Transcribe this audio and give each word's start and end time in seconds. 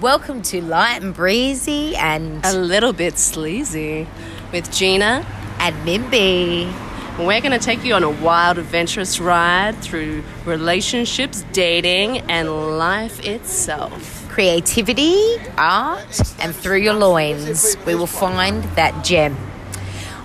Welcome 0.00 0.42
to 0.42 0.60
Light 0.60 1.02
and 1.02 1.14
Breezy 1.14 1.96
and 1.96 2.44
A 2.44 2.52
little 2.52 2.92
bit 2.92 3.18
sleazy 3.18 4.06
with 4.52 4.70
Gina. 4.72 5.24
and 5.58 5.74
Mimby. 5.88 6.70
We're 7.18 7.40
going 7.40 7.52
to 7.52 7.58
take 7.58 7.82
you 7.82 7.94
on 7.94 8.02
a 8.02 8.10
wild, 8.10 8.58
adventurous 8.58 9.18
ride 9.18 9.74
through 9.76 10.22
relationships, 10.44 11.46
dating, 11.52 12.18
and 12.30 12.76
life 12.78 13.24
itself. 13.24 14.28
Creativity, 14.28 15.36
art, 15.56 16.20
and 16.40 16.54
through 16.54 16.76
your 16.80 16.92
loins, 16.92 17.78
we 17.86 17.94
will 17.94 18.06
find 18.06 18.62
that 18.76 19.02
gem. 19.02 19.34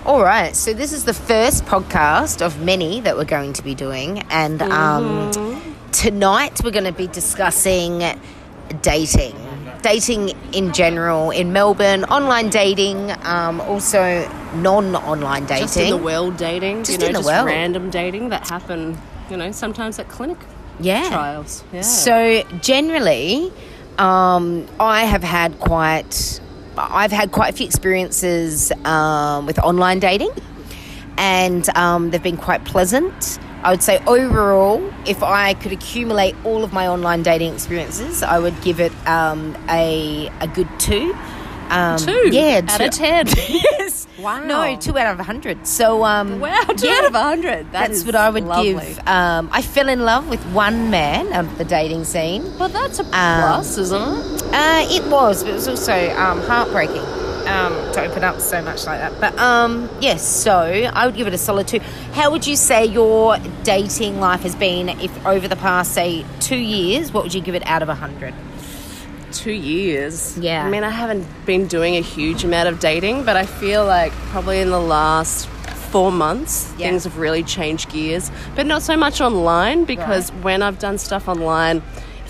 All 0.04 0.22
right, 0.22 0.54
so 0.54 0.74
this 0.74 0.92
is 0.92 1.04
the 1.04 1.14
first 1.14 1.64
podcast 1.64 2.42
of 2.44 2.60
many 2.62 3.00
that 3.00 3.16
we're 3.16 3.24
going 3.24 3.54
to 3.54 3.62
be 3.62 3.74
doing, 3.74 4.18
and 4.28 4.60
um, 4.60 5.30
tonight 5.92 6.60
we're 6.62 6.72
going 6.72 6.84
to 6.84 6.92
be 6.92 7.06
discussing 7.06 8.02
dating, 8.82 9.34
dating 9.82 10.30
in 10.52 10.72
general 10.72 11.30
in 11.30 11.52
Melbourne, 11.52 12.04
online 12.04 12.48
dating, 12.48 13.12
um, 13.24 13.60
also 13.60 14.28
non-online 14.54 15.46
dating. 15.46 15.64
Just 15.64 15.76
in 15.76 15.90
the 15.90 15.96
world 15.96 16.36
dating, 16.36 16.84
Just 16.84 16.92
you 16.92 16.98
know, 16.98 17.06
in 17.06 17.12
the 17.12 17.18
just 17.18 17.28
world. 17.28 17.46
random 17.46 17.90
dating 17.90 18.30
that 18.30 18.48
happen, 18.48 18.98
you 19.30 19.36
know, 19.36 19.52
sometimes 19.52 19.98
at 19.98 20.08
clinic 20.08 20.38
yeah. 20.80 21.08
trials. 21.08 21.64
Yeah. 21.72 21.82
So 21.82 22.42
generally, 22.60 23.52
um, 23.98 24.66
I 24.80 25.04
have 25.04 25.22
had 25.22 25.58
quite, 25.58 26.40
I've 26.76 27.12
had 27.12 27.32
quite 27.32 27.52
a 27.52 27.56
few 27.56 27.66
experiences 27.66 28.72
um, 28.84 29.46
with 29.46 29.58
online 29.58 29.98
dating, 29.98 30.32
and 31.16 31.68
um, 31.76 32.10
they've 32.10 32.22
been 32.22 32.36
quite 32.36 32.64
pleasant. 32.64 33.38
I 33.62 33.70
would 33.70 33.82
say 33.82 34.02
overall, 34.06 34.82
if 35.06 35.22
I 35.22 35.54
could 35.54 35.72
accumulate 35.72 36.34
all 36.44 36.64
of 36.64 36.72
my 36.72 36.86
online 36.88 37.22
dating 37.22 37.54
experiences, 37.54 38.22
I 38.22 38.38
would 38.38 38.60
give 38.62 38.80
it 38.80 38.92
um, 39.06 39.56
a 39.68 40.30
a 40.40 40.48
good 40.48 40.68
two. 40.78 41.14
Um, 41.70 41.96
Two 41.96 42.28
yeah, 42.30 42.60
out 42.68 42.78
two- 42.80 42.84
of 42.86 42.90
ten. 42.90 43.26
yes. 43.48 44.06
Wow. 44.18 44.40
No, 44.44 44.76
two 44.76 44.98
out 44.98 45.14
of 45.14 45.20
a 45.20 45.22
hundred. 45.22 45.66
So 45.66 46.04
um, 46.04 46.38
wow, 46.38 46.60
two 46.76 46.86
yeah. 46.86 46.98
out 46.98 47.04
of 47.06 47.14
a 47.14 47.22
hundred. 47.22 47.72
That 47.72 47.88
That's 47.88 48.04
what 48.04 48.14
I 48.14 48.28
would 48.28 48.44
lovely. 48.44 48.72
give. 48.74 48.98
Um, 49.08 49.48
I 49.52 49.62
fell 49.62 49.88
in 49.88 50.00
love 50.04 50.28
with 50.28 50.44
one 50.52 50.90
man 50.90 51.32
of 51.32 51.56
the 51.56 51.64
dating 51.64 52.04
scene. 52.04 52.42
Well, 52.58 52.68
that's 52.68 52.98
a 52.98 53.04
plus, 53.04 53.78
isn't 53.78 53.96
it? 54.02 54.42
Uh, 54.52 54.86
it 54.90 55.04
was, 55.10 55.42
but 55.44 55.50
it 55.50 55.54
was 55.54 55.66
also 55.68 55.94
um, 56.16 56.40
heartbreaking 56.42 57.02
um, 57.46 57.72
to 57.92 58.00
open 58.02 58.24
up 58.24 58.40
so 58.40 58.62
much 58.62 58.86
like 58.86 58.98
that. 59.00 59.20
But 59.20 59.38
um, 59.38 59.88
yes, 60.00 60.26
so 60.26 60.52
I 60.60 61.06
would 61.06 61.14
give 61.16 61.26
it 61.26 61.34
a 61.34 61.38
solid 61.38 61.68
two. 61.68 61.80
How 62.12 62.30
would 62.30 62.46
you 62.46 62.56
say 62.56 62.84
your 62.86 63.38
dating 63.64 64.20
life 64.20 64.42
has 64.42 64.54
been 64.54 64.88
if 64.88 65.26
over 65.26 65.48
the 65.48 65.56
past, 65.56 65.92
say, 65.92 66.24
two 66.40 66.56
years? 66.56 67.12
What 67.12 67.24
would 67.24 67.34
you 67.34 67.40
give 67.40 67.54
it 67.54 67.66
out 67.66 67.82
of 67.82 67.88
a 67.88 67.94
hundred? 67.94 68.34
Two 69.32 69.52
years. 69.52 70.36
Yeah. 70.38 70.64
I 70.64 70.68
mean, 70.70 70.84
I 70.84 70.90
haven't 70.90 71.26
been 71.46 71.66
doing 71.66 71.96
a 71.96 72.00
huge 72.02 72.44
amount 72.44 72.68
of 72.68 72.80
dating, 72.80 73.24
but 73.24 73.36
I 73.36 73.46
feel 73.46 73.84
like 73.86 74.12
probably 74.30 74.60
in 74.60 74.70
the 74.70 74.78
last 74.80 75.48
four 75.48 76.12
months, 76.12 76.72
Yeah. 76.78 76.88
things 76.88 77.04
have 77.04 77.16
really 77.18 77.42
changed 77.42 77.90
gears. 77.90 78.30
But 78.54 78.66
not 78.66 78.82
so 78.82 78.96
much 78.96 79.20
online 79.20 79.84
because 79.84 80.30
when 80.42 80.62
I've 80.62 80.78
done 80.78 80.98
stuff 80.98 81.28
online, 81.28 81.82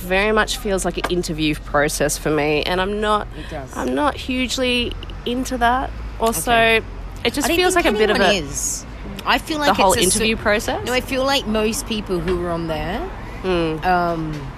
very 0.02 0.32
much 0.32 0.58
feels 0.58 0.84
like 0.84 0.98
an 0.98 1.10
interview 1.10 1.54
process 1.54 2.18
for 2.18 2.30
me, 2.30 2.62
and 2.64 2.80
I'm 2.80 3.00
not. 3.00 3.26
It 3.38 3.50
does. 3.50 3.76
I'm 3.76 3.94
not 3.94 4.16
hugely 4.16 4.92
into 5.24 5.58
that. 5.58 5.90
Also, 6.20 6.52
Okay. 6.52 6.82
it 7.24 7.32
just 7.32 7.48
feels 7.48 7.74
like 7.74 7.84
a 7.86 7.92
bit 7.92 8.10
of 8.10 8.16
anyone 8.16 8.30
a 8.36 8.46
is. 8.48 8.84
I 9.24 9.38
feel 9.38 9.58
like 9.58 9.68
the 9.76 9.82
whole 9.82 9.92
it's 9.92 10.02
a 10.02 10.04
interview 10.04 10.36
cer- 10.36 10.42
process. 10.42 10.86
No, 10.86 10.92
I 10.92 11.00
feel 11.00 11.24
like 11.24 11.46
most 11.46 11.86
people 11.86 12.18
who 12.20 12.44
are 12.44 12.50
on 12.50 12.66
there, 12.68 12.98
Hmm. 13.42 13.84
um, 13.84 14.48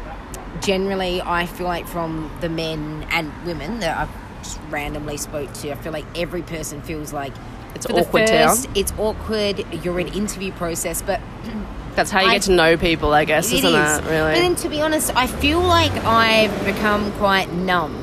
generally, 0.61 1.21
I 1.23 1.47
feel 1.47 1.67
like 1.67 1.87
from 1.87 2.31
the 2.41 2.49
men 2.49 3.07
and 3.11 3.33
women 3.47 3.81
that 3.81 3.97
I've 3.97 4.43
just 4.43 4.59
randomly 4.71 5.17
spoke 5.17 5.53
to, 5.55 5.73
I 5.73 5.75
feel 5.77 5.93
like 5.93 6.05
every 6.17 6.43
person 6.43 6.81
feels 6.83 7.13
like 7.13 7.33
It's 7.75 7.87
for 7.87 7.93
the 7.93 8.01
awkward 8.01 8.27
town. 8.27 8.49
first, 8.51 8.69
It's 8.75 8.93
awkward. 8.99 9.65
You're 9.83 10.01
in 10.01 10.09
interview 10.09 10.53
process, 10.53 11.03
but 11.03 11.21
That's 11.95 12.11
how 12.11 12.21
you 12.21 12.29
I- 12.29 12.35
get 12.35 12.43
to 12.43 12.53
know 12.53 12.77
people, 12.77 13.13
I 13.15 13.25
guess, 13.25 13.53
isn't 13.53 13.65
is. 13.65 13.99
it? 13.99 14.05
Really. 14.05 14.33
But 14.33 14.41
then, 14.41 14.55
to 14.57 14.69
be 14.69 14.81
honest, 14.81 15.15
I 15.17 15.27
feel 15.27 15.61
like 15.61 15.93
I've 16.05 16.65
become 16.65 17.13
quite 17.13 17.53
numb 17.53 18.01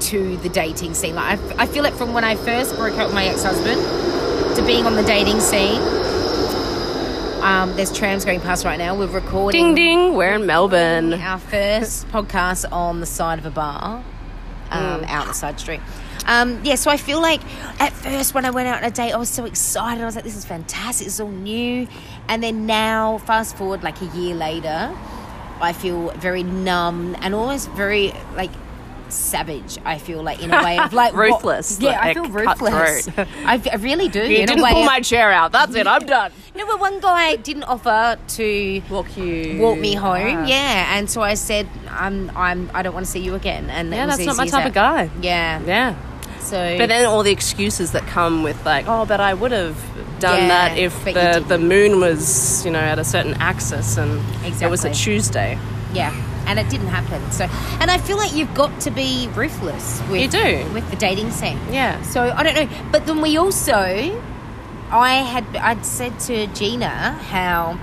to 0.00 0.36
the 0.38 0.48
dating 0.48 0.94
scene. 0.94 1.14
Like 1.14 1.38
I, 1.58 1.62
I 1.62 1.66
feel 1.66 1.84
it 1.84 1.94
from 1.94 2.12
when 2.14 2.24
I 2.24 2.34
first 2.36 2.76
broke 2.76 2.96
up 2.98 3.06
with 3.06 3.14
my 3.14 3.26
ex-husband 3.26 4.56
to 4.56 4.62
being 4.66 4.86
on 4.86 4.94
the 4.96 5.02
dating 5.02 5.40
scene. 5.40 5.80
Um, 7.42 7.74
there's 7.76 7.96
trams 7.96 8.24
going 8.24 8.40
past 8.40 8.64
right 8.64 8.78
now. 8.78 8.96
We're 8.98 9.06
recording 9.06 9.74
ding 9.74 9.98
ding, 9.98 10.14
we're 10.14 10.34
in 10.34 10.46
Melbourne. 10.46 11.14
our 11.14 11.38
first 11.38 12.08
podcast 12.12 12.70
on 12.72 13.00
the 13.00 13.06
side 13.06 13.38
of 13.38 13.46
a 13.46 13.50
bar, 13.50 14.02
um, 14.70 15.00
Mm. 15.02 15.08
out 15.08 15.26
the 15.28 15.32
side 15.34 15.58
street. 15.60 15.80
Um, 16.26 16.60
yeah, 16.64 16.74
so 16.74 16.90
I 16.90 16.96
feel 16.98 17.22
like 17.22 17.40
at 17.80 17.92
first 17.92 18.34
when 18.34 18.44
I 18.44 18.50
went 18.50 18.68
out 18.68 18.78
on 18.78 18.84
a 18.84 18.90
date, 18.90 19.12
I 19.12 19.16
was 19.16 19.28
so 19.30 19.44
excited. 19.46 20.02
I 20.02 20.04
was 20.04 20.14
like, 20.16 20.24
this 20.24 20.36
is 20.36 20.44
fantastic. 20.44 21.06
It's 21.06 21.20
all 21.20 21.28
new. 21.30 21.86
And 22.28 22.42
then 22.42 22.66
now, 22.66 23.18
fast 23.18 23.56
forward 23.56 23.82
like 23.82 24.00
a 24.02 24.06
year 24.06 24.34
later, 24.34 24.94
I 25.60 25.72
feel 25.72 26.10
very 26.12 26.42
numb 26.42 27.16
and 27.20 27.34
almost 27.34 27.70
very 27.70 28.12
like 28.36 28.50
savage. 29.08 29.78
I 29.84 29.96
feel 29.98 30.22
like 30.22 30.42
in 30.42 30.52
a 30.52 30.62
way 30.62 30.78
of 30.78 30.92
like 30.92 31.12
what- 31.14 31.20
Ruthless, 31.42 31.80
yeah, 31.80 31.98
I 32.00 32.12
feel 32.14 32.28
ruthless. 32.28 33.08
I, 33.16 33.60
I 33.72 33.76
really 33.76 34.08
do. 34.08 34.20
You 34.20 34.40
in 34.40 34.46
didn't 34.46 34.60
a 34.60 34.62
way 34.62 34.72
pull 34.72 34.82
of- 34.82 34.86
my 34.86 35.00
chair 35.00 35.32
out. 35.32 35.52
That's 35.52 35.74
it. 35.74 35.86
I'm 35.86 36.04
done. 36.04 36.30
no, 36.54 36.66
but 36.66 36.78
one 36.78 37.00
guy 37.00 37.36
didn't 37.36 37.64
offer 37.64 38.18
to 38.36 38.82
Walk 38.90 39.16
you. 39.16 39.58
walk 39.58 39.78
me 39.78 39.94
home. 39.94 40.36
Ah. 40.36 40.46
Yeah, 40.46 40.98
and 40.98 41.08
so 41.08 41.22
I 41.22 41.34
said, 41.34 41.66
"I'm, 41.88 42.30
I'm, 42.36 42.70
I 42.74 42.82
don't 42.82 42.92
want 42.92 43.06
to 43.06 43.10
see 43.10 43.20
you 43.20 43.34
again." 43.34 43.70
And 43.70 43.90
Yeah, 43.90 44.04
that's 44.06 44.24
not 44.26 44.36
my 44.36 44.46
type 44.46 44.66
of 44.66 44.74
guy. 44.74 45.08
Yeah. 45.22 45.60
Yeah. 45.64 45.94
So, 46.40 46.76
But 46.78 46.88
then 46.88 47.04
all 47.06 47.22
the 47.22 47.30
excuses 47.32 47.92
that 47.92 48.06
come 48.06 48.42
with 48.42 48.64
like, 48.64 48.86
oh, 48.88 49.04
but 49.04 49.20
I 49.20 49.34
would 49.34 49.52
have 49.52 49.76
done 50.20 50.40
Yeah, 50.40 50.48
that 50.48 50.78
if 50.78 51.04
the, 51.04 51.44
the 51.46 51.58
moon 51.58 52.00
was, 52.00 52.64
you 52.64 52.70
know, 52.70 52.78
at 52.80 52.98
a 52.98 53.04
certain 53.04 53.34
axis 53.34 53.96
and 53.96 54.20
it 54.62 54.68
was 54.70 54.84
a 54.84 54.92
Tuesday. 54.92 55.58
yeah, 55.92 56.12
and 56.46 56.58
it 56.58 56.68
didn't 56.70 56.88
happen. 56.88 57.20
So, 57.32 57.44
and 57.80 57.90
I 57.90 57.98
feel 57.98 58.16
like 58.16 58.34
you've 58.34 58.54
got 58.54 58.80
to 58.82 58.90
be 58.90 59.28
ruthless 59.34 60.00
with 60.10 60.20
You 60.22 60.28
do. 60.28 60.70
with 60.72 60.88
the 60.90 60.96
dating 60.96 61.30
scene. 61.30 61.58
Yeah. 61.70 62.00
So 62.02 62.22
I 62.30 62.42
don't 62.42 62.54
know, 62.54 62.68
but 62.92 63.06
then 63.06 63.20
we 63.20 63.36
also, 63.36 63.74
I 64.90 65.14
had 65.16 65.44
I'd 65.56 65.84
said 65.84 66.18
to 66.20 66.46
Gina 66.48 67.12
how 67.30 67.74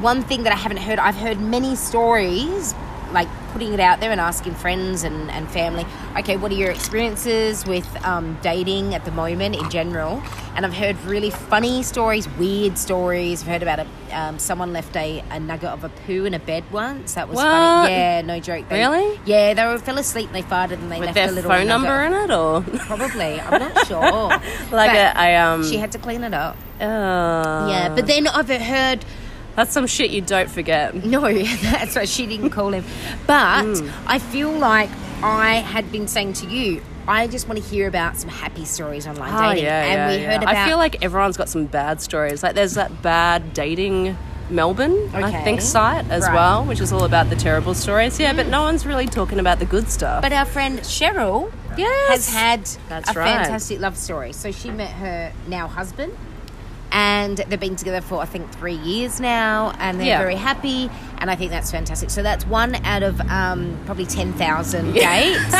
one 0.00 0.22
thing 0.22 0.42
that 0.44 0.52
I 0.52 0.56
haven't 0.56 0.78
heard, 0.78 0.98
I've 0.98 1.16
heard 1.16 1.40
many 1.40 1.74
stories, 1.74 2.74
like 3.12 3.28
putting 3.52 3.72
it 3.72 3.80
out 3.80 4.00
there 4.00 4.10
and 4.10 4.20
asking 4.20 4.54
friends 4.54 5.02
and, 5.04 5.30
and 5.30 5.48
family, 5.50 5.86
okay, 6.18 6.36
what 6.36 6.50
are 6.52 6.56
your 6.56 6.70
experiences 6.70 7.64
with 7.66 7.86
um, 8.04 8.38
dating 8.42 8.94
at 8.94 9.04
the 9.04 9.10
moment 9.12 9.56
in 9.56 9.70
general? 9.70 10.22
And 10.54 10.64
I've 10.66 10.74
heard 10.74 10.96
really 11.04 11.30
funny 11.30 11.82
stories, 11.82 12.28
weird 12.38 12.76
stories. 12.78 13.42
I've 13.42 13.48
heard 13.48 13.62
about 13.62 13.80
a, 13.80 13.86
um, 14.18 14.38
someone 14.38 14.72
left 14.72 14.96
a, 14.96 15.22
a 15.30 15.38
nugget 15.38 15.68
of 15.70 15.84
a 15.84 15.88
poo 15.88 16.24
in 16.24 16.34
a 16.34 16.38
bed 16.38 16.64
once. 16.72 17.14
That 17.14 17.28
was 17.28 17.36
What? 17.36 17.44
funny. 17.44 17.92
Yeah, 17.92 18.20
no 18.22 18.40
joke. 18.40 18.68
They- 18.68 18.78
Really? 18.78 19.18
Yeah, 19.24 19.54
they 19.54 19.64
were, 19.66 19.78
fell 19.78 19.98
asleep 19.98 20.26
and 20.26 20.34
they 20.34 20.42
farted 20.42 20.72
and 20.72 20.90
they 20.90 20.98
With 20.98 21.06
left 21.08 21.14
their 21.14 21.28
a 21.28 21.32
little 21.32 21.50
phone 21.50 21.66
nugget. 21.66 21.86
number 21.88 22.02
in 22.02 22.12
it 22.12 22.30
or 22.30 22.62
Probably. 22.86 23.40
I'm 23.40 23.60
not 23.60 23.86
sure. 23.86 24.00
like 24.00 24.40
But 24.70 24.96
a, 24.96 25.18
I 25.18 25.34
um 25.36 25.64
she 25.64 25.76
had 25.76 25.92
to 25.92 25.98
clean 25.98 26.24
it 26.24 26.34
up. 26.34 26.56
uh, 26.80 26.84
yeah, 27.70 27.92
but 27.94 28.06
then 28.06 28.26
I've 28.26 28.48
heard 28.48 29.04
that's 29.56 29.72
some 29.72 29.86
shit 29.86 30.10
you 30.10 30.20
don't 30.20 30.48
forget. 30.50 30.94
no, 31.04 31.20
that's 31.32 31.96
why 31.96 32.04
she 32.04 32.26
didn't 32.26 32.50
call 32.50 32.72
him. 32.72 32.84
But 33.26 33.64
Hmm. 33.64 33.88
I 34.06 34.18
feel 34.18 34.50
like 34.52 34.90
I 35.22 35.56
had 35.56 35.90
been 35.90 36.06
saying 36.06 36.34
to 36.34 36.46
you, 36.46 36.82
I 37.08 37.26
just 37.28 37.48
want 37.48 37.62
to 37.62 37.68
hear 37.68 37.86
about 37.88 38.16
some 38.16 38.28
happy 38.30 38.64
stories 38.64 39.06
online 39.06 39.32
Oh, 39.34 39.48
dating. 39.50 39.64
yeah, 39.64 39.82
and 39.84 39.92
yeah, 39.94 40.16
we 40.16 40.22
yeah. 40.22 40.32
heard 40.32 40.42
about 40.42 40.56
I 40.56 40.66
feel 40.68 40.76
like 40.76 41.02
everyone's 41.04 41.36
got 41.36 41.48
some 41.48 41.66
bad 41.66 42.00
stories. 42.02 42.42
Like 42.42 42.54
there's 42.54 42.74
that 42.74 43.00
bad 43.02 43.54
dating 43.54 44.16
Melbourne, 44.50 45.10
I 45.12 45.42
think, 45.42 45.60
site 45.60 46.08
as 46.10 46.22
Right. 46.24 46.34
well, 46.34 46.64
which 46.64 46.80
is 46.80 46.92
all 46.92 47.04
about 47.04 47.30
the 47.30 47.36
terrible 47.36 47.74
stories. 47.74 48.18
Yeah, 48.20 48.32
but 48.32 48.46
no 48.46 48.62
one's 48.62 48.84
really 48.86 49.06
talking 49.06 49.38
about 49.40 49.58
the 49.58 49.64
good 49.64 49.88
stuff. 49.90 50.22
But 50.22 50.32
our 50.32 50.44
friend 50.44 50.78
Cheryl 50.80 51.50
Yes. 51.76 52.08
has 52.10 52.34
had 52.34 52.60
That's 52.88 53.10
a 53.10 53.18
right. 53.18 53.28
fantastic 53.38 53.80
love 53.80 53.96
story. 53.96 54.32
So 54.32 54.50
she 54.52 54.70
met 54.70 54.90
her 54.90 55.32
now 55.48 55.66
husband, 55.68 56.12
and 56.92 57.38
they've 57.38 57.60
been 57.60 57.76
together 57.76 58.00
for 58.00 58.20
I 58.22 58.26
think 58.26 58.50
three 58.52 58.74
years 58.76 59.20
now, 59.20 59.72
and 59.78 59.98
they're 59.98 60.06
Yeah. 60.06 60.18
very 60.18 60.36
happy. 60.36 60.90
And 61.18 61.30
I 61.30 61.34
think 61.36 61.50
that's 61.50 61.70
fantastic. 61.70 62.10
So 62.10 62.22
that's 62.22 62.46
one 62.46 62.74
out 62.84 63.02
of 63.02 63.20
um, 63.22 63.78
probably 63.86 64.06
ten 64.06 64.32
thousand 64.34 64.92
dates. 64.92 65.54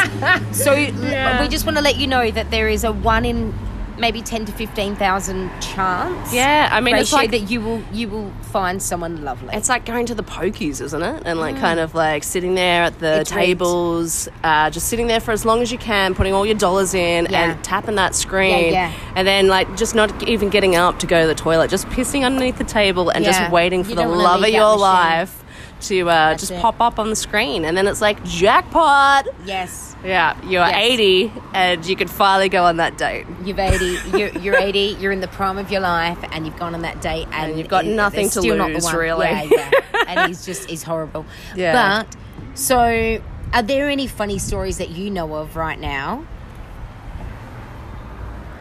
so 0.53 0.73
Yeah. 0.75 1.41
we 1.41 1.49
just 1.49 1.65
want 1.65 1.77
to 1.79 1.83
let 1.83 1.97
you 1.97 2.07
know 2.07 2.31
that 2.31 2.51
there 2.51 2.69
is 2.69 2.85
a 2.85 2.93
one 2.93 3.25
in 3.25 3.55
maybe 3.99 4.23
ten 4.23 4.45
to 4.45 4.53
fifteen 4.53 4.95
thousand 4.97 5.51
chance. 5.61 6.33
Yeah, 6.33 6.69
I 6.71 6.81
mean, 6.81 6.97
it's 6.97 7.13
like- 7.13 7.31
that 7.31 7.51
you 7.51 7.61
will 7.61 7.83
you 7.93 8.09
will 8.09 8.31
find 8.43 8.83
someone 8.83 9.25
lovely. 9.25 9.51
It's 9.55 9.69
like 9.69 9.85
going 9.85 10.07
to 10.07 10.15
the 10.15 10.23
pokies, 10.23 10.81
isn't 10.81 11.03
it? 11.03 11.23
And 11.27 11.39
like 11.41 11.57
kind 11.59 11.81
of 11.81 11.95
like 11.95 12.25
sitting 12.25 12.55
there 12.55 12.83
at 12.85 12.99
the 12.99 13.07
Mm. 13.07 13.21
It's 13.21 13.31
tables, 13.31 14.29
uh, 14.45 14.71
just 14.71 14.89
sitting 14.89 15.07
there 15.07 15.21
for 15.21 15.31
as 15.33 15.45
long 15.45 15.63
as 15.63 15.71
you 15.73 15.79
can, 15.79 16.15
putting 16.15 16.33
all 16.35 16.45
your 16.47 16.55
dollars 16.57 16.95
in 16.95 17.27
Yeah. 17.31 17.53
and 17.53 17.65
tapping 17.65 17.95
that 17.97 18.15
screen. 18.15 18.73
Yeah, 18.73 18.89
yeah. 18.89 18.93
And 19.15 19.27
then 19.27 19.49
like 19.49 19.77
just 19.77 19.95
not 19.95 20.27
even 20.29 20.49
getting 20.51 20.77
up 20.77 20.99
to 21.01 21.07
go 21.07 21.23
to 21.23 21.27
the 21.27 21.35
toilet, 21.35 21.71
just 21.71 21.87
pissing 21.89 22.25
underneath 22.25 22.59
the 22.59 22.65
table 22.65 23.11
and 23.11 23.25
just 23.25 23.51
waiting 23.51 23.85
for 23.85 23.91
You 23.91 23.97
the 23.97 24.07
love 24.09 24.43
of 24.43 24.49
your 24.49 24.69
machine. 24.77 24.81
life 24.81 25.43
to 25.83 26.09
uh, 26.09 26.35
just 26.37 26.53
it. 26.53 26.61
pop 26.61 26.81
up 26.81 26.99
on 26.99 27.11
the 27.11 27.17
screen, 27.17 27.65
and 27.65 27.77
then 27.77 27.87
it's 27.87 28.01
like 28.01 28.23
jackpot. 28.25 29.27
Yes. 29.45 29.95
Yeah, 30.05 30.37
you're 30.43 30.61
Yes. 30.65 30.77
80 30.77 31.33
and 31.55 31.87
you 31.87 31.97
can 31.97 32.07
finally 32.07 32.49
go 32.49 32.65
on 32.65 32.77
that 32.77 32.97
date. 32.97 33.27
You're 33.45 33.59
80, 33.59 33.99
you're, 34.17 34.29
you're 34.39 34.57
80, 34.57 34.97
you're 35.01 35.11
in 35.11 35.21
the 35.21 35.27
prime 35.29 35.59
of 35.59 35.71
your 35.73 35.81
life, 35.81 36.19
and 36.31 36.47
you've 36.47 36.59
gone 36.59 36.75
on 36.75 36.83
that 36.83 37.01
date, 37.01 37.27
and, 37.33 37.51
And 37.51 37.59
you've 37.59 37.69
got 37.69 37.85
it- 37.87 37.95
nothing 37.97 38.27
to 38.31 38.41
still 38.41 38.57
not 38.57 38.69
the 38.69 38.75
lose, 38.75 38.93
really. 38.93 39.27
Yeah, 39.27 39.43
yeah. 39.51 39.71
and 40.07 40.29
he's 40.29 40.45
just, 40.47 40.69
he's 40.71 40.83
horrible. 40.85 41.27
Yeah. 41.57 42.05
But, 42.05 42.17
so, 42.55 43.21
are 43.53 43.63
there 43.63 43.89
any 43.89 44.07
funny 44.07 44.39
stories 44.39 44.79
that 44.79 44.91
you 44.91 45.11
know 45.11 45.35
of 45.35 45.57
right 45.57 45.79
now? 45.81 46.25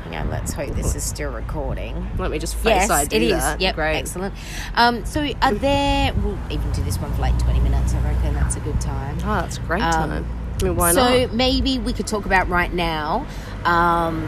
Hang 0.05 0.15
on, 0.17 0.29
let's 0.29 0.53
hope 0.53 0.69
this 0.75 0.93
is 0.95 1.03
still 1.03 1.31
recording. 1.31 2.07
Let 2.19 2.29
me 2.31 2.37
just 2.39 2.55
face 2.55 2.65
Yes, 2.87 2.89
ID 2.91 3.15
it 3.15 3.21
is. 3.23 3.31
that. 3.31 3.59
Yep, 3.59 3.75
Great. 3.75 3.97
excellent. 3.97 4.35
Um, 4.75 5.03
so, 5.03 5.27
are 5.41 5.53
there? 5.53 6.13
We'll 6.13 6.37
even 6.51 6.71
do 6.73 6.83
this 6.83 6.97
one 6.99 7.11
for 7.13 7.21
like 7.21 7.37
twenty 7.39 7.59
minutes. 7.59 7.93
I 7.95 8.01
reckon 8.01 8.35
that's 8.35 8.55
a 8.55 8.59
good 8.59 8.79
time. 8.79 9.17
Oh, 9.21 9.41
that's 9.41 9.57
a 9.57 9.61
great 9.61 9.81
Um, 9.81 10.09
time. 10.09 10.25
I 10.61 10.63
mean, 10.63 10.75
why 10.75 10.91
so 10.93 11.01
not? 11.23 11.29
So 11.31 11.35
maybe 11.35 11.79
we 11.79 11.91
could 11.91 12.05
talk 12.07 12.25
about 12.25 12.47
right 12.49 12.71
now. 12.71 13.25
Um, 13.65 14.23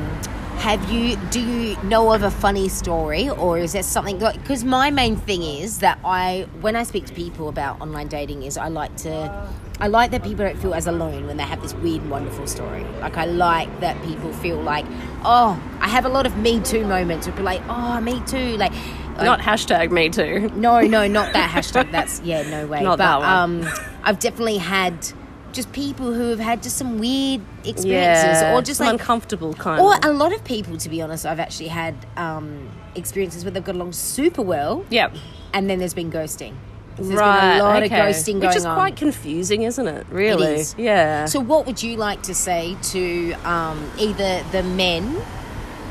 have 0.57 0.91
you? 0.91 1.15
Do 1.29 1.39
you 1.39 1.77
know 1.83 2.11
of 2.11 2.23
a 2.23 2.31
funny 2.31 2.69
story, 2.69 3.29
or 3.29 3.59
is 3.59 3.73
there 3.73 3.83
something? 3.83 4.17
Because 4.17 4.63
my 4.63 4.89
main 4.89 5.15
thing 5.15 5.43
is 5.43 5.77
that 5.79 5.99
I, 6.03 6.47
when 6.61 6.75
I 6.75 6.81
speak 6.83 7.05
to 7.05 7.13
people 7.13 7.49
about 7.49 7.79
online 7.81 8.07
dating, 8.07 8.41
is 8.41 8.57
I 8.57 8.67
like 8.69 8.95
to. 8.97 9.47
I 9.79 9.87
like 9.87 10.09
that 10.11 10.23
people 10.23 10.43
don't 10.45 10.57
feel 10.57 10.73
as 10.73 10.87
alone 10.87 11.27
when 11.27 11.37
they 11.37 11.43
have 11.43 11.61
this 11.61 11.73
weird 11.75 12.01
and 12.01 12.09
wonderful 12.09 12.47
story. 12.47 12.83
Like 12.99 13.15
I 13.17 13.25
like 13.25 13.79
that 13.81 14.01
people 14.03 14.33
feel 14.33 14.59
like, 14.61 14.85
oh, 15.23 15.61
I 15.79 15.87
have 15.87 16.05
a 16.05 16.09
lot 16.09 16.25
of 16.25 16.35
me 16.37 16.59
too 16.61 16.85
moments. 16.85 17.27
Would 17.27 17.35
be 17.35 17.43
like, 17.43 17.61
oh, 17.69 18.01
me 18.01 18.19
too. 18.25 18.57
Like, 18.57 18.71
Not 19.21 19.39
hashtag 19.39 19.91
me 19.91 20.09
too. 20.09 20.49
no, 20.55 20.81
no, 20.81 21.07
not 21.07 21.31
that 21.33 21.51
hashtag. 21.51 21.91
That's 21.91 22.21
yeah, 22.23 22.41
no 22.49 22.65
way. 22.65 22.81
Not 22.81 22.97
but 22.97 23.05
that 23.05 23.19
one. 23.19 23.63
um, 23.65 23.69
I've 24.03 24.17
definitely 24.19 24.57
had 24.57 24.93
just 25.53 25.71
people 25.73 26.13
who 26.13 26.29
have 26.29 26.39
had 26.39 26.61
just 26.63 26.77
some 26.77 26.97
weird 26.99 27.41
experiences, 27.63 28.41
Yeah, 28.41 28.55
or 28.55 28.61
just 28.63 28.79
like, 28.79 28.91
uncomfortable 28.93 29.53
kind 29.53 29.79
of. 29.79 29.85
or 29.85 29.95
of. 29.95 30.05
a 30.05 30.11
lot 30.11 30.33
of 30.33 30.43
people. 30.43 30.77
To 30.77 30.89
be 30.89 31.01
honest, 31.03 31.25
I've 31.25 31.39
actually 31.39 31.69
had 31.69 31.95
um, 32.15 32.69
experiences 32.95 33.43
where 33.43 33.51
they've 33.51 33.63
got 33.63 33.75
along 33.75 33.93
super 33.93 34.41
well, 34.41 34.85
Yep. 34.89 35.15
and 35.53 35.69
then 35.69 35.77
there's 35.79 35.93
been 35.95 36.11
ghosting. 36.11 36.55
There's 36.97 37.19
right. 37.19 37.51
been 37.51 37.59
a 37.59 37.63
lot 37.63 37.83
okay. 37.83 37.85
of 37.85 38.15
ghosting 38.15 38.33
going 38.33 38.47
Which 38.47 38.55
is 38.55 38.65
on. 38.65 38.75
quite 38.75 38.95
confusing, 38.95 39.63
isn't 39.63 39.87
it? 39.87 40.07
Really? 40.09 40.55
is. 40.55 40.75
Yeah. 40.77 41.25
So, 41.25 41.39
what 41.39 41.65
would 41.65 41.81
you 41.83 41.95
like 41.95 42.23
to 42.23 42.33
say 42.33 42.75
to 42.93 43.33
um, 43.43 43.91
either 43.97 44.43
the 44.51 44.63
men 44.63 45.21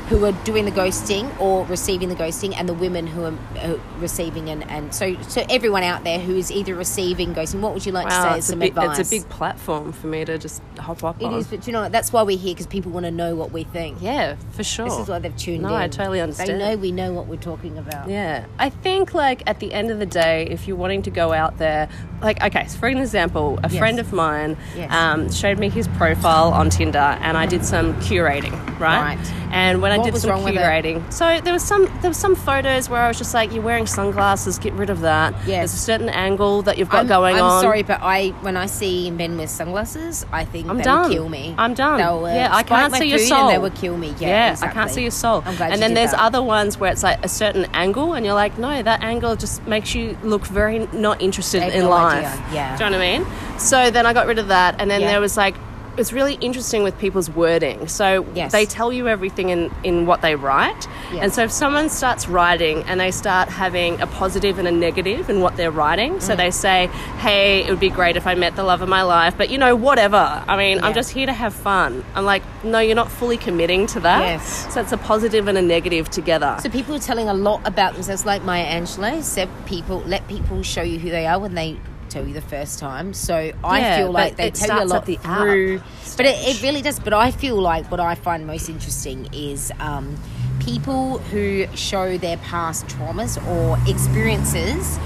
who 0.09 0.23
are 0.25 0.31
doing 0.43 0.65
the 0.65 0.71
ghosting 0.71 1.37
or 1.39 1.65
receiving 1.65 2.07
the 2.09 2.15
ghosting, 2.15 2.53
and 2.57 2.67
the 2.69 2.73
women 2.73 3.07
who 3.07 3.23
are 3.25 3.33
uh, 3.59 3.77
receiving 3.99 4.49
and, 4.49 4.63
and 4.69 4.93
so 4.93 5.15
so 5.23 5.43
everyone 5.49 5.83
out 5.83 6.03
there 6.03 6.19
who 6.19 6.35
is 6.35 6.51
either 6.51 6.75
receiving 6.75 7.33
ghosting? 7.33 7.59
What 7.59 7.73
would 7.73 7.85
you 7.85 7.91
like 7.91 8.07
to 8.07 8.13
say 8.13 8.37
as 8.37 8.45
some 8.45 8.59
big, 8.59 8.69
advice? 8.69 8.99
it's 8.99 9.09
a 9.09 9.15
big 9.19 9.27
platform 9.29 9.91
for 9.91 10.07
me 10.07 10.23
to 10.25 10.37
just 10.37 10.61
hop 10.79 11.03
up 11.03 11.21
It 11.21 11.25
on. 11.25 11.33
is, 11.35 11.47
but 11.47 11.67
you 11.67 11.73
know 11.73 11.81
what? 11.81 11.91
That's 11.91 12.13
why 12.13 12.23
we're 12.23 12.37
here 12.37 12.53
because 12.53 12.67
people 12.67 12.91
want 12.91 13.05
to 13.05 13.11
know 13.11 13.35
what 13.35 13.51
we 13.51 13.63
think. 13.65 13.97
Yeah, 14.01 14.35
for 14.51 14.63
sure. 14.63 14.85
This 14.89 14.99
is 14.99 15.07
why 15.09 15.19
they've 15.19 15.35
tuned 15.35 15.57
in. 15.57 15.61
No, 15.63 15.69
in. 15.69 15.81
I 15.81 15.87
totally 15.87 16.21
understand. 16.21 16.49
They 16.49 16.57
know 16.57 16.77
we 16.77 16.91
know 16.91 17.11
what 17.13 17.27
we're 17.27 17.35
talking 17.37 17.77
about. 17.77 18.09
Yeah, 18.09 18.45
I 18.59 18.69
think 18.69 19.13
like 19.13 19.43
at 19.45 19.59
the 19.59 19.73
end 19.73 19.91
of 19.91 19.99
the 19.99 20.05
day, 20.05 20.47
if 20.49 20.67
you're 20.67 20.77
wanting 20.77 21.01
to 21.03 21.11
go 21.11 21.33
out 21.33 21.57
there, 21.57 21.89
like 22.21 22.41
okay, 22.43 22.65
so 22.67 22.77
for 22.79 22.87
an 22.87 22.97
example, 22.97 23.59
a 23.63 23.69
Yes. 23.69 23.77
friend 23.77 23.99
of 23.99 24.13
mine 24.13 24.55
Yes. 24.75 24.91
um, 24.93 25.31
showed 25.31 25.59
me 25.59 25.69
his 25.69 25.87
profile 25.89 26.53
on 26.53 26.69
Tinder, 26.69 26.97
and 27.21 27.37
I 27.37 27.45
did 27.45 27.65
some 27.65 27.93
curating, 28.01 28.53
right? 28.79 29.17
Right. 29.17 29.33
And 29.51 29.81
when 29.81 29.91
I 29.91 29.96
What 29.99 30.05
did 30.05 30.13
was 30.13 30.21
some 30.23 30.31
wrong 30.31 30.43
with 30.43 30.55
it? 30.55 30.59
curating, 30.59 31.11
so 31.11 31.39
there 31.41 31.53
was 31.53 31.63
some 31.63 31.85
there 32.01 32.09
was 32.09 32.17
some 32.17 32.35
photos 32.35 32.89
where 32.89 33.01
I 33.01 33.07
was 33.07 33.17
just 33.17 33.33
like, 33.33 33.51
you're 33.53 33.63
wearing 33.63 33.85
sunglasses, 33.87 34.57
get 34.59 34.73
rid 34.73 34.89
of 34.89 35.01
that. 35.01 35.33
Yes. 35.45 35.47
There's 35.47 35.73
a 35.73 35.77
certain 35.77 36.09
angle 36.09 36.61
that 36.63 36.77
you've 36.77 36.89
got 36.89 37.01
I'm, 37.01 37.07
going 37.07 37.35
I'm 37.37 37.43
on. 37.43 37.61
sorry, 37.61 37.83
but 37.83 37.99
I 38.01 38.29
when 38.41 38.57
I 38.57 38.65
see 38.67 39.11
men 39.11 39.37
with 39.37 39.49
sunglasses, 39.49 40.25
I 40.31 40.45
think 40.45 40.67
I'm 40.69 40.77
they 40.77 40.83
done. 40.83 41.03
will 41.09 41.15
kill 41.15 41.29
me. 41.29 41.55
I'm 41.57 41.73
done. 41.73 41.97
They'll, 41.97 42.25
uh, 42.25 42.33
yeah, 42.33 42.49
I 42.55 42.63
can't 42.63 42.93
see 42.93 43.09
your 43.09 43.19
soul. 43.19 43.39
And 43.41 43.49
they 43.49 43.57
would 43.57 43.75
kill 43.75 43.97
me. 43.97 44.13
Yeah, 44.19 44.47
I 44.47 44.51
exactly. 44.51 44.73
can't 44.79 44.91
see 44.91 45.01
your 45.01 45.11
soul. 45.11 45.43
I'm 45.45 45.55
glad 45.55 45.71
and 45.73 45.81
then 45.81 45.93
there's 45.93 46.11
that. 46.11 46.21
other 46.21 46.41
ones 46.41 46.77
where 46.77 46.91
it's 46.91 47.03
like 47.03 47.23
a 47.23 47.29
certain 47.29 47.65
angle, 47.73 48.13
and 48.13 48.25
you're 48.25 48.35
like, 48.35 48.57
no, 48.57 48.81
that 48.81 49.01
angle 49.03 49.35
just 49.35 49.65
makes 49.67 49.93
you 49.95 50.17
look 50.23 50.45
very 50.45 50.87
not 50.93 51.21
interested 51.21 51.61
in 51.73 51.83
no 51.83 51.89
life. 51.89 52.25
idea. 52.25 52.45
Yeah. 52.53 52.77
Do 52.77 52.83
you 52.83 52.89
know 52.89 52.97
what 52.97 53.05
I 53.05 53.17
mean? 53.19 53.59
So 53.59 53.89
then 53.91 54.05
I 54.05 54.13
got 54.13 54.27
rid 54.27 54.39
of 54.39 54.47
that, 54.49 54.79
and 54.79 54.89
then 54.89 55.01
Yeah. 55.01 55.11
there 55.11 55.21
was 55.21 55.37
like. 55.37 55.55
It's 55.97 56.13
really 56.13 56.35
interesting 56.35 56.83
with 56.83 56.97
people's 56.99 57.29
wording. 57.29 57.87
So 57.87 58.25
Yes. 58.35 58.51
they 58.51 58.65
tell 58.65 58.93
you 58.93 59.07
everything 59.07 59.49
in, 59.49 59.71
in 59.83 60.05
what 60.05 60.21
they 60.21 60.35
write. 60.35 60.87
And 61.11 61.33
so 61.33 61.43
if 61.43 61.51
someone 61.51 61.89
starts 61.89 62.27
writing 62.27 62.83
and 62.83 62.99
they 62.99 63.11
start 63.11 63.49
having 63.49 63.99
a 64.01 64.07
positive 64.07 64.59
and 64.59 64.67
a 64.67 64.71
negative 64.71 65.29
in 65.29 65.41
what 65.41 65.57
they're 65.57 65.71
writing, 65.71 66.19
so 66.19 66.33
Mm. 66.33 66.37
they 66.37 66.51
say, 66.51 66.87
hey, 67.19 67.63
it 67.65 67.69
would 67.71 67.79
be 67.79 67.89
great 67.89 68.15
if 68.15 68.27
I 68.27 68.35
met 68.35 68.55
the 68.55 68.63
love 68.63 68.81
of 68.81 68.89
my 68.89 69.01
life, 69.01 69.35
but 69.37 69.49
you 69.49 69.57
know, 69.57 69.75
whatever. 69.75 70.43
I 70.47 70.55
mean, 70.57 70.79
I'm 70.83 70.93
just 70.93 71.09
here 71.11 71.25
to 71.25 71.33
have 71.33 71.53
fun. 71.53 72.03
I'm 72.15 72.25
like, 72.25 72.43
no, 72.63 72.79
you're 72.79 72.95
not 72.95 73.09
fully 73.11 73.37
committing 73.37 73.87
to 73.87 73.99
that. 74.01 74.21
Yes. 74.21 74.71
So 74.73 74.81
it's 74.81 74.91
a 74.91 74.97
positive 74.97 75.47
and 75.47 75.57
a 75.57 75.61
negative 75.61 76.09
together. 76.09 76.57
So 76.61 76.69
people 76.69 76.93
are 76.95 76.99
telling 76.99 77.27
a 77.27 77.33
lot 77.33 77.61
about 77.65 77.93
themselves, 77.93 78.25
like 78.25 78.43
Maya 78.43 78.65
Angelou 78.65 79.23
said. 79.23 79.49
People 79.65 80.03
let 80.05 80.27
people 80.27 80.61
show 80.63 80.81
you 80.83 80.99
who 80.99 81.09
they 81.09 81.25
are 81.25 81.39
when 81.39 81.55
they 81.55 81.77
tell 82.17 82.27
you 82.27 82.33
the 82.33 82.41
first 82.41 82.79
time. 82.79 83.13
So 83.13 83.51
I 83.63 83.79
Yeah, 83.81 83.95
feel 83.97 84.11
like 84.11 84.35
they 84.37 84.49
tell 84.51 84.69
you 84.75 84.83
a 84.83 84.85
lot 84.85 85.05
the 85.05 85.15
through, 85.17 85.81
but 86.17 86.25
it, 86.25 86.57
it 86.57 86.61
really 86.63 86.81
does. 86.81 86.99
But 86.99 87.13
I 87.13 87.31
feel 87.31 87.55
like 87.61 87.89
what 87.91 87.99
I 87.99 88.15
find 88.15 88.47
most 88.47 88.69
interesting 88.69 89.27
is 89.33 89.71
um, 89.79 90.15
people 90.59 91.19
who 91.19 91.67
show 91.75 92.17
their 92.17 92.37
past 92.37 92.87
traumas 92.87 93.37
or 93.47 93.77
experiences 93.89 94.97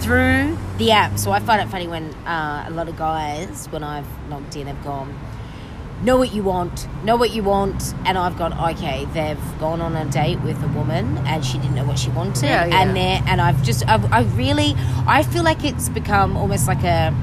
through 0.00 0.56
the 0.78 0.92
app. 0.92 1.18
So 1.18 1.30
I 1.32 1.40
find 1.40 1.60
it 1.60 1.68
funny 1.70 1.88
when 1.88 2.14
uh, 2.26 2.64
a 2.68 2.70
lot 2.70 2.88
of 2.88 2.96
guys, 2.96 3.66
when 3.70 3.82
I've 3.82 4.06
logged 4.30 4.56
in, 4.56 4.66
have 4.66 4.82
gone 4.84 5.12
know 6.02 6.16
what 6.16 6.32
you 6.32 6.42
want, 6.42 6.88
know 7.04 7.16
what 7.16 7.30
you 7.30 7.42
want, 7.42 7.94
and 8.06 8.16
I've 8.16 8.36
gone, 8.38 8.52
okay, 8.74 9.04
they've 9.12 9.58
gone 9.58 9.80
on 9.82 9.94
a 9.96 10.04
date 10.10 10.40
with 10.40 10.62
a 10.62 10.68
woman 10.68 11.18
and 11.26 11.44
she 11.44 11.58
didn't 11.58 11.74
know 11.74 11.84
what 11.84 11.98
she 11.98 12.10
wanted, 12.10 12.44
Yeah, 12.44 12.64
yeah. 12.64 12.80
and 12.82 12.96
they 12.96 13.20
and 13.26 13.40
I've 13.40 13.62
just, 13.62 13.86
I've, 13.88 14.10
I 14.12 14.22
really, 14.34 14.74
I 15.06 15.22
feel 15.22 15.42
like 15.44 15.62
it's 15.64 15.88
become 15.90 16.36
almost 16.36 16.66
like 16.66 16.82
a 16.84 17.14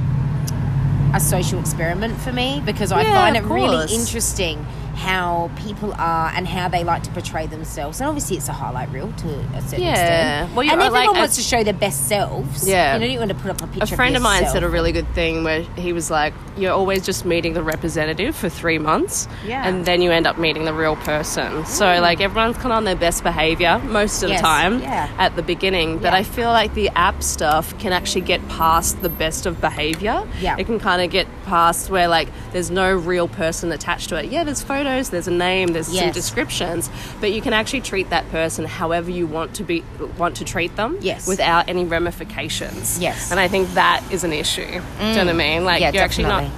a 1.13 1.19
social 1.21 1.59
experiment 1.59 2.19
for 2.19 2.33
me 2.33 2.61
because 2.65 2.91
I 2.91 3.01
Yeah, 3.03 3.13
find 3.15 3.37
it 3.37 3.43
really 3.43 3.93
interesting 3.93 4.65
how 4.97 5.49
people 5.57 5.93
are 5.97 6.31
and 6.35 6.47
how 6.47 6.67
they 6.67 6.83
like 6.83 7.03
to 7.03 7.11
portray 7.11 7.45
themselves. 7.47 7.99
And 8.01 8.07
obviously, 8.09 8.35
it's 8.37 8.49
a 8.49 8.53
highlight 8.53 8.91
reel 8.91 9.11
to 9.13 9.27
a 9.55 9.61
certain 9.61 9.83
Yeah. 9.85 9.91
extent. 9.91 10.55
Well, 10.55 10.65
you- 10.65 10.71
and 10.71 10.81
everyone 10.81 11.07
like- 11.07 11.15
wants 11.17 11.35
to 11.37 11.41
show 11.41 11.63
their 11.63 11.73
best 11.73 12.07
selves. 12.07 12.67
Yeah. 12.67 12.93
you 12.95 12.99
know, 12.99 13.05
you 13.05 13.19
want 13.19 13.29
to 13.29 13.35
put 13.35 13.51
up 13.51 13.61
a 13.61 13.67
picture. 13.67 13.93
a 13.93 13.95
friend 13.95 14.15
of, 14.15 14.21
mine 14.21 14.45
said 14.47 14.63
a 14.63 14.67
really 14.69 14.91
good 14.91 15.07
thing 15.13 15.43
where 15.43 15.61
he 15.75 15.93
was 15.93 16.09
like, 16.11 16.33
"You're 16.57 16.73
always 16.73 17.05
just 17.05 17.25
meeting 17.25 17.53
the 17.53 17.61
representative 17.63 18.35
for 18.35 18.49
three 18.49 18.79
months, 18.79 19.27
Yeah. 19.45 19.63
Mm. 19.63 19.67
and 19.67 19.85
then 19.85 20.01
you 20.01 20.11
end 20.11 20.25
up 20.27 20.37
meeting 20.37 20.65
the 20.65 20.73
real 20.73 20.95
person." 20.97 21.65
So 21.65 21.99
like 22.01 22.19
everyone's 22.21 22.55
kind 22.57 22.71
of 22.71 22.77
on 22.77 22.83
their 22.85 22.95
best 22.95 23.23
behavior 23.23 23.79
most 23.85 24.23
of 24.23 24.29
Yes, 24.29 24.39
the 24.41 24.45
time 24.47 24.81
yeah. 24.81 25.07
at 25.19 25.35
the 25.35 25.43
beginning, 25.43 25.99
but 25.99 26.11
Yeah. 26.13 26.19
I 26.19 26.23
feel 26.23 26.49
like 26.49 26.73
the 26.73 26.89
app 26.95 27.21
stuff 27.23 27.77
can 27.77 27.93
actually 27.93 28.21
get 28.21 28.47
past 28.49 29.01
the 29.01 29.09
best 29.09 29.45
of 29.45 29.61
behavior. 29.61 30.23
Yeah. 30.41 30.55
it 30.57 30.65
can 30.65 30.79
kind 30.79 31.01
of 31.01 31.09
get 31.11 31.27
past 31.45 31.89
where 31.89 32.07
like 32.07 32.29
there's 32.51 32.71
no 32.71 32.91
real 32.93 33.27
person 33.27 33.71
attached 33.71 34.09
to 34.09 34.15
it. 34.15 34.25
Yeah, 34.31 34.43
there's 34.43 34.61
photos, 34.61 34.86
there's 34.87 35.27
a 35.27 35.31
name, 35.31 35.69
there's 35.69 35.87
some 35.87 36.11
descriptions, 36.11 36.89
but 37.19 37.31
you 37.31 37.41
can 37.41 37.53
actually 37.53 37.81
treat 37.81 38.09
that 38.09 38.29
person 38.29 38.65
however 38.65 39.11
you 39.11 39.27
want 39.27 39.55
to 39.55 39.63
be 39.63 39.83
want 40.17 40.37
to 40.37 40.45
treat 40.45 40.75
them. 40.75 40.97
Yes. 41.01 41.27
without 41.27 41.69
any 41.69 41.85
ramifications. 41.85 42.99
Yes. 42.99 43.31
And 43.31 43.39
I 43.39 43.47
think 43.47 43.69
that 43.73 44.03
is 44.11 44.23
an 44.23 44.33
issue. 44.33 44.65
Do 44.65 44.71
you 44.71 44.79
know 44.79 44.79
what 44.79 45.27
I 45.27 45.31
mm. 45.31 45.37
mean? 45.37 45.65
Like 45.65 45.81
Yeah, 45.81 45.91
you're 45.91 46.03
actually 46.03 46.25
not 46.25 46.51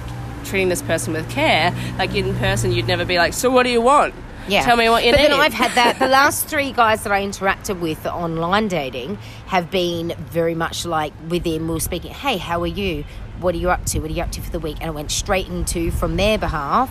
treating 0.44 0.68
this 0.68 0.82
person 0.82 1.12
with 1.12 1.28
care. 1.30 1.74
Like 1.98 2.14
in 2.14 2.34
person, 2.36 2.72
you'd 2.72 2.86
never 2.86 3.04
be 3.04 3.18
like, 3.18 3.32
"So 3.32 3.50
what 3.50 3.64
do 3.64 3.70
you 3.70 3.80
want? 3.80 4.14
Yeah. 4.48 4.64
Tell 4.64 4.76
me 4.76 4.88
what 4.88 5.04
you 5.04 5.12
but 5.12 5.20
need." 5.20 5.30
then 5.30 5.40
I've 5.40 5.52
had 5.52 5.72
that. 5.72 5.98
The 5.98 6.08
last 6.08 6.46
three 6.46 6.72
guys 6.72 7.02
that 7.04 7.12
I 7.12 7.22
interacted 7.22 7.80
with 7.80 8.06
online 8.06 8.68
dating 8.68 9.16
have 9.46 9.70
been 9.70 10.14
very 10.18 10.54
much 10.54 10.84
like 10.84 11.12
within. 11.28 11.66
We 11.68 11.74
were 11.74 11.80
speaking. 11.80 12.12
Hey, 12.12 12.36
how 12.36 12.62
are 12.62 12.66
you? 12.66 13.04
What 13.40 13.54
are 13.54 13.58
you 13.58 13.70
up 13.70 13.84
to? 13.86 14.00
What 14.00 14.10
are 14.10 14.14
you 14.14 14.22
up 14.22 14.30
to 14.32 14.40
for 14.40 14.50
the 14.50 14.58
week? 14.60 14.76
And 14.80 14.88
I 14.88 14.90
went 14.90 15.10
straight 15.10 15.48
into 15.48 15.90
from 15.90 16.16
their 16.16 16.38
behalf. 16.38 16.90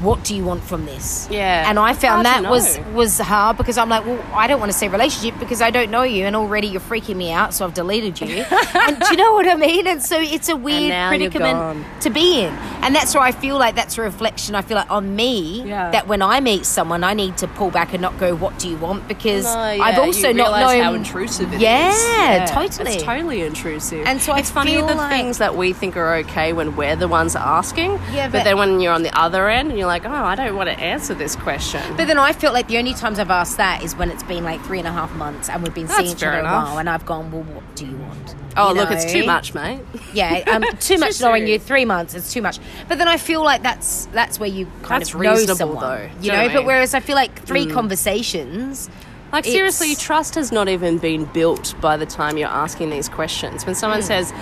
What 0.00 0.24
do 0.24 0.34
you 0.34 0.44
want 0.44 0.62
from 0.64 0.86
this? 0.86 1.26
Mm. 1.28 1.32
Yeah. 1.32 1.68
And 1.68 1.78
I 1.78 1.92
found 1.94 2.26
that 2.26 2.42
was 2.50 2.78
was 2.94 3.18
hard 3.18 3.56
because 3.56 3.76
I'm 3.78 3.88
like, 3.88 4.04
well, 4.06 4.22
I 4.34 4.46
don't 4.46 4.60
want 4.60 4.72
to 4.72 4.78
say 4.78 4.88
relationship 4.88 5.38
because 5.38 5.60
I 5.62 5.70
don't 5.70 5.90
know 5.90 6.02
you, 6.02 6.24
and 6.24 6.34
already 6.36 6.68
you're 6.68 6.80
freaking 6.80 7.16
me 7.16 7.30
out, 7.32 7.54
so 7.54 7.64
I've 7.64 7.74
deleted 7.74 8.20
you. 8.20 8.44
and 8.74 8.98
do 8.98 9.06
you 9.10 9.16
know 9.16 9.34
what 9.34 9.46
I 9.48 9.54
mean? 9.56 9.86
And 9.86 10.02
so 10.02 10.18
it's 10.20 10.48
a 10.48 10.56
weird 10.56 10.92
predicament 11.08 11.86
to 12.02 12.10
be 12.10 12.42
in, 12.42 12.52
and 12.82 12.94
that's 12.94 13.14
where 13.14 13.22
I 13.22 13.32
feel 13.32 13.58
like 13.58 13.74
that's 13.74 13.98
a 13.98 14.02
reflection. 14.02 14.54
I 14.54 14.62
feel 14.62 14.76
like 14.76 14.90
on 14.90 15.14
me 15.16 15.62
Yeah. 15.62 15.90
that 15.90 16.08
when 16.08 16.22
I 16.22 16.40
meet 16.40 16.64
someone, 16.66 17.04
I 17.04 17.14
need 17.14 17.36
to 17.38 17.48
pull 17.48 17.70
back 17.70 17.92
and 17.92 18.00
not 18.02 18.18
go, 18.18 18.34
"What 18.34 18.58
do 18.58 18.68
you 18.68 18.76
want?" 18.78 19.06
Because 19.08 19.44
No, 19.44 19.70
yeah, 19.72 19.82
I've 19.82 19.98
also 19.98 20.32
not 20.32 20.58
known 20.60 20.80
how 20.82 20.94
intrusive 20.94 21.52
it 21.52 21.56
is. 21.56 21.62
yeah, 21.62 22.46
totally. 22.50 22.94
It's 22.94 23.02
totally 23.02 23.42
intrusive. 23.42 24.06
And 24.06 24.20
so 24.20 24.32
I 24.32 24.38
it's 24.40 24.50
funny 24.50 24.74
feel 24.76 24.86
the 24.86 24.94
like- 24.94 25.10
things 25.10 25.38
that 25.38 25.56
we 25.56 25.72
think 25.72 25.89
think 25.90 25.96
are 25.96 26.14
okay 26.16 26.52
when 26.52 26.76
we're 26.76 26.94
the 26.96 27.08
ones 27.08 27.34
asking. 27.34 27.92
Yeah, 28.12 28.26
but, 28.26 28.32
but- 28.38 28.44
then 28.44 28.58
when 28.58 28.80
you're 28.80 28.92
on 28.92 29.02
the 29.02 29.18
other 29.18 29.48
end 29.48 29.70
and 29.70 29.78
you're 29.78 29.86
like, 29.88 30.04
oh, 30.04 30.10
I 30.12 30.34
don't 30.34 30.56
want 30.56 30.68
to 30.68 30.78
answer 30.78 31.14
this 31.14 31.34
question. 31.36 31.82
But 31.96 32.06
then 32.06 32.18
I 32.18 32.32
felt 32.32 32.54
like 32.54 32.68
the 32.68 32.78
only 32.78 32.94
times 32.94 33.18
I've 33.18 33.30
asked 33.30 33.56
that 33.56 33.82
is 33.82 33.96
when 33.96 34.10
it's 34.10 34.22
been 34.22 34.44
like 34.44 34.60
three 34.62 34.78
and 34.78 34.86
a 34.86 34.92
half 34.92 35.12
months 35.14 35.48
and 35.48 35.62
we've 35.62 35.74
been 35.74 35.86
That's 35.86 35.98
seeing 35.98 36.10
each 36.16 36.22
other 36.22 36.38
enough. 36.38 36.68
a 36.68 36.70
while, 36.70 36.78
and 36.78 36.88
I've 36.88 37.04
gone, 37.06 37.30
well, 37.32 37.42
what 37.42 37.74
do 37.76 37.86
you 37.86 37.96
want? 37.96 38.34
oh, 38.56 38.68
You 38.70 38.80
look, 38.80 38.90
it's 38.90 39.10
too 39.10 39.24
much, 39.26 39.54
mate. 39.54 39.80
Yeah, 40.12 40.44
um, 40.50 40.64
too 40.80 40.98
much 40.98 41.20
knowing 41.20 41.46
you. 41.46 41.58
Three 41.58 41.84
months, 41.84 42.14
it's 42.14 42.32
too 42.32 42.42
much. 42.42 42.58
But 42.88 42.98
then 42.98 43.08
I 43.08 43.16
feel 43.16 43.42
like 43.42 43.62
that's 43.62 44.06
that's 44.06 44.38
where 44.38 44.48
you 44.48 44.66
kind 44.82 45.00
That's 45.02 45.14
of 45.14 45.20
know 45.20 45.30
reasonable, 45.32 45.56
someone, 45.56 45.80
though. 45.80 46.10
You 46.20 46.32
know 46.32 46.46
know. 46.46 46.52
But 46.54 46.64
whereas 46.66 46.94
I 46.94 47.00
feel 47.00 47.16
like 47.16 47.42
three 47.44 47.66
conversations, 47.66 48.88
Like 49.32 49.44
It's- 49.46 49.54
seriously, 49.54 49.94
trust 49.94 50.34
has 50.34 50.50
not 50.50 50.68
even 50.68 50.98
been 50.98 51.24
built 51.26 51.74
by 51.80 51.96
the 51.96 52.04
time 52.06 52.36
you're 52.36 52.48
asking 52.48 52.90
these 52.90 53.08
questions. 53.08 53.64
When 53.64 53.76
someone 53.76 54.02
says, 54.02 54.32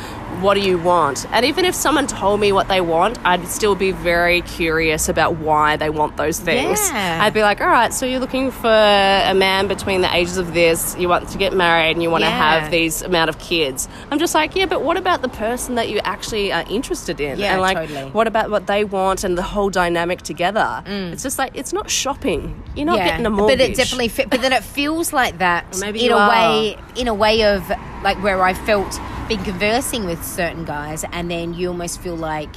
"What 0.41 0.55
do 0.55 0.61
you 0.61 0.79
want?" 0.79 1.27
and 1.33 1.45
even 1.45 1.65
if 1.65 1.75
someone 1.75 2.07
told 2.07 2.41
me 2.41 2.53
what 2.53 2.69
they 2.69 2.81
want, 2.81 3.19
I'd 3.25 3.47
still 3.49 3.75
be 3.75 3.93
very 3.93 4.43
curious 4.43 5.09
about 5.09 5.37
why 5.37 5.77
they 5.77 5.91
want 5.91 6.17
those 6.17 6.39
things. 6.39 6.79
Yeah. 6.91 7.21
I'd 7.23 7.35
be 7.35 7.43
like, 7.43 7.61
"All 7.61 7.69
right, 7.69 7.93
so 7.93 8.07
you're 8.07 8.21
looking 8.21 8.51
for 8.51 8.69
a 8.69 9.35
man 9.35 9.69
between 9.69 10.01
the 10.01 10.15
ages 10.15 10.37
of 10.37 10.55
this. 10.55 10.97
You 10.99 11.09
want 11.09 11.29
to 11.29 11.39
get 11.39 11.53
married, 11.53 11.93
and 11.93 12.03
you 12.03 12.11
want 12.11 12.25
to 12.25 12.31
have 12.31 12.71
these 12.71 13.03
amount 13.03 13.31
of 13.31 13.39
kids." 13.39 13.89
I'm 14.11 14.19
just 14.19 14.35
like, 14.35 14.55
"Yeah, 14.55 14.67
but 14.67 14.83
what 14.83 14.97
about 14.97 15.23
the 15.23 15.29
person 15.29 15.75
that 15.77 15.89
you 15.89 16.01
actually 16.05 16.53
are 16.53 16.65
interested 16.69 17.21
in? 17.21 17.39
Yeah, 17.39 17.53
and 17.53 17.61
like, 17.61 17.77
totally. 17.77 18.11
what 18.11 18.27
about 18.27 18.51
what 18.51 18.67
they 18.67 18.85
want 18.85 19.25
and 19.25 19.37
the 19.37 19.43
whole 19.43 19.71
dynamic 19.71 20.23
together?" 20.23 20.83
It's 20.87 21.23
just 21.23 21.39
like 21.39 21.53
it's 21.55 21.73
not 21.73 21.91
shopping. 21.91 22.63
You're 22.77 22.87
not 22.87 22.99
getting 22.99 23.27
a 23.27 23.31
mortgage. 23.31 23.59
Mm. 23.59 23.59
But 23.59 23.71
it 23.71 23.77
definitely 23.77 24.09
fit. 24.09 24.31
But 24.31 24.43
then 24.43 24.53
it 24.53 24.63
feels 24.63 25.13
like 25.13 25.39
that 25.39 25.79
maybe 25.81 26.05
in 26.05 26.13
a 26.13 26.17
are. 26.17 26.29
way, 26.29 26.79
in 26.97 27.09
a 27.09 27.15
way 27.15 27.45
of 27.45 27.69
like 28.03 28.23
where 28.23 28.43
I 28.43 28.55
felt 28.55 29.01
been 29.29 29.45
conversing 29.45 30.05
with 30.07 30.25
certain 30.25 30.65
guys, 30.65 31.05
and 31.13 31.31
then 31.31 31.55
you 31.55 31.69
almost 31.69 32.01
feel 32.01 32.17
like 32.17 32.49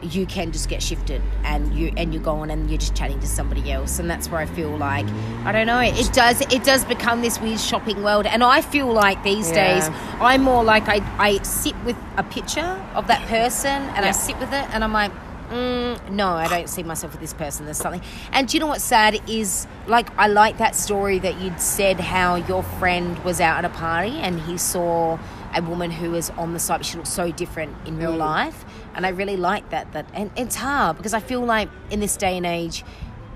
you 0.00 0.26
can 0.26 0.52
just 0.52 0.68
get 0.68 0.80
shifted 0.80 1.20
and 1.42 1.74
you 1.74 1.92
and 1.96 2.14
you're 2.14 2.22
going 2.22 2.52
and 2.52 2.70
you're 2.70 2.78
just 2.78 2.94
chatting 2.94 3.18
to 3.18 3.26
somebody 3.26 3.72
else 3.72 3.98
and 3.98 4.08
that's 4.08 4.30
where 4.30 4.40
I 4.40 4.46
feel 4.46 4.76
like 4.78 5.04
I 5.44 5.50
don't 5.50 5.66
know 5.66 5.80
it 5.80 6.12
does 6.12 6.40
it 6.40 6.62
does 6.62 6.84
become 6.84 7.20
this 7.20 7.40
weird 7.40 7.58
shopping 7.58 8.04
world 8.04 8.24
and 8.24 8.44
I 8.44 8.60
feel 8.60 8.92
like 8.92 9.20
these 9.24 9.48
Yeah. 9.50 9.74
days 9.80 9.90
I'm 10.20 10.42
more 10.42 10.62
like 10.62 10.84
I, 10.88 11.00
I 11.18 11.42
sit 11.42 11.74
with 11.84 11.96
a 12.16 12.22
picture 12.22 12.80
of 12.94 13.08
that 13.08 13.26
person 13.26 13.72
and 13.72 14.04
Yeah. 14.04 14.10
I 14.10 14.12
sit 14.12 14.38
with 14.38 14.52
it 14.52 14.68
and 14.72 14.84
I'm 14.84 14.92
like 14.92 15.10
mm, 15.50 16.10
no 16.12 16.28
I 16.28 16.46
don't 16.46 16.68
see 16.68 16.84
myself 16.84 17.10
with 17.14 17.20
this 17.20 17.34
person 17.34 17.64
there's 17.64 17.78
something 17.78 18.02
and 18.30 18.46
do 18.46 18.56
you 18.56 18.60
know 18.60 18.68
what's 18.68 18.84
sad 18.84 19.20
is 19.28 19.66
like 19.88 20.16
I 20.16 20.28
like 20.28 20.58
that 20.58 20.76
story 20.76 21.18
that 21.18 21.40
you'd 21.40 21.60
said 21.60 21.98
how 21.98 22.36
your 22.36 22.62
friend 22.62 23.18
was 23.24 23.40
out 23.40 23.58
at 23.58 23.64
a 23.64 23.74
party 23.74 24.12
and 24.18 24.38
he 24.42 24.58
saw 24.58 25.18
a 25.54 25.62
woman 25.62 25.90
who 25.90 26.14
is 26.14 26.30
on 26.30 26.52
the 26.52 26.58
site 26.58 26.78
but 26.80 26.86
she 26.86 26.96
looks 26.96 27.08
so 27.10 27.30
different 27.30 27.74
in 27.86 27.98
real 27.98 28.12
Mm. 28.12 28.18
life 28.18 28.64
and 28.94 29.06
I 29.06 29.10
really 29.10 29.36
like 29.36 29.70
that. 29.70 29.92
That 29.92 30.06
and 30.14 30.30
it's 30.36 30.56
hard 30.56 30.96
because 30.96 31.14
I 31.14 31.20
feel 31.20 31.40
like 31.40 31.68
in 31.90 32.00
this 32.00 32.16
day 32.16 32.36
and 32.36 32.44
age, 32.46 32.84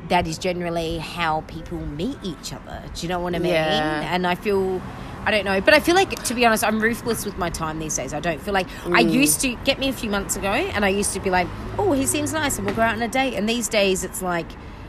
that 0.09 0.26
is 0.26 0.37
generally 0.38 0.99
how 0.99 1.42
people 1.42 1.78
meet 1.78 2.19
each 2.23 2.52
other. 2.52 2.83
Do 2.95 3.02
you 3.02 3.09
know 3.09 3.21
what 3.21 3.35
I 3.35 3.38
mean? 3.38 3.52
Yeah. 3.52 4.14
And 4.14 4.26
I 4.26 4.35
feel. 4.35 4.81
I 5.25 5.31
don't 5.31 5.45
know, 5.45 5.61
but 5.61 5.73
I 5.73 5.78
feel 5.78 5.95
like, 5.95 6.21
to 6.25 6.35
be 6.35 6.45
honest, 6.45 6.64
I'm 6.64 6.81
ruthless 6.81 7.25
with 7.25 7.38
my 7.38 7.49
time 7.49 7.78
these 7.78 7.95
days. 7.97 8.12
I 8.12 8.19
don't 8.19 8.40
feel 8.42 8.52
like 8.52 8.66
I 8.87 9.04
Mm. 9.04 9.12
used 9.12 9.40
to 9.42 9.54
get 9.64 9.78
me 9.78 9.88
a 9.88 9.92
few 9.92 10.11
months 10.11 10.35
ago, 10.35 10.49
and 10.50 10.85
I 10.85 10.88
used 10.88 11.12
to 11.12 11.21
be 11.21 11.31
like, 11.31 11.47
"Oh, 11.78 11.92
he 11.92 12.07
seems 12.07 12.33
nice," 12.33 12.57
and 12.59 12.66
we'll 12.66 12.75
go 12.75 12.83
out 12.83 12.97
on 12.97 13.02
a 13.02 13.07
date. 13.07 13.35
And 13.35 13.49
these 13.49 13.69
days, 13.69 14.02
it's 14.02 14.21
like, 14.21 14.47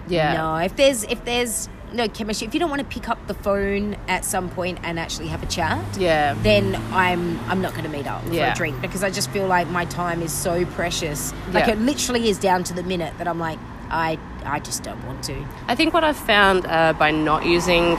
Yeah. 0.08 0.34
no. 0.34 0.56
If 0.58 0.76
there's 0.76 1.04
if 1.04 1.24
there's 1.24 1.70
no 1.94 2.08
chemistry, 2.08 2.48
if 2.48 2.54
you 2.54 2.60
don't 2.60 2.70
want 2.70 2.82
to 2.82 2.88
pick 2.88 3.08
up 3.10 3.26
the 3.28 3.34
phone 3.34 3.96
at 4.08 4.26
some 4.26 4.50
point 4.50 4.80
and 4.84 5.00
actually 5.00 5.28
have 5.28 5.44
a 5.44 5.46
chat, 5.48 5.80
Yeah. 5.98 6.34
then 6.42 6.76
I'm 6.92 7.40
I'm 7.50 7.62
not 7.62 7.72
going 7.74 7.84
to 7.86 7.90
meet 7.90 8.08
up 8.08 8.24
for 8.26 8.34
Yeah. 8.34 8.52
a 8.54 8.56
drink 8.56 8.82
because 8.82 9.04
I 9.04 9.10
just 9.10 9.30
feel 9.32 9.48
like 9.48 9.68
my 9.70 9.86
time 9.86 10.22
is 10.22 10.32
so 10.32 10.66
precious. 10.66 11.34
Like 11.52 11.68
Yeah. 11.68 11.74
it 11.74 11.80
literally 11.80 12.30
is 12.30 12.38
down 12.40 12.64
to 12.66 12.74
the 12.74 12.84
minute 12.84 13.14
that 13.18 13.28
I'm 13.28 13.40
like 13.40 13.60
I 13.92 14.18
I 14.46 14.60
just 14.60 14.84
don't 14.84 15.06
want 15.06 15.24
to. 15.26 15.36
I 15.68 15.76
think 15.76 15.94
what 15.94 16.04
I've 16.04 16.18
found 16.18 16.66
uh, 16.66 16.94
by 16.94 17.12
not 17.12 17.46
using 17.46 17.96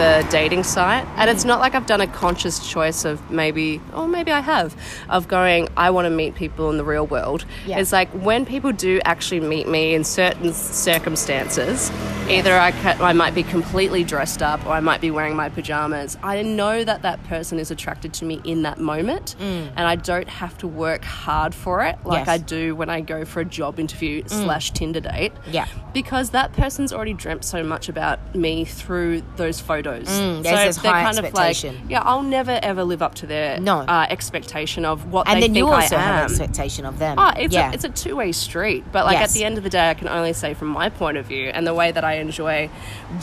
the 0.00 0.26
dating 0.30 0.62
site, 0.62 1.06
and 1.16 1.28
it's 1.28 1.44
not 1.44 1.60
like 1.60 1.74
I've 1.74 1.84
done 1.84 2.00
a 2.00 2.06
conscious 2.06 2.66
choice 2.66 3.04
of 3.04 3.30
maybe, 3.30 3.82
or 3.94 4.08
maybe 4.08 4.32
I 4.32 4.40
have, 4.40 4.74
of 5.10 5.28
going, 5.28 5.68
I 5.76 5.90
want 5.90 6.06
to 6.06 6.10
meet 6.10 6.34
people 6.34 6.70
in 6.70 6.78
the 6.78 6.84
real 6.84 7.06
world. 7.06 7.44
Yeah. 7.66 7.78
It's 7.78 7.92
like 7.92 8.08
when 8.12 8.46
people 8.46 8.72
do 8.72 8.98
actually 9.04 9.40
meet 9.40 9.68
me 9.68 9.94
in 9.94 10.04
certain 10.04 10.54
circumstances, 10.54 11.90
either 12.30 12.54
I, 12.54 12.70
I 12.98 13.12
might 13.12 13.34
be 13.34 13.42
completely 13.42 14.02
dressed 14.02 14.40
up 14.40 14.64
or 14.64 14.70
I 14.70 14.80
might 14.80 15.02
be 15.02 15.10
wearing 15.10 15.36
my 15.36 15.50
pajamas. 15.50 16.16
I 16.22 16.40
know 16.40 16.82
that 16.82 17.02
that 17.02 17.22
person 17.24 17.58
is 17.58 17.70
attracted 17.70 18.14
to 18.14 18.24
me 18.24 18.40
in 18.44 18.62
that 18.62 18.78
moment, 18.78 19.36
mm. 19.38 19.68
and 19.76 19.80
I 19.80 19.96
don't 19.96 20.28
have 20.28 20.56
to 20.58 20.66
work 20.66 21.04
hard 21.04 21.54
for 21.54 21.84
it 21.84 21.98
like 22.04 22.20
Yes. 22.20 22.28
I 22.28 22.38
do 22.38 22.74
when 22.74 22.88
I 22.88 23.02
go 23.02 23.26
for 23.26 23.40
a 23.40 23.44
job 23.44 23.78
interview 23.78 24.22
mm. 24.22 24.30
slash 24.30 24.70
Tinder 24.70 25.00
date 25.00 25.32
Yeah. 25.50 25.66
because 25.92 26.30
that 26.30 26.54
person's 26.54 26.90
already 26.90 27.12
dreamt 27.12 27.44
so 27.44 27.62
much 27.62 27.90
about 27.90 28.34
me 28.34 28.64
through 28.64 29.22
those 29.36 29.60
photos. 29.60 29.89
Mm, 29.98 30.42
there's 30.42 30.76
this 30.76 30.76
high 30.76 31.08
expectation. 31.08 31.74
like, 31.74 31.90
yeah, 31.90 32.02
I'll 32.02 32.22
never 32.22 32.58
ever 32.62 32.84
live 32.84 33.02
up 33.02 33.14
to 33.16 33.26
their 33.26 33.58
No. 33.60 33.80
uh, 33.80 34.06
expectation 34.08 34.84
of 34.84 35.10
what 35.12 35.26
And 35.28 35.36
they 35.36 35.40
then 35.48 35.54
think 35.54 35.56
you 35.58 35.68
also 35.68 35.96
I 35.96 36.00
have 36.00 36.24
am. 36.24 36.30
expectation 36.30 36.84
of 36.86 36.98
them. 36.98 37.18
Oh, 37.18 37.32
it's 37.36 37.52
yeah. 37.54 37.70
a 37.70 37.74
it's 37.74 37.84
a 37.84 37.88
two 37.88 38.16
way 38.16 38.32
street. 38.32 38.84
But 38.92 39.04
like 39.06 39.18
Yes. 39.18 39.30
at 39.30 39.34
the 39.38 39.44
end 39.44 39.58
of 39.58 39.64
the 39.64 39.70
day, 39.70 39.90
I 39.90 39.94
can 39.94 40.08
only 40.08 40.32
say 40.32 40.54
from 40.54 40.68
my 40.68 40.88
point 40.88 41.16
of 41.16 41.26
view 41.26 41.48
and 41.48 41.66
the 41.66 41.74
way 41.74 41.92
that 41.92 42.04
I 42.04 42.14
enjoy 42.14 42.70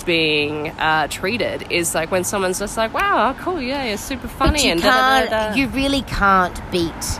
being 0.05 0.69
uh, 0.71 1.07
treated 1.07 1.71
is 1.71 1.93
like 1.95 2.11
when 2.11 2.23
someone's 2.23 2.59
just 2.59 2.77
like, 2.77 2.93
"Wow, 2.93 3.35
cool, 3.39 3.61
yeah, 3.61 3.83
you're 3.85 3.97
super 3.97 4.27
funny," 4.27 4.65
you 4.65 4.71
and 4.73 4.81
da, 4.81 5.25
da, 5.25 5.49
da. 5.49 5.55
You 5.55 5.67
really 5.69 6.01
can't 6.03 6.59
beat 6.71 7.19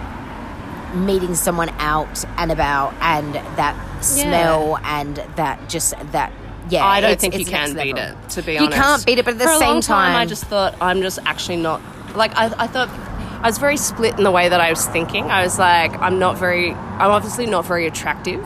meeting 0.94 1.36
someone 1.36 1.70
out 1.80 2.24
and 2.38 2.52
about 2.52 2.94
and 3.02 3.36
that 3.36 3.76
smell 4.04 4.80
and 4.84 5.18
that 5.36 5.68
just 5.70 5.94
that. 6.12 6.32
Yeah, 6.70 6.86
I 6.86 7.02
don't 7.02 7.20
think 7.20 7.38
you 7.38 7.46
can 7.46 7.76
beat 7.76 7.98
it. 7.98 8.16
To 8.30 8.42
be 8.42 8.54
you 8.54 8.60
honest, 8.60 8.78
you 8.78 8.84
can't 8.84 9.06
beat 9.06 9.20
it, 9.20 9.26
but 9.26 9.36
at 9.36 9.40
the 9.40 9.46
For 9.46 9.60
same 9.60 9.70
long 9.70 9.82
time, 9.82 10.16
I 10.16 10.26
just 10.26 10.46
thought 10.46 10.76
I'm 10.82 11.02
just 11.02 11.20
actually 11.26 11.58
not 11.58 11.82
like 12.16 12.36
I, 12.36 12.46
I 12.58 12.68
thought. 12.68 12.90
I 12.90 13.48
was 13.48 13.60
very 13.60 13.78
split 13.78 14.18
in 14.18 14.24
the 14.24 14.32
way 14.32 14.50
that 14.50 14.60
I 14.60 14.72
was 14.72 14.88
thinking. 14.88 15.26
I 15.26 15.44
was 15.44 15.60
like, 15.60 15.94
I'm 16.00 16.18
not 16.18 16.38
very. 16.38 16.72
I'm 16.72 17.12
obviously 17.12 17.46
not 17.46 17.66
very 17.66 17.86
attractive. 17.86 18.42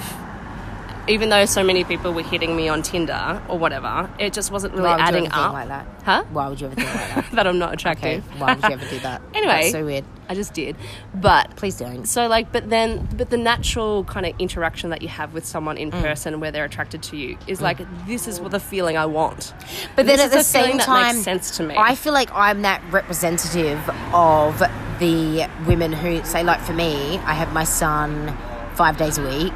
Even 1.12 1.28
though 1.30 1.46
so 1.46 1.62
many 1.62 1.84
people 1.84 2.14
were 2.14 2.24
hitting 2.24 2.56
me 2.56 2.70
on 2.70 2.82
Tinder 2.84 3.42
or 3.50 3.60
whatever, 3.60 4.10
it 4.18 4.32
just 4.32 4.50
wasn't 4.50 4.74
really 4.74 4.86
Why 4.86 4.92
would 4.96 5.00
you 5.02 5.06
adding 5.28 5.32
up. 5.32 5.52
like 5.54 5.68
that? 5.68 5.86
Huh? 6.06 6.24
Why 6.32 6.48
would 6.48 6.62
you 6.62 6.68
ever 6.68 6.76
think 6.76 6.88
like 6.96 7.16
that? 7.16 7.32
that 7.34 7.48
I'm 7.48 7.60
not 7.60 7.70
Okay, 7.74 8.16
attractive. 8.18 8.40
why 8.40 8.54
would 8.56 8.64
you 8.64 8.70
ever 8.72 8.86
do 8.90 9.00
that? 9.00 9.22
Anyway, 9.36 9.54
That's 9.64 9.72
so 9.72 9.86
weird. 9.86 10.06
I 10.30 10.36
just 10.36 10.54
did, 10.54 10.76
but 11.14 11.56
Please 11.58 11.76
don't. 11.78 12.06
so 12.06 12.28
like, 12.28 12.52
but 12.54 12.70
then, 12.70 13.10
but 13.18 13.30
the 13.30 13.38
natural 13.38 14.06
kind 14.06 14.26
of 14.26 14.34
interaction 14.40 14.90
that 14.92 15.02
you 15.02 15.10
have 15.10 15.34
with 15.34 15.46
someone 15.46 15.78
in 15.78 15.92
Mm. 15.92 16.02
person 16.02 16.40
where 16.40 16.52
they're 16.52 16.64
attracted 16.66 17.04
to 17.04 17.18
you 17.18 17.38
is 17.48 17.60
like, 17.62 17.80
this 18.08 18.28
is 18.28 18.40
what 18.40 18.52
the 18.52 18.60
feeling 18.60 18.96
I 18.98 19.06
want. 19.08 19.54
But 19.98 20.06
then 20.06 20.20
at 20.22 20.32
the 20.32 20.44
same 20.44 20.78
time, 20.78 21.16
makes 21.16 21.26
sense 21.26 21.58
to 21.58 21.64
me. 21.64 21.76
I 21.78 21.96
feel 21.96 22.14
like 22.14 22.30
I'm 22.34 22.62
that 22.62 22.82
representative 22.92 23.80
of 24.14 24.60
the 25.00 25.50
women 25.68 25.92
who 25.92 26.24
say, 26.24 26.44
like 26.44 26.62
for 26.62 26.74
me, 26.74 27.18
I 27.20 27.34
have 27.34 27.52
my 27.52 27.66
son 27.66 28.38
five 28.76 28.96
days 28.98 29.18
a 29.18 29.24
week. 29.28 29.54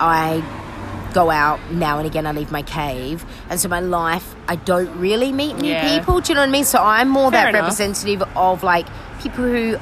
I 0.00 0.42
go 1.14 1.30
out 1.30 1.58
now 1.72 1.98
and 1.98 2.06
again. 2.06 2.26
I 2.26 2.32
leave 2.32 2.50
my 2.50 2.62
cave, 2.62 3.24
and 3.50 3.58
so 3.60 3.68
my 3.68 3.80
life, 3.80 4.34
I 4.48 4.56
don't 4.56 4.98
really 4.98 5.32
meet 5.32 5.56
new 5.56 5.70
Yeah. 5.72 5.98
people. 5.98 6.20
Do 6.20 6.30
you 6.30 6.34
know 6.34 6.42
what 6.42 6.48
I 6.48 6.52
mean? 6.52 6.64
So 6.64 6.82
I'm 6.82 7.08
more 7.08 7.30
Fair 7.30 7.42
that 7.44 7.48
enough. 7.50 7.62
representative 7.62 8.22
of 8.36 8.62
like 8.62 8.86
people 9.20 9.44
who. 9.44 9.78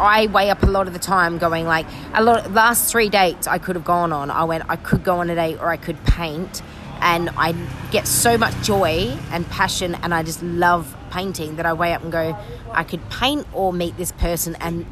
I 0.00 0.26
weigh 0.26 0.50
up 0.50 0.62
a 0.64 0.66
lot 0.66 0.88
of 0.88 0.94
the 0.94 0.98
time 0.98 1.38
going 1.38 1.64
like 1.64 1.86
a 2.12 2.22
lot 2.24 2.50
last 2.52 2.90
three 2.90 3.08
dates 3.08 3.46
I 3.46 3.58
could 3.58 3.76
have 3.76 3.84
gone 3.84 4.10
on 4.12 4.30
I 4.32 4.42
went 4.42 4.64
I 4.68 4.74
could 4.74 5.04
go 5.04 5.20
on 5.20 5.30
a 5.30 5.34
date 5.36 5.58
or 5.60 5.68
I 5.68 5.76
could 5.76 6.02
paint 6.04 6.60
and 7.00 7.30
I 7.36 7.54
get 7.92 8.08
so 8.08 8.36
much 8.36 8.54
joy 8.62 9.16
and 9.30 9.46
passion 9.48 9.94
and 10.02 10.12
I 10.12 10.24
just 10.24 10.42
love 10.42 10.96
painting 11.12 11.54
that 11.56 11.66
I 11.66 11.72
weigh 11.74 11.92
up 11.92 12.02
and 12.02 12.10
go 12.10 12.36
I 12.72 12.82
could 12.82 13.08
paint 13.10 13.46
or 13.52 13.72
meet 13.72 13.96
this 13.96 14.10
person 14.12 14.56
and 14.60 14.86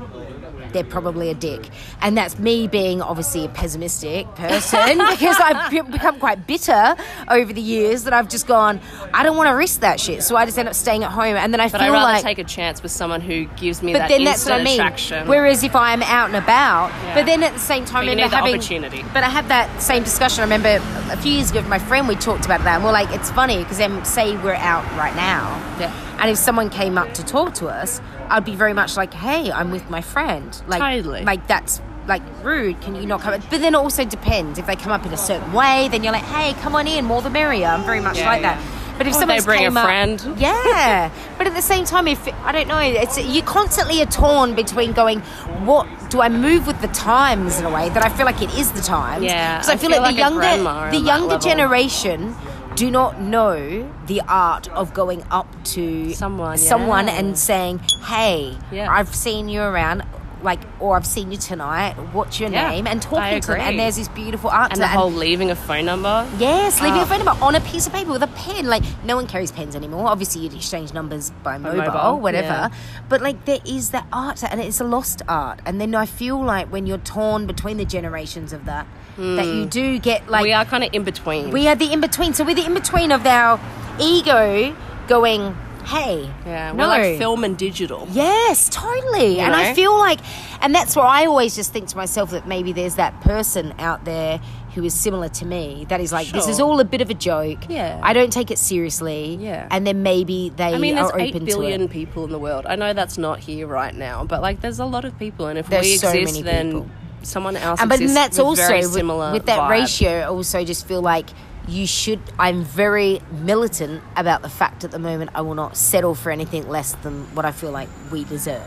they're 0.72 0.84
probably 0.84 1.30
a 1.30 1.34
dick 1.34 1.68
and 2.02 2.16
that's 2.16 2.38
me 2.38 2.66
being 2.68 3.00
obviously 3.02 3.44
a 3.44 3.48
pessimistic 3.48 4.26
person 4.34 4.98
because 5.10 5.36
I've 5.40 5.70
become 5.70 6.18
quite 6.18 6.46
bitter 6.46 6.96
over 7.28 7.52
the 7.52 7.60
years 7.60 8.04
that 8.04 8.12
I've 8.12 8.28
just 8.28 8.46
gone 8.46 8.80
I 9.12 9.22
don't 9.22 9.36
want 9.36 9.48
to 9.48 9.54
risk 9.54 9.80
that 9.80 10.00
shit 10.00 10.22
so 10.22 10.36
I 10.36 10.44
just 10.44 10.58
end 10.58 10.68
up 10.68 10.74
staying 10.74 11.04
at 11.04 11.10
home 11.10 11.36
and 11.36 11.52
then 11.52 11.60
I 11.60 11.68
but 11.68 11.80
feel 11.80 11.92
like 11.92 12.22
take 12.22 12.38
a 12.38 12.44
chance 12.44 12.82
with 12.82 12.92
someone 12.92 13.20
who 13.20 13.44
gives 13.56 13.82
me 13.82 13.92
but 13.92 14.00
that 14.00 14.08
then 14.08 14.24
that's 14.24 14.44
what 14.44 14.60
I 14.60 14.64
mean. 14.64 14.80
attraction. 14.80 15.28
Whereas 15.28 15.62
if 15.62 15.74
I'm 15.76 16.02
out 16.02 16.26
and 16.28 16.36
about, 16.36 16.88
Yeah. 17.04 17.14
but 17.14 17.26
then 17.26 17.42
at 17.42 17.52
the 17.52 17.58
same 17.58 17.84
time, 17.84 18.04
But 18.06 18.08
I 18.08 18.14
remember 18.14 18.36
having 18.36 18.54
opportunity. 18.54 19.04
But 19.12 19.24
I 19.24 19.28
had 19.28 19.48
that 19.48 19.80
same 19.82 20.02
discussion. 20.02 20.40
I 20.40 20.44
remember 20.44 20.80
a 21.12 21.16
few 21.16 21.32
years 21.32 21.50
ago 21.50 21.60
with 21.60 21.68
my 21.68 21.78
friend. 21.78 22.08
We 22.08 22.16
talked 22.16 22.44
about 22.44 22.62
that, 22.64 22.76
and 22.76 22.84
we're 22.84 22.92
like, 22.92 23.10
it's 23.10 23.30
funny 23.30 23.58
because 23.58 23.78
then 23.78 24.04
say 24.04 24.36
we're 24.38 24.54
out 24.54 24.84
right 24.96 25.14
now, 25.16 25.48
Yeah. 25.78 25.92
And 26.20 26.30
if 26.30 26.36
someone 26.36 26.70
came 26.70 26.98
up 26.98 27.12
to 27.14 27.24
talk 27.24 27.54
to 27.54 27.66
us, 27.68 28.00
I'd 28.28 28.44
be 28.44 28.54
very 28.54 28.72
much 28.72 28.96
like, 28.96 29.12
hey, 29.14 29.50
I'm 29.50 29.70
with 29.70 29.88
my 29.90 30.00
friend. 30.02 30.60
Like, 30.66 30.80
Totally. 30.80 31.24
like 31.24 31.46
that's. 31.46 31.80
Like 32.08 32.22
rude, 32.42 32.80
can 32.80 32.96
you 32.96 33.06
not 33.06 33.20
come? 33.20 33.40
But 33.50 33.60
then 33.60 33.74
it 33.74 33.78
also 33.78 34.04
depends. 34.04 34.58
If 34.58 34.66
they 34.66 34.74
come 34.74 34.90
up 34.90 35.06
in 35.06 35.12
a 35.12 35.16
certain 35.18 35.52
way, 35.52 35.88
then 35.92 36.02
you're 36.02 36.14
like, 36.14 36.24
"Hey, 36.24 36.54
come 36.60 36.74
on 36.74 36.88
in, 36.88 37.04
more 37.04 37.22
the 37.22 37.30
merrier." 37.30 37.68
I'm 37.68 37.84
very 37.84 38.00
much 38.00 38.18
Yeah, 38.18 38.26
like 38.26 38.40
yeah. 38.42 38.56
that. 38.56 38.96
But 38.98 39.06
if 39.06 39.14
someone 39.14 39.40
bring 39.44 39.66
a 39.66 39.70
friend. 39.70 40.20
yeah. 40.36 41.10
But 41.38 41.46
at 41.46 41.54
the 41.54 41.62
same 41.62 41.84
time, 41.84 42.08
if 42.08 42.26
I 42.44 42.50
don't 42.52 42.66
know, 42.68 42.80
it's 42.80 43.16
you 43.22 43.42
constantly 43.42 44.02
are 44.02 44.06
torn 44.06 44.54
between 44.56 44.92
going, 44.92 45.20
what 45.64 45.86
do 46.10 46.20
I 46.20 46.28
move 46.28 46.66
with 46.66 46.80
the 46.80 46.88
times 46.88 47.60
in 47.60 47.64
a 47.66 47.70
way 47.70 47.90
that 47.90 48.02
I 48.04 48.08
feel 48.08 48.26
like 48.26 48.42
it 48.42 48.52
is 48.58 48.72
the 48.72 48.82
times? 48.82 49.24
Yeah, 49.24 49.58
because 49.58 49.68
I, 49.70 49.74
I 49.74 49.76
feel, 49.76 49.90
like, 49.90 49.98
the 50.00 50.02
like 50.04 50.14
a 50.16 50.18
younger 50.18 50.98
the 50.98 51.04
younger 51.04 51.38
generation 51.38 52.34
do 52.76 52.90
not 52.90 53.20
know 53.20 53.90
the 54.06 54.22
art 54.28 54.68
of 54.68 54.94
going 54.94 55.22
up 55.30 55.46
to 55.64 56.12
Someone, 56.14 56.58
someone 56.58 57.06
yeah. 57.08 57.18
and 57.18 57.38
saying, 57.38 57.80
"Hey, 58.04 58.56
Yeah. 58.70 58.90
I've 58.90 59.14
seen 59.14 59.48
you 59.48 59.60
around." 59.62 60.02
Like, 60.42 60.60
or 60.78 60.96
I've 60.96 61.04
seen 61.04 61.30
you 61.30 61.36
tonight. 61.36 61.96
What's 62.14 62.40
your 62.40 62.48
Yeah, 62.48 62.70
name? 62.70 62.86
And 62.86 63.02
talking 63.02 63.42
to 63.42 63.48
them, 63.48 63.60
and 63.60 63.78
there's 63.78 63.96
this 63.96 64.08
beautiful 64.08 64.48
art 64.48 64.72
And 64.72 64.80
the 64.80 64.88
whole 64.88 65.12
leaving 65.12 65.50
a 65.50 65.54
phone 65.54 65.84
number. 65.84 66.26
Yes, 66.38 66.80
leaving 66.80 66.96
Oh. 66.96 67.00
a 67.00 67.02
ah. 67.02 67.04
phone 67.04 67.24
number 67.24 67.44
on 67.44 67.54
a 67.56 67.60
piece 67.60 67.86
of 67.86 67.92
paper 67.92 68.10
with 68.10 68.22
a 68.22 68.26
pen. 68.28 68.66
Like 68.66 68.82
no 69.04 69.16
one 69.16 69.26
carries 69.26 69.52
pens 69.52 69.76
anymore. 69.76 70.06
Obviously, 70.08 70.40
you'd 70.40 70.54
exchange 70.54 70.94
numbers 70.94 71.30
by 71.42 71.58
mobile, 71.58 71.92
mobile, 71.92 72.20
whatever. 72.20 72.70
But 73.10 73.20
like 73.20 73.44
there 73.44 73.58
is 73.66 73.90
that 73.90 74.06
art, 74.14 74.42
and 74.42 74.62
it's 74.62 74.80
a 74.80 74.84
lost 74.84 75.20
art. 75.28 75.60
And 75.66 75.78
then 75.78 75.94
I 75.94 76.06
feel 76.06 76.42
like 76.42 76.68
when 76.68 76.86
you're 76.86 76.96
torn 76.96 77.46
between 77.46 77.76
the 77.76 77.84
generations 77.84 78.54
of 78.54 78.64
that, 78.64 78.86
that 79.16 79.46
you 79.46 79.66
do 79.66 79.98
get 79.98 80.28
like 80.28 80.42
we 80.42 80.52
are 80.52 80.64
kind 80.64 80.84
of 80.84 80.90
in 80.92 81.04
between. 81.04 81.50
we 81.50 81.68
are 81.68 81.74
the 81.74 81.92
in 81.92 82.00
between. 82.00 82.34
So 82.34 82.44
we're 82.44 82.54
the 82.54 82.66
in 82.66 82.74
between 82.74 83.12
of 83.12 83.26
our 83.26 83.60
ego 84.00 84.76
going, 85.08 85.56
hey, 85.84 86.30
yeah, 86.46 86.70
we're 86.72 86.78
no. 86.78 86.86
like 86.88 87.18
film 87.18 87.44
and 87.44 87.56
digital. 87.58 88.06
Yes, 88.10 88.68
totally. 88.68 89.40
and 89.40 89.54
I 89.54 89.74
feel 89.74 89.96
like, 89.96 90.20
and 90.62 90.74
that's 90.74 90.96
where 90.96 91.04
I 91.06 91.26
always 91.26 91.54
just 91.56 91.72
think 91.72 91.88
to 91.88 91.96
myself 91.96 92.30
that 92.30 92.46
maybe 92.46 92.72
there's 92.72 92.94
that 92.96 93.20
person 93.22 93.74
out 93.78 94.04
there 94.04 94.40
who 94.74 94.84
is 94.84 94.94
similar 94.94 95.28
to 95.28 95.44
me 95.44 95.84
that 95.88 96.00
is 96.00 96.12
like, 96.12 96.28
this 96.28 96.46
is 96.46 96.60
all 96.60 96.78
a 96.78 96.84
bit 96.84 97.00
of 97.00 97.10
a 97.10 97.14
joke. 97.14 97.58
Yeah. 97.68 97.98
I 98.04 98.12
don't 98.12 98.32
take 98.32 98.52
it 98.52 98.58
seriously. 98.58 99.34
Yeah. 99.40 99.66
And 99.68 99.84
then 99.84 100.04
maybe 100.04 100.50
they 100.50 100.72
I 100.74 100.78
mean, 100.78 100.94
there's 100.94 101.10
are 101.10 101.18
eight 101.18 101.34
open 101.34 101.44
billion 101.44 101.80
to 101.80 101.84
it. 101.86 101.90
people 101.90 102.24
in 102.24 102.30
the 102.30 102.38
world. 102.38 102.66
I 102.66 102.76
know 102.76 102.92
that's 102.92 103.18
not 103.18 103.40
here 103.40 103.66
right 103.66 103.94
now, 103.94 104.24
but 104.24 104.42
like, 104.42 104.60
there's 104.60 104.78
a 104.78 104.84
lot 104.84 105.04
of 105.04 105.18
people, 105.18 105.48
and 105.48 105.58
if 105.58 105.68
There's 105.68 105.86
we 105.86 105.96
so 105.96 106.10
exist, 106.10 106.34
many 106.34 106.42
then 106.44 106.66
people. 106.66 106.90
Someone 107.22 107.56
else 107.56 107.80
And 107.80 107.88
but 107.90 107.98
then 107.98 108.14
that's 108.14 108.38
also 108.38 108.62
very 108.66 108.80
with, 108.80 108.92
similar 108.92 109.32
with 109.32 109.46
that 109.46 109.60
vibe. 109.60 109.70
ratio. 109.70 110.32
Also, 110.32 110.64
just 110.64 110.86
feel 110.86 111.02
like 111.02 111.28
you 111.68 111.86
should. 111.86 112.20
I'm 112.38 112.64
very 112.64 113.20
militant 113.30 114.02
about 114.16 114.42
the 114.42 114.48
fact 114.48 114.82
at 114.84 114.90
the 114.90 114.98
moment 114.98 115.30
I 115.34 115.42
will 115.42 115.54
not 115.54 115.76
settle 115.76 116.14
for 116.14 116.30
anything 116.32 116.68
less 116.68 116.94
than 117.02 117.24
what 117.34 117.44
I 117.44 117.52
feel 117.52 117.70
like 117.70 117.88
we 118.10 118.24
deserve. 118.24 118.62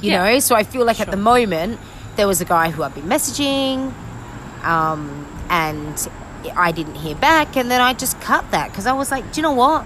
You 0.00 0.12
Yeah. 0.12 0.24
know, 0.32 0.38
so 0.40 0.54
I 0.56 0.62
feel 0.64 0.84
like 0.86 1.00
at 1.00 1.10
the 1.10 1.16
moment 1.16 1.78
there 2.16 2.26
was 2.26 2.40
a 2.40 2.44
guy 2.44 2.70
who 2.70 2.82
I've 2.82 2.94
been 2.94 3.04
messaging, 3.08 3.92
um, 4.64 5.26
and 5.50 6.08
I 6.56 6.72
didn't 6.72 6.94
hear 6.96 7.14
back, 7.14 7.56
and 7.56 7.70
then 7.70 7.80
I 7.80 7.92
just 7.94 8.20
cut 8.20 8.50
that 8.52 8.70
because 8.70 8.86
I 8.86 8.92
was 8.92 9.10
like, 9.10 9.30
do 9.32 9.40
you 9.40 9.42
know 9.42 9.52
what? 9.52 9.84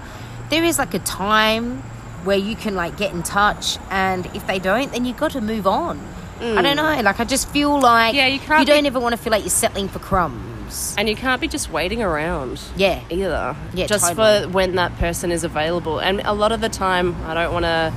There 0.49 0.63
is 0.63 0.77
like 0.79 0.93
a 0.93 0.99
time 0.99 1.81
where 2.23 2.37
you 2.37 2.55
can 2.55 2.75
like 2.75 2.97
get 2.97 3.11
in 3.13 3.21
touch, 3.23 3.77
and 3.89 4.25
if 4.35 4.47
they 4.47 4.59
don't, 4.59 4.91
then 4.91 5.05
you've 5.05 5.17
got 5.17 5.31
to 5.31 5.41
move 5.41 5.67
on. 5.67 5.99
I 6.43 6.61
don't 6.61 6.75
know. 6.75 7.01
Like 7.01 7.19
I 7.19 7.23
just 7.23 7.49
feel 7.49 7.79
like 7.79 8.13
Mm. 8.13 8.17
Yeah, 8.17 8.27
you 8.27 8.39
can't 8.39 8.59
you 8.59 8.65
don't 8.65 8.83
be- 8.83 8.87
ever 8.87 8.99
want 8.99 9.13
to 9.15 9.21
feel 9.21 9.31
like 9.31 9.43
you're 9.43 9.49
settling 9.49 9.87
for 9.87 9.99
crumbs. 9.99 10.95
And 10.97 11.07
you 11.07 11.15
can't 11.15 11.39
be 11.41 11.47
just 11.47 11.69
waiting 11.71 12.01
around. 12.01 12.59
Yeah. 12.75 12.99
Either. 13.09 13.55
Yeah, 13.73 13.85
Just 13.87 14.07
totally. 14.15 14.43
for 14.45 14.49
when 14.49 14.75
that 14.75 14.97
person 14.97 15.31
is 15.31 15.43
available. 15.43 15.99
And 15.99 16.21
a 16.25 16.33
lot 16.33 16.51
of 16.51 16.61
the 16.61 16.69
time, 16.69 17.15
I 17.25 17.33
don't 17.33 17.53
want 17.53 17.65
to. 17.65 17.93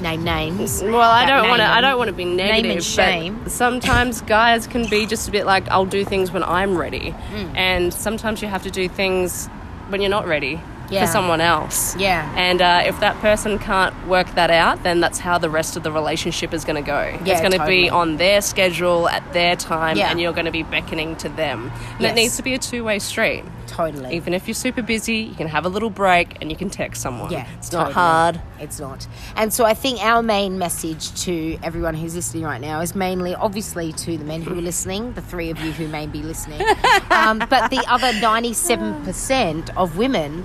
Name 0.00 0.24
names. 0.24 0.82
Well, 0.82 1.00
I 1.00 1.24
don't 1.24 1.48
want 1.48 1.60
to. 1.60 1.64
I 1.66 1.80
don't 1.80 1.96
want 1.96 2.08
to 2.08 2.14
be 2.14 2.26
negative. 2.26 2.62
name 2.64 2.70
and 2.72 2.84
shame. 2.84 3.48
Sometimes 3.48 4.20
guys 4.36 4.66
can 4.66 4.86
be 4.90 5.06
just 5.06 5.26
a 5.26 5.30
bit 5.30 5.46
like, 5.46 5.68
"I'll 5.70 5.86
do 5.86 6.04
things 6.04 6.30
when 6.30 6.44
I'm 6.44 6.76
ready," 6.76 7.14
Mm. 7.32 7.56
and 7.56 7.94
sometimes 7.94 8.42
you 8.42 8.48
have 8.48 8.62
to 8.64 8.70
do 8.70 8.88
things 8.90 9.46
when 9.88 10.02
you're 10.02 10.10
not 10.10 10.26
ready 10.26 10.60
Yeah. 10.90 11.06
for 11.06 11.12
someone 11.12 11.40
else. 11.40 11.96
Yeah. 11.96 12.32
And 12.36 12.62
uh, 12.62 12.82
if 12.86 13.00
that 13.00 13.16
person 13.20 13.58
can't 13.58 13.94
work 14.06 14.28
that 14.34 14.50
out, 14.50 14.82
then 14.82 15.00
that's 15.00 15.18
how 15.18 15.38
the 15.38 15.50
rest 15.50 15.76
of 15.76 15.82
the 15.82 15.90
relationship 15.90 16.54
is 16.54 16.64
going 16.64 16.76
to 16.82 16.86
go. 16.86 17.00
Yeah, 17.24 17.32
it's 17.32 17.40
going 17.40 17.52
to 17.52 17.58
totally. 17.58 17.82
be 17.84 17.90
on 17.90 18.16
their 18.18 18.40
schedule 18.40 19.08
at 19.08 19.32
their 19.32 19.56
time, 19.56 19.96
Yeah. 19.96 20.10
and 20.10 20.20
you're 20.20 20.32
going 20.32 20.44
to 20.46 20.52
be 20.52 20.62
beckoning 20.62 21.16
to 21.16 21.28
them. 21.28 21.72
And 21.94 22.00
Yes. 22.02 22.12
it 22.12 22.14
needs 22.14 22.36
to 22.36 22.42
be 22.42 22.54
a 22.54 22.58
two-way 22.58 22.98
street. 23.00 23.44
Totally. 23.66 24.14
Even 24.14 24.32
if 24.32 24.46
you're 24.46 24.54
super 24.54 24.80
busy, 24.80 25.16
you 25.16 25.34
can 25.34 25.48
have 25.48 25.66
a 25.66 25.68
little 25.68 25.90
break 25.90 26.38
and 26.40 26.50
you 26.50 26.56
can 26.56 26.70
text 26.70 27.02
someone. 27.02 27.32
Yeah, 27.32 27.46
it's 27.58 27.68
totally. 27.68 27.92
not 27.92 27.92
hard. 27.94 28.40
It's 28.60 28.78
not. 28.78 29.06
And 29.34 29.52
so 29.52 29.64
I 29.64 29.74
think 29.74 30.00
our 30.02 30.22
main 30.22 30.56
message 30.58 31.12
to 31.24 31.58
everyone 31.64 31.94
who's 31.94 32.14
listening 32.14 32.44
right 32.44 32.60
now 32.60 32.80
is 32.80 32.94
mainly, 32.94 33.34
obviously, 33.34 33.92
to 33.92 34.16
the 34.16 34.24
men 34.24 34.42
who 34.42 34.52
are 34.56 34.62
listening, 34.62 35.12
the 35.14 35.20
three 35.20 35.50
of 35.50 35.58
you 35.60 35.72
who 35.72 35.88
may 35.88 36.06
be 36.06 36.22
listening, 36.22 36.60
um, 37.10 37.40
but 37.50 37.70
the 37.70 37.84
other 37.88 38.12
97% 38.12 39.76
of 39.76 39.96
women. 39.96 40.44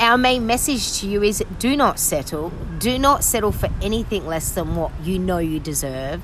Our 0.00 0.18
main 0.18 0.46
message 0.46 1.00
to 1.00 1.08
you 1.08 1.22
is 1.22 1.44
do 1.58 1.76
not 1.76 1.98
settle. 1.98 2.52
Do 2.78 2.98
not 2.98 3.22
settle 3.22 3.52
for 3.52 3.68
anything 3.80 4.26
less 4.26 4.50
than 4.52 4.76
what 4.76 4.92
you 5.02 5.18
know 5.18 5.38
you 5.38 5.60
deserve. 5.60 6.22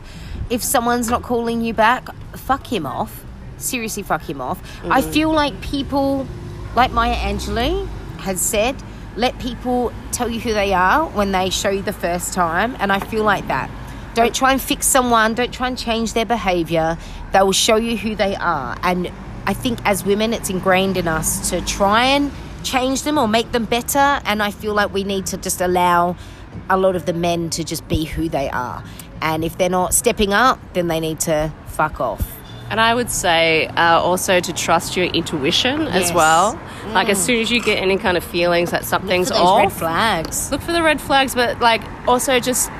If 0.50 0.62
someone's 0.64 1.08
not 1.08 1.22
calling 1.22 1.60
you 1.60 1.72
back, 1.72 2.08
fuck 2.36 2.66
him 2.66 2.84
off. 2.84 3.24
Seriously, 3.58 4.02
fuck 4.02 4.22
him 4.22 4.40
off. 4.40 4.60
I 4.84 5.02
mm. 5.02 5.12
feel 5.12 5.32
like 5.32 5.60
people, 5.60 6.26
like 6.74 6.90
Maya 6.90 7.14
Angelou 7.14 7.86
has 8.18 8.40
said, 8.40 8.74
let 9.16 9.38
people 9.38 9.92
tell 10.12 10.28
you 10.28 10.40
who 10.40 10.52
they 10.52 10.72
are 10.72 11.06
when 11.08 11.32
they 11.32 11.50
show 11.50 11.70
you 11.70 11.82
the 11.82 11.92
first 11.92 12.32
time. 12.32 12.76
And 12.80 12.92
I 12.92 12.98
feel 12.98 13.22
like 13.22 13.46
that. 13.48 13.70
Don't 14.14 14.34
try 14.34 14.52
and 14.52 14.60
fix 14.60 14.86
someone, 14.86 15.34
don't 15.34 15.52
try 15.52 15.68
and 15.68 15.78
change 15.78 16.14
their 16.14 16.26
behavior. 16.26 16.98
They 17.32 17.40
will 17.42 17.52
show 17.52 17.76
you 17.76 17.96
who 17.96 18.16
they 18.16 18.34
are. 18.34 18.76
And 18.82 19.12
I 19.46 19.54
think 19.54 19.78
as 19.84 20.04
women, 20.04 20.32
it's 20.32 20.50
ingrained 20.50 20.96
in 20.96 21.06
us 21.06 21.50
to 21.50 21.60
try 21.60 22.04
and 22.06 22.32
change 22.62 23.02
them 23.02 23.18
or 23.18 23.26
make 23.28 23.52
them 23.52 23.64
better. 23.64 24.20
And 24.24 24.42
I 24.42 24.50
feel 24.50 24.74
like 24.74 24.92
we 24.92 25.04
need 25.04 25.26
to 25.26 25.36
just 25.36 25.60
allow 25.60 26.16
a 26.68 26.76
lot 26.76 26.96
of 26.96 27.06
the 27.06 27.12
men 27.12 27.50
to 27.50 27.64
just 27.64 27.86
be 27.88 28.04
who 28.04 28.28
they 28.28 28.48
are. 28.50 28.82
And 29.22 29.44
if 29.44 29.58
they're 29.58 29.68
not 29.70 29.94
stepping 29.94 30.32
up, 30.32 30.58
then 30.72 30.88
they 30.88 31.00
need 31.00 31.20
to 31.20 31.52
fuck 31.66 32.00
off. 32.00 32.36
And 32.70 32.80
I 32.80 32.94
would 32.94 33.10
say 33.10 33.66
uh, 33.66 34.00
also 34.00 34.38
to 34.38 34.52
trust 34.52 34.96
your 34.96 35.06
intuition 35.06 35.88
as 35.88 36.06
Yes. 36.08 36.12
well. 36.14 36.60
Like 36.92 37.08
as 37.08 37.22
soon 37.22 37.40
as 37.40 37.50
you 37.50 37.60
get 37.60 37.78
any 37.78 37.96
kind 37.98 38.16
of 38.16 38.22
feelings 38.22 38.70
that 38.70 38.84
something's 38.84 39.30
look 39.30 39.38
For 39.38 39.44
those 39.44 39.56
red 39.58 39.66
off, 39.66 39.72
flags. 39.78 40.50
look 40.52 40.60
for 40.60 40.72
the 40.72 40.82
red 40.82 41.00
flags. 41.00 41.34
But 41.34 41.58
like 41.60 41.82
also 42.06 42.38
just 42.38 42.70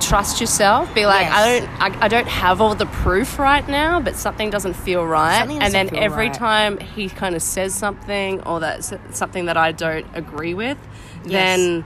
trust 0.00 0.40
yourself. 0.40 0.92
Be 0.94 1.06
like, 1.06 1.26
Yes. 1.26 1.32
I 1.34 1.60
don't, 1.90 1.96
I, 2.02 2.04
I 2.04 2.08
don't 2.08 2.28
have 2.28 2.60
all 2.60 2.74
the 2.74 2.86
proof 2.86 3.38
right 3.38 3.66
now, 3.68 4.00
but 4.00 4.16
something 4.16 4.50
doesn't 4.50 4.74
feel 4.74 5.04
right. 5.06 5.42
And 5.42 5.60
doesn't 5.60 5.72
then 5.92 5.96
every 5.96 6.26
right. 6.26 6.34
time 6.34 6.78
he 6.78 7.08
kind 7.08 7.34
of 7.34 7.42
says 7.42 7.74
something 7.74 8.40
or 8.42 8.60
that's 8.60 8.92
something 9.12 9.46
that 9.46 9.56
I 9.56 9.72
don't 9.72 10.06
agree 10.14 10.54
with, 10.54 10.78
Yes. 11.24 11.58
then. 11.58 11.84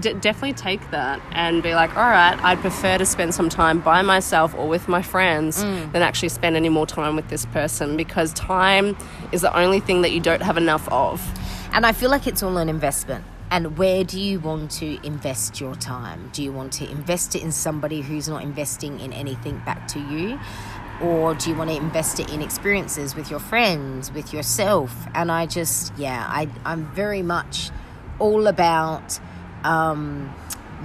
D- 0.00 0.14
definitely 0.14 0.54
take 0.54 0.90
that 0.92 1.20
and 1.32 1.62
be 1.62 1.74
like, 1.74 1.94
all 1.94 2.08
right, 2.08 2.42
I'd 2.42 2.58
prefer 2.60 2.96
to 2.96 3.04
spend 3.04 3.34
some 3.34 3.50
time 3.50 3.80
by 3.80 4.00
myself 4.00 4.54
or 4.54 4.66
with 4.66 4.88
my 4.88 5.02
friends 5.02 5.62
Mm. 5.62 5.92
than 5.92 6.00
actually 6.00 6.30
spend 6.30 6.56
any 6.56 6.70
more 6.70 6.86
time 6.86 7.14
with 7.16 7.28
this 7.28 7.44
person 7.44 7.94
because 7.94 8.32
time 8.32 8.96
is 9.30 9.42
the 9.42 9.54
only 9.54 9.80
thing 9.80 10.00
that 10.00 10.10
you 10.12 10.20
don't 10.20 10.40
have 10.40 10.56
enough 10.56 10.88
of. 10.90 11.20
And 11.74 11.84
I 11.84 11.92
feel 11.92 12.08
like 12.08 12.26
it's 12.26 12.42
all 12.42 12.56
an 12.56 12.70
investment. 12.70 13.24
And 13.54 13.78
where 13.78 14.02
do 14.02 14.18
you 14.20 14.40
want 14.40 14.72
to 14.82 14.98
invest 15.06 15.60
your 15.60 15.76
time? 15.76 16.28
Do 16.32 16.42
you 16.42 16.52
want 16.52 16.72
to 16.72 16.90
invest 16.90 17.36
it 17.36 17.42
in 17.44 17.52
somebody 17.52 18.00
who's 18.00 18.28
not 18.28 18.42
investing 18.42 18.98
in 18.98 19.12
anything 19.12 19.62
back 19.64 19.86
to 19.88 20.00
you? 20.00 20.40
Or 21.00 21.36
do 21.36 21.50
you 21.50 21.56
want 21.56 21.70
to 21.70 21.76
invest 21.76 22.18
it 22.18 22.32
in 22.32 22.42
experiences 22.42 23.14
with 23.14 23.30
your 23.30 23.38
friends, 23.38 24.10
with 24.10 24.32
yourself? 24.32 25.06
And 25.14 25.30
I 25.30 25.46
just, 25.46 25.96
yeah, 25.96 26.26
I, 26.28 26.48
I'm 26.64 26.86
very 26.94 27.22
much 27.22 27.70
all 28.18 28.48
about 28.48 29.20
um, 29.62 30.34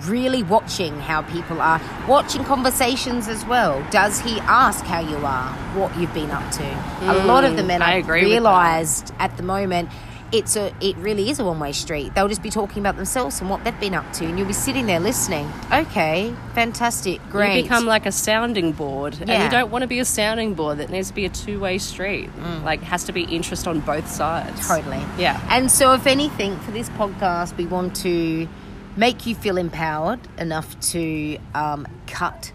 really 0.04 0.44
watching 0.44 0.94
how 1.00 1.24
people 1.24 1.60
are, 1.62 1.82
watching 2.08 2.44
conversations 2.44 3.28
as 3.28 3.44
well. 3.46 3.84
Does 3.90 4.20
he 4.20 4.40
ask 4.42 4.86
how 4.86 5.00
you 5.00 5.18
are, 5.26 5.54
what 5.76 5.98
you've 5.98 6.14
been 6.14 6.30
up 6.30 6.52
to? 6.52 6.64
a 7.02 7.26
lot 7.26 7.44
of 7.46 7.56
the 7.56 7.64
men 7.64 7.82
Mm, 7.82 7.86
I 7.86 7.94
I've 7.96 8.04
agree 8.04 8.26
realised 8.26 9.12
at 9.18 9.36
the 9.38 9.44
moment 9.44 9.90
it's 10.32 10.56
a 10.56 10.74
it 10.82 10.96
really 10.98 11.30
is 11.30 11.40
a 11.40 11.44
one 11.44 11.60
way 11.60 11.72
street. 11.72 12.14
They'll 12.16 12.28
just 12.28 12.44
be 12.44 12.50
talking 12.50 12.82
about 12.82 12.96
themselves 12.96 13.42
and 13.42 13.50
what 13.50 13.64
they've 13.64 13.80
been 13.80 13.94
up 13.94 14.12
to, 14.14 14.26
and 14.26 14.38
you'll 14.38 14.48
be 14.48 14.54
sitting 14.54 14.86
there 14.86 15.00
listening. 15.00 15.52
Okay, 15.72 16.34
fantastic, 16.54 17.22
great. 17.30 17.58
You 17.58 17.64
become 17.64 17.86
like 17.86 18.06
a 18.06 18.12
sounding 18.12 18.72
board, 18.72 19.18
and 19.20 19.30
you 19.30 19.50
don't 19.50 19.72
want 19.72 19.84
to 19.84 19.88
be 19.88 20.00
a 20.00 20.06
sounding 20.06 20.54
board. 20.54 20.78
That 20.78 20.90
needs 20.90 21.10
to 21.10 21.14
be 21.14 21.26
a 21.26 21.30
two-way 21.30 21.78
street. 21.78 22.30
Like, 22.64 22.82
has 22.82 23.04
to 23.06 23.12
be 23.12 23.24
interest 23.24 23.68
on 23.68 23.80
both 23.80 24.08
sides. 24.10 24.60
Mm. 24.62 24.68
Totally. 24.68 25.04
Yeah. 25.18 25.42
And 25.50 25.72
so, 25.72 25.94
if 25.94 26.06
anything, 26.08 26.60
for 26.60 26.72
this 26.72 26.90
podcast, 26.90 27.58
we 27.58 27.66
want 27.66 27.96
to 27.98 28.48
make 28.96 29.26
you 29.26 29.36
feel 29.36 29.58
empowered 29.58 30.20
enough 30.38 30.80
to 30.80 31.38
um, 31.56 31.88
cut 32.08 32.52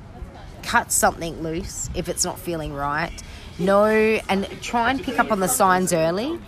cut 0.62 0.90
something 0.90 1.42
loose 1.42 1.90
if 1.94 2.08
it's 2.08 2.24
not 2.24 2.38
feeling 2.38 2.72
right. 2.72 3.22
Know 3.58 3.84
and 3.86 4.48
try 4.62 4.90
and 4.90 5.00
pick 5.02 5.18
up 5.20 5.30
on 5.30 5.38
the 5.38 5.46
signs 5.48 5.92
early, 5.92 6.38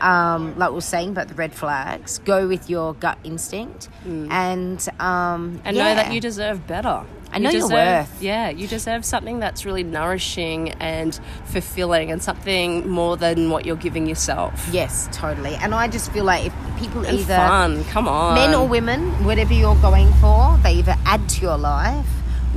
um, 0.00 0.58
like 0.58 0.70
we 0.70 0.74
were 0.74 0.80
saying 0.80 1.10
about 1.10 1.28
the 1.28 1.34
red 1.34 1.54
flags. 1.54 2.18
Go 2.18 2.48
with 2.48 2.68
your 2.68 2.94
gut 2.94 3.18
instinct, 3.22 3.88
and 4.04 4.88
um, 4.98 5.36
Mm. 5.36 5.60
And 5.64 5.76
yeah. 5.76 5.84
know 5.84 5.94
that 5.94 6.12
you 6.12 6.20
deserve 6.20 6.66
better. 6.66 7.04
I 7.32 7.38
know 7.38 7.50
your 7.50 7.62
deserve, 7.62 8.08
worth. 8.08 8.22
Yeah, 8.22 8.50
you 8.50 8.66
deserve 8.66 9.04
something 9.04 9.40
that's 9.40 9.64
really 9.64 9.82
nourishing 9.82 10.70
and 10.80 11.18
fulfilling, 11.44 12.10
and 12.10 12.22
something 12.22 12.88
more 12.88 13.16
than 13.16 13.50
what 13.50 13.66
you're 13.66 13.76
giving 13.76 14.06
yourself. 14.06 14.68
Yes, 14.72 15.08
totally. 15.12 15.54
And 15.56 15.74
I 15.74 15.88
just 15.88 16.12
feel 16.12 16.24
like 16.24 16.46
if 16.46 16.54
people 16.78 17.04
And 17.04 17.18
either 17.18 17.36
fun. 17.36 17.84
Come 17.84 18.08
on, 18.08 18.34
men 18.34 18.54
or 18.54 18.66
women, 18.66 19.10
whatever 19.24 19.52
you're 19.52 19.76
going 19.76 20.12
for, 20.14 20.58
they 20.62 20.74
either 20.74 20.96
add 21.04 21.28
to 21.30 21.42
your 21.42 21.58
life 21.58 22.06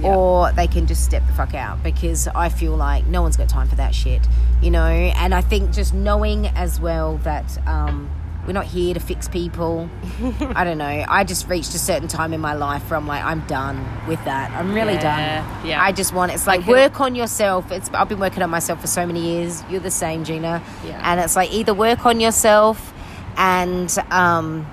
Yeah. 0.01 0.15
or 0.15 0.51
they 0.53 0.67
can 0.67 0.87
just 0.87 1.03
step 1.03 1.25
the 1.27 1.33
fuck 1.33 1.53
out 1.53 1.81
because 1.83 2.27
I 2.29 2.49
feel 2.49 2.75
like 2.75 3.05
no 3.07 3.21
one's 3.21 3.37
got 3.37 3.49
time 3.49 3.67
for 3.67 3.75
that 3.75 3.93
shit, 3.95 4.27
you 4.61 4.71
know. 4.71 4.85
And 4.85 5.33
I 5.35 5.41
think 5.41 5.71
just 5.71 5.93
knowing 5.93 6.47
as 6.47 6.79
well 6.79 7.17
that 7.19 7.57
um, 7.67 8.09
we're 8.47 8.53
not 8.53 8.65
here 8.65 8.93
to 8.93 8.99
fix 8.99 9.27
people. 9.27 9.89
I 10.55 10.63
don't 10.63 10.77
know. 10.77 11.05
I 11.07 11.23
just 11.23 11.47
reached 11.49 11.73
a 11.75 11.79
certain 11.79 12.07
time 12.07 12.33
in 12.33 12.39
my 12.41 12.53
life 12.53 12.89
where 12.89 12.97
I'm 12.97 13.05
like, 13.07 13.23
I'm 13.23 13.45
done 13.47 13.85
with 14.07 14.23
that. 14.25 14.51
I'm 14.51 14.73
really 14.73 14.93
Yeah, 14.93 15.41
done. 15.43 15.67
yeah. 15.67 15.83
I 15.83 15.91
just 15.91 16.13
want 16.13 16.31
it's 16.31 16.47
like 16.47 16.61
can- 16.61 16.69
work 16.71 16.99
on 17.01 17.13
yourself. 17.15 17.71
It's 17.71 17.89
I've 17.93 18.09
been 18.09 18.19
working 18.19 18.41
on 18.41 18.49
myself 18.49 18.81
for 18.81 18.87
so 18.87 19.05
many 19.05 19.21
years. 19.21 19.63
You're 19.69 19.81
the 19.81 19.91
same, 19.91 20.23
Gina. 20.23 20.63
Yeah. 20.85 20.99
And 21.03 21.19
it's 21.19 21.35
like 21.35 21.51
either 21.51 21.73
work 21.73 22.05
on 22.05 22.19
yourself 22.19 22.93
and 23.37 23.95
um, 24.11 24.65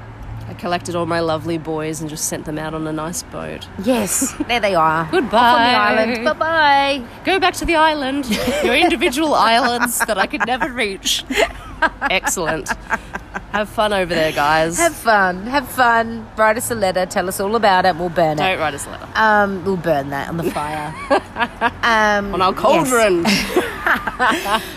collected 0.59 0.95
all 0.95 1.07
my 1.07 1.21
lovely 1.21 1.59
boys 1.59 2.01
and 2.01 2.09
just 2.11 2.25
sent 2.27 2.45
them 2.45 2.59
out 2.59 2.75
on 2.75 2.87
a 2.87 2.93
nice 2.93 3.23
boat. 3.23 3.67
yes, 3.85 4.35
there 4.49 4.61
they 4.61 4.75
are. 4.75 5.09
Goodbye. 5.11 5.39
Off 5.39 5.57
on 5.57 5.97
the 5.97 6.03
island. 6.03 6.25
Bye 6.25 6.33
bye. 6.33 7.07
Go 7.25 7.39
back 7.39 7.55
to 7.55 7.65
the 7.65 7.77
island, 7.77 8.29
your 8.65 8.75
individual 8.77 9.35
islands 9.35 9.99
that 10.07 10.19
I 10.19 10.27
could 10.27 10.47
never 10.47 10.71
reach. 10.73 11.25
Excellent. 12.03 12.71
Have 13.57 13.69
fun 13.71 13.93
over 13.95 14.15
there, 14.15 14.33
guys. 14.33 14.77
Have 14.79 14.95
fun. 14.95 15.47
Have 15.47 15.67
fun. 15.67 16.29
Write 16.37 16.59
us 16.59 16.71
a 16.71 16.75
letter. 16.75 17.07
Tell 17.07 17.27
us 17.29 17.41
all 17.41 17.57
about 17.57 17.87
it. 17.87 17.97
We'll 17.97 18.11
burn 18.11 18.33
it. 18.33 18.43
Don't 18.43 18.59
write 18.59 18.75
us 18.75 18.87
a 18.87 18.91
letter. 18.91 19.09
Um, 19.15 19.65
we'll 19.65 19.79
burn 19.79 20.11
that 20.11 20.29
on 20.29 20.37
the 20.37 20.51
fire. 20.51 20.95
um, 21.83 22.35
On 22.35 22.43
our 22.43 22.53
cauldron. 22.53 23.25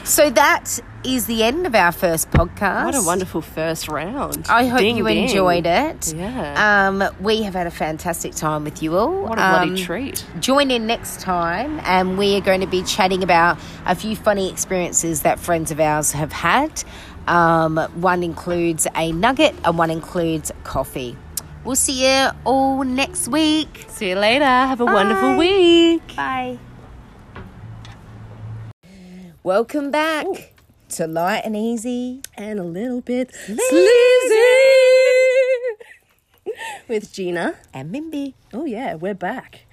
So 0.03 0.29
that 0.31 0.79
is 1.03 1.25
the 1.27 1.43
end 1.43 1.65
of 1.65 1.73
our 1.73 1.91
first 1.91 2.29
podcast. 2.31 2.85
What 2.85 2.95
a 2.95 3.01
wonderful 3.03 3.41
first 3.41 3.87
round. 3.87 4.45
I 4.49 4.65
hope 4.67 4.79
Ding, 4.79 4.97
you 4.97 5.07
ding. 5.07 5.23
enjoyed 5.23 5.65
it. 5.65 6.13
Yeah. 6.13 6.87
Um, 6.89 7.03
we 7.19 7.41
have 7.43 7.53
had 7.55 7.65
a 7.67 7.71
fantastic 7.71 8.35
time 8.35 8.63
with 8.63 8.83
you 8.83 8.97
all. 8.97 9.23
What 9.23 9.33
a 9.33 9.35
bloody 9.35 9.71
Um, 9.71 9.77
treat. 9.77 10.25
Join 10.39 10.69
in 10.71 10.85
next 10.87 11.21
time, 11.21 11.79
and 11.83 12.17
we 12.17 12.35
are 12.37 12.41
going 12.41 12.61
to 12.61 12.67
be 12.67 12.83
chatting 12.83 13.23
about 13.23 13.57
a 13.85 13.95
few 13.95 14.15
funny 14.15 14.51
experiences 14.51 15.21
that 15.21 15.39
friends 15.39 15.71
of 15.71 15.79
ours 15.79 16.11
have 16.11 16.31
had. 16.31 16.83
Um, 17.27 17.77
one 17.95 18.23
includes 18.23 18.87
a 18.95 19.11
nugget, 19.11 19.55
and 19.63 19.77
one 19.77 19.89
includes 19.91 20.51
coffee. 20.63 21.15
We'll 21.63 21.75
see 21.75 22.05
you 22.07 22.29
all 22.45 22.83
next 22.83 23.27
week. 23.27 23.85
See 23.89 24.09
you 24.09 24.15
later. 24.15 24.45
Have 24.45 24.81
a 24.81 24.85
wonderful 24.85 25.37
week. 25.37 26.15
Bye. 26.15 26.57
Welcome 29.43 29.91
back 29.91 30.25
to 30.89 31.05
Light 31.07 31.41
and 31.45 31.55
Easy. 31.55 32.21
And 32.35 32.59
a 32.59 32.63
little 32.63 33.01
bit 33.01 33.33
Sleazy. 33.33 33.65
with 36.87 37.11
Gina. 37.13 37.55
And 37.73 37.93
Mimby. 37.93 38.33
Oh 38.53 38.65
yeah, 38.65 38.95
we're 38.95 39.13
back. 39.13 39.65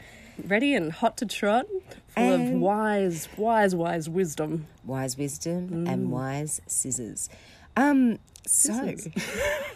Ready 0.44 0.74
and 0.74 0.92
hot 0.92 1.16
to 1.18 1.26
trot, 1.26 1.66
full 2.08 2.32
of 2.32 2.50
wise, 2.52 3.28
wise, 3.36 3.74
wise 3.74 4.08
wisdom. 4.08 4.66
Wise 4.84 5.16
wisdom 5.16 5.86
and 5.86 6.10
wise 6.10 6.60
scissors. 6.66 7.28
Um, 7.76 8.18
so, 8.46 8.72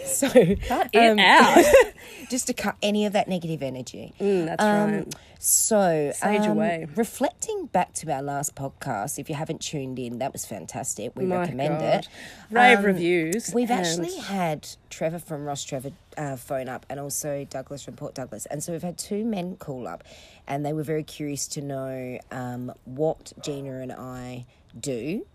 so 0.04 0.28
Cut 0.28 0.90
it 0.92 1.10
um, 1.10 1.18
out. 1.18 1.64
just 2.30 2.46
to 2.48 2.52
cut 2.54 2.76
any 2.82 3.06
of 3.06 3.12
that 3.14 3.28
negative 3.28 3.62
energy. 3.62 4.12
Mm, 4.20 4.46
that's 4.46 4.62
Um, 4.62 4.92
right. 4.92 5.14
So, 5.38 6.12
Sage 6.14 6.40
um, 6.42 6.52
away. 6.52 6.86
reflecting 6.96 7.66
back 7.66 7.92
to 7.94 8.10
our 8.10 8.22
last 8.22 8.54
podcast, 8.54 9.18
if 9.18 9.28
you 9.28 9.34
haven't 9.34 9.60
tuned 9.60 9.98
in, 9.98 10.18
that 10.18 10.32
was 10.32 10.44
fantastic. 10.46 11.12
We 11.14 11.26
My 11.26 11.36
recommend 11.40 11.78
God. 11.78 11.94
it. 11.94 12.08
Rave 12.50 12.78
Um, 12.78 12.84
reviews. 12.84 13.52
We've 13.54 13.70
and- 13.70 13.80
actually 13.86 14.16
had 14.16 14.66
Trevor 14.90 15.18
from 15.18 15.44
Rostrevor 15.44 15.92
uh, 16.16 16.36
phone 16.36 16.68
up 16.68 16.86
and 16.88 16.98
also 16.98 17.46
Douglas 17.48 17.82
from 17.84 17.94
Port 17.94 18.14
Douglas. 18.14 18.46
And 18.46 18.62
so 18.62 18.72
we've 18.72 18.82
had 18.82 18.96
two 18.98 19.24
men 19.24 19.56
call 19.56 19.86
up 19.86 20.02
and 20.48 20.64
they 20.64 20.72
were 20.72 20.82
very 20.82 21.04
curious 21.04 21.46
to 21.48 21.60
know 21.60 22.18
um, 22.30 22.72
what 22.86 23.32
Gina 23.42 23.80
and 23.80 23.92
I 23.92 24.46
do 24.78 25.26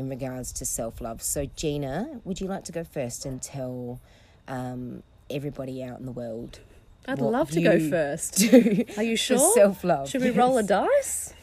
in 0.00 0.08
regards 0.08 0.50
to 0.54 0.64
self 0.64 1.00
love. 1.00 1.22
So, 1.22 1.46
Gina, 1.54 2.20
would 2.24 2.40
you 2.40 2.46
like 2.48 2.64
to 2.64 2.72
go 2.72 2.82
first 2.82 3.24
and 3.26 3.40
tell 3.40 4.00
um, 4.48 5.02
everybody 5.28 5.82
out 5.84 6.00
in 6.00 6.06
the 6.06 6.12
world? 6.12 6.60
I'd 7.06 7.20
love 7.20 7.50
to 7.52 7.60
go 7.62 7.78
first. 7.90 8.36
Do 8.38 8.84
Are 8.96 9.02
you 9.02 9.16
sure? 9.16 9.38
self 9.54 9.84
love. 9.84 10.08
Should 10.08 10.22
we 10.22 10.30
roll 10.30 10.58
a 10.58 10.62
dice? 10.62 11.34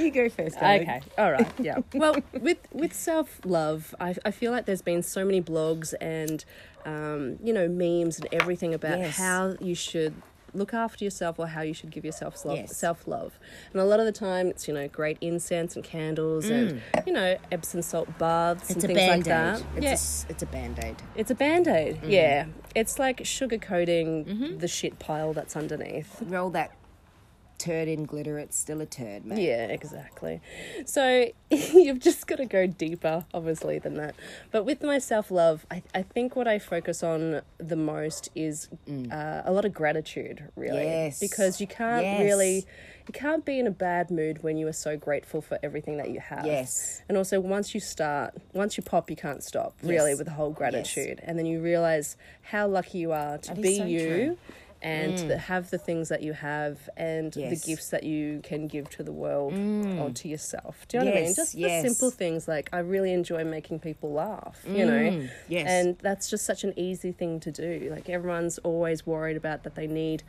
You 0.00 0.10
go 0.10 0.28
first. 0.28 0.56
Okay, 0.56 1.00
all 1.16 1.30
right, 1.30 1.46
yeah. 1.60 1.78
Well, 1.94 2.16
with 2.40 2.58
with 2.72 2.92
self 2.92 3.40
love, 3.44 3.94
I, 4.00 4.16
I 4.24 4.32
feel 4.32 4.50
like 4.50 4.66
there's 4.66 4.82
been 4.82 5.02
so 5.04 5.24
many 5.24 5.40
blogs 5.40 5.94
and 6.00 6.44
um, 6.84 7.38
you 7.40 7.52
know 7.52 7.68
memes 7.68 8.18
and 8.18 8.26
everything 8.32 8.74
about 8.74 8.98
Yes. 8.98 9.16
how 9.16 9.54
you 9.60 9.76
should 9.76 10.12
look 10.54 10.72
after 10.72 11.04
yourself 11.04 11.38
or 11.38 11.48
how 11.48 11.62
you 11.62 11.74
should 11.74 11.90
give 11.90 12.04
yourself 12.04 12.44
love, 12.44 12.56
Yes. 12.56 12.76
self 12.76 13.06
love. 13.06 13.38
And 13.72 13.80
a 13.80 13.84
lot 13.84 14.00
of 14.00 14.06
the 14.06 14.12
time, 14.12 14.46
it's 14.48 14.66
you 14.68 14.74
know 14.74 14.88
great 14.88 15.18
incense 15.20 15.74
and 15.76 15.84
candles 15.84 16.48
and 16.48 16.80
you 17.06 17.12
know 17.12 17.36
Epsom 17.52 17.82
salt 17.82 18.08
baths 18.18 18.68
Mm. 18.68 18.70
It's 18.76 18.84
and 18.84 18.94
things 18.94 18.98
band 18.98 19.10
like 19.10 19.24
that. 19.26 19.62
It's, 19.76 19.84
yeah. 19.84 20.28
a, 20.28 20.32
it's 20.32 20.42
a 20.42 20.46
band 20.46 20.78
aid. 20.82 20.96
It's 21.16 21.30
a 21.30 21.34
band 21.34 21.66
aid, 21.68 22.02
Mm. 22.02 22.10
yeah. 22.10 22.46
It's 22.74 22.98
like 22.98 23.18
sugarcoating 23.22 24.26
Mm-hmm. 24.26 24.58
the 24.58 24.68
shit 24.68 24.98
pile 24.98 25.32
that's 25.32 25.56
underneath. 25.56 26.22
Roll 26.22 26.50
that 26.50 26.70
turd 27.58 27.88
in 27.88 28.04
glitter, 28.04 28.38
it's 28.38 28.56
still 28.58 28.80
a 28.80 28.86
turd, 28.86 29.24
mate. 29.24 29.42
Yeah, 29.42 29.66
exactly. 29.66 30.40
So 30.86 31.30
you've 31.50 32.00
just 32.00 32.26
got 32.26 32.36
to 32.36 32.46
go 32.46 32.66
deeper, 32.66 33.24
obviously, 33.32 33.78
than 33.78 33.94
that. 33.94 34.14
But 34.50 34.64
with 34.64 34.82
my 34.82 34.98
self 34.98 35.30
love, 35.30 35.66
I, 35.70 35.82
I 35.94 36.02
think 36.02 36.36
what 36.36 36.46
I 36.48 36.58
focus 36.58 37.02
on 37.02 37.42
the 37.58 37.76
most 37.76 38.30
is 38.34 38.68
uh, 38.88 39.42
a 39.44 39.52
lot 39.52 39.64
of 39.64 39.72
gratitude, 39.72 40.44
really. 40.56 40.82
Mm. 40.82 41.04
Yes. 41.04 41.20
Because 41.20 41.60
you 41.60 41.66
can't 41.66 42.04
Yes. 42.04 42.20
really. 42.22 42.66
You 43.06 43.12
can't 43.12 43.44
be 43.44 43.58
in 43.58 43.66
a 43.66 43.70
bad 43.70 44.10
mood 44.10 44.42
when 44.42 44.56
you 44.56 44.66
are 44.66 44.72
so 44.72 44.96
grateful 44.96 45.42
for 45.42 45.58
everything 45.62 45.98
that 45.98 46.08
you 46.10 46.20
have. 46.20 46.46
Yes. 46.46 47.02
And 47.06 47.18
also, 47.18 47.38
once 47.38 47.74
you 47.74 47.80
start, 47.80 48.32
once 48.54 48.78
you 48.78 48.82
pop, 48.82 49.10
you 49.10 49.16
can't 49.16 49.42
stop, 49.44 49.74
really, 49.82 50.14
with 50.14 50.26
the 50.26 50.32
whole 50.32 50.50
gratitude. 50.50 51.20
And 51.22 51.38
then 51.38 51.44
you 51.44 51.60
realize 51.60 52.16
how 52.40 52.66
lucky 52.66 52.98
you 52.98 53.12
are 53.12 53.36
to 53.36 53.54
That 53.54 53.62
be 53.62 53.76
so 53.76 53.84
you 53.84 54.06
true. 54.06 54.38
And 54.84 55.14
mm. 55.14 55.28
to 55.28 55.38
have 55.38 55.70
the 55.70 55.78
things 55.78 56.10
that 56.10 56.22
you 56.22 56.34
have 56.34 56.90
and 56.96 57.34
Yes. 57.34 57.64
the 57.64 57.70
gifts 57.70 57.88
that 57.88 58.04
you 58.04 58.40
can 58.42 58.68
give 58.68 58.90
to 58.90 59.02
the 59.02 59.12
world 59.12 59.54
or 59.54 59.56
mm. 59.56 60.14
to 60.14 60.28
yourself. 60.28 60.86
Do 60.88 60.98
you 60.98 61.04
know 61.04 61.10
what 61.10 61.18
I 61.18 61.22
mean? 61.22 61.34
Just 61.34 61.54
yes. 61.54 61.82
the 61.82 61.88
simple 61.88 62.10
things 62.10 62.46
like 62.46 62.68
I 62.70 62.80
really 62.80 63.12
enjoy 63.12 63.44
making 63.44 63.80
people 63.80 64.12
laugh, 64.12 64.62
you 64.68 64.84
know? 64.84 64.92
Mm. 64.92 65.30
yes. 65.48 65.66
And 65.66 65.98
that's 65.98 66.28
just 66.28 66.44
such 66.44 66.64
an 66.64 66.78
easy 66.78 67.12
thing 67.12 67.40
to 67.40 67.50
do. 67.50 67.88
Like 67.90 68.10
everyone's 68.10 68.58
always 68.58 69.06
worried 69.06 69.38
about 69.38 69.62
that 69.64 69.74
they 69.74 69.86
need. 69.86 70.22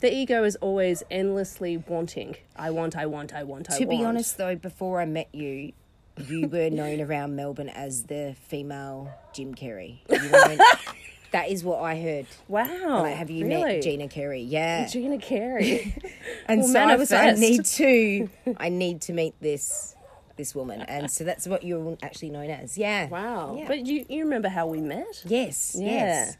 The 0.00 0.12
ego 0.14 0.44
is 0.44 0.56
always 0.56 1.02
endlessly 1.10 1.78
wanting. 1.78 2.36
I 2.54 2.70
want, 2.70 2.98
I 2.98 3.06
want, 3.06 3.32
I 3.34 3.44
want, 3.44 3.70
I 3.70 3.78
To 3.78 3.84
want. 3.86 3.90
To 3.90 3.98
be 3.98 4.04
honest, 4.04 4.36
though, 4.36 4.54
before 4.54 5.00
I 5.00 5.06
met 5.06 5.34
you, 5.34 5.72
you 6.18 6.48
were 6.48 6.68
known 6.68 7.00
around 7.00 7.34
Melbourne 7.34 7.70
as 7.70 8.04
the 8.04 8.36
female 8.46 9.10
Jim 9.32 9.54
Carrey. 9.54 10.00
You 10.10 10.30
weren't- 10.30 10.60
that 11.36 11.50
is 11.50 11.62
what 11.62 11.82
I 11.82 12.00
heard. 12.00 12.26
wow. 12.48 13.02
Like, 13.02 13.16
have 13.16 13.28
you 13.28 13.46
really? 13.46 13.74
met 13.74 13.82
Gina 13.82 14.08
Carey? 14.08 14.40
Yeah. 14.40 14.86
Gina 14.86 15.18
Carey. 15.18 15.94
and 16.46 16.62
Well, 16.62 16.68
so 16.72 16.80
I 16.80 16.96
was 16.96 17.10
like, 17.10 17.34
I 17.36 17.38
need 17.38 17.64
to, 17.64 18.28
I 18.56 18.70
need 18.70 19.02
to 19.02 19.12
meet 19.12 19.34
this 19.40 19.94
this 20.36 20.54
woman, 20.54 20.82
and 20.82 21.10
so 21.10 21.24
that's 21.24 21.46
what 21.48 21.62
you're 21.62 21.96
actually 22.02 22.28
known 22.28 22.50
as. 22.50 22.76
Yeah. 22.76 23.08
wow. 23.08 23.56
Yeah. 23.58 23.68
But 23.68 23.86
you, 23.86 24.04
you 24.08 24.24
remember 24.24 24.50
how 24.50 24.66
we 24.66 24.80
met? 24.82 25.22
yes. 25.24 25.74
Yeah. 25.78 25.90
Yes. 25.90 26.36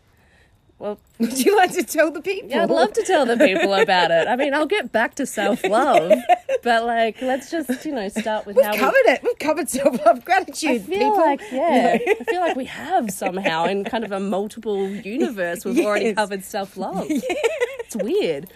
Well, 0.79 0.99
Would 1.19 1.43
you 1.43 1.57
like 1.57 1.73
to 1.73 1.83
tell 1.83 2.11
the 2.11 2.21
people? 2.21 2.51
Yeah, 2.51 2.65
I'd 2.65 2.71
love 2.71 2.93
to 2.93 3.03
tell 3.03 3.25
the 3.25 3.39
people 3.39 3.73
about 3.73 4.11
it. 4.11 4.29
I 4.29 4.37
mean, 4.37 4.53
I'll 4.53 4.67
get 4.67 4.93
back 4.93 5.15
to 5.15 5.25
self 5.25 5.65
love, 5.65 6.13
but 6.63 6.85
like, 6.85 7.23
let's 7.23 7.51
just 7.51 7.87
you 7.87 7.93
know 7.93 8.09
start 8.09 8.45
with 8.45 8.57
We've 8.57 8.67
how 8.67 8.77
covered 8.77 9.07
it. 9.07 9.23
We've 9.23 9.39
covered 9.39 9.71
self 9.71 10.05
love 10.05 10.25
gratitude. 10.27 10.71
I 10.71 10.79
feel 10.81 10.99
people. 10.99 11.17
like 11.17 11.41
yeah, 11.51 11.97
I 12.21 12.25
feel 12.25 12.41
like 12.41 12.57
we 12.57 12.67
have 12.67 13.11
somehow 13.11 13.65
in 13.65 13.85
kind 13.85 14.05
of 14.05 14.13
a 14.13 14.21
multiple 14.21 14.87
universe. 14.91 15.65
We've 15.65 15.85
already 15.85 16.13
covered 16.15 16.45
self 16.45 16.77
love. 16.77 17.07
It's 17.09 17.97
weird. 17.97 18.51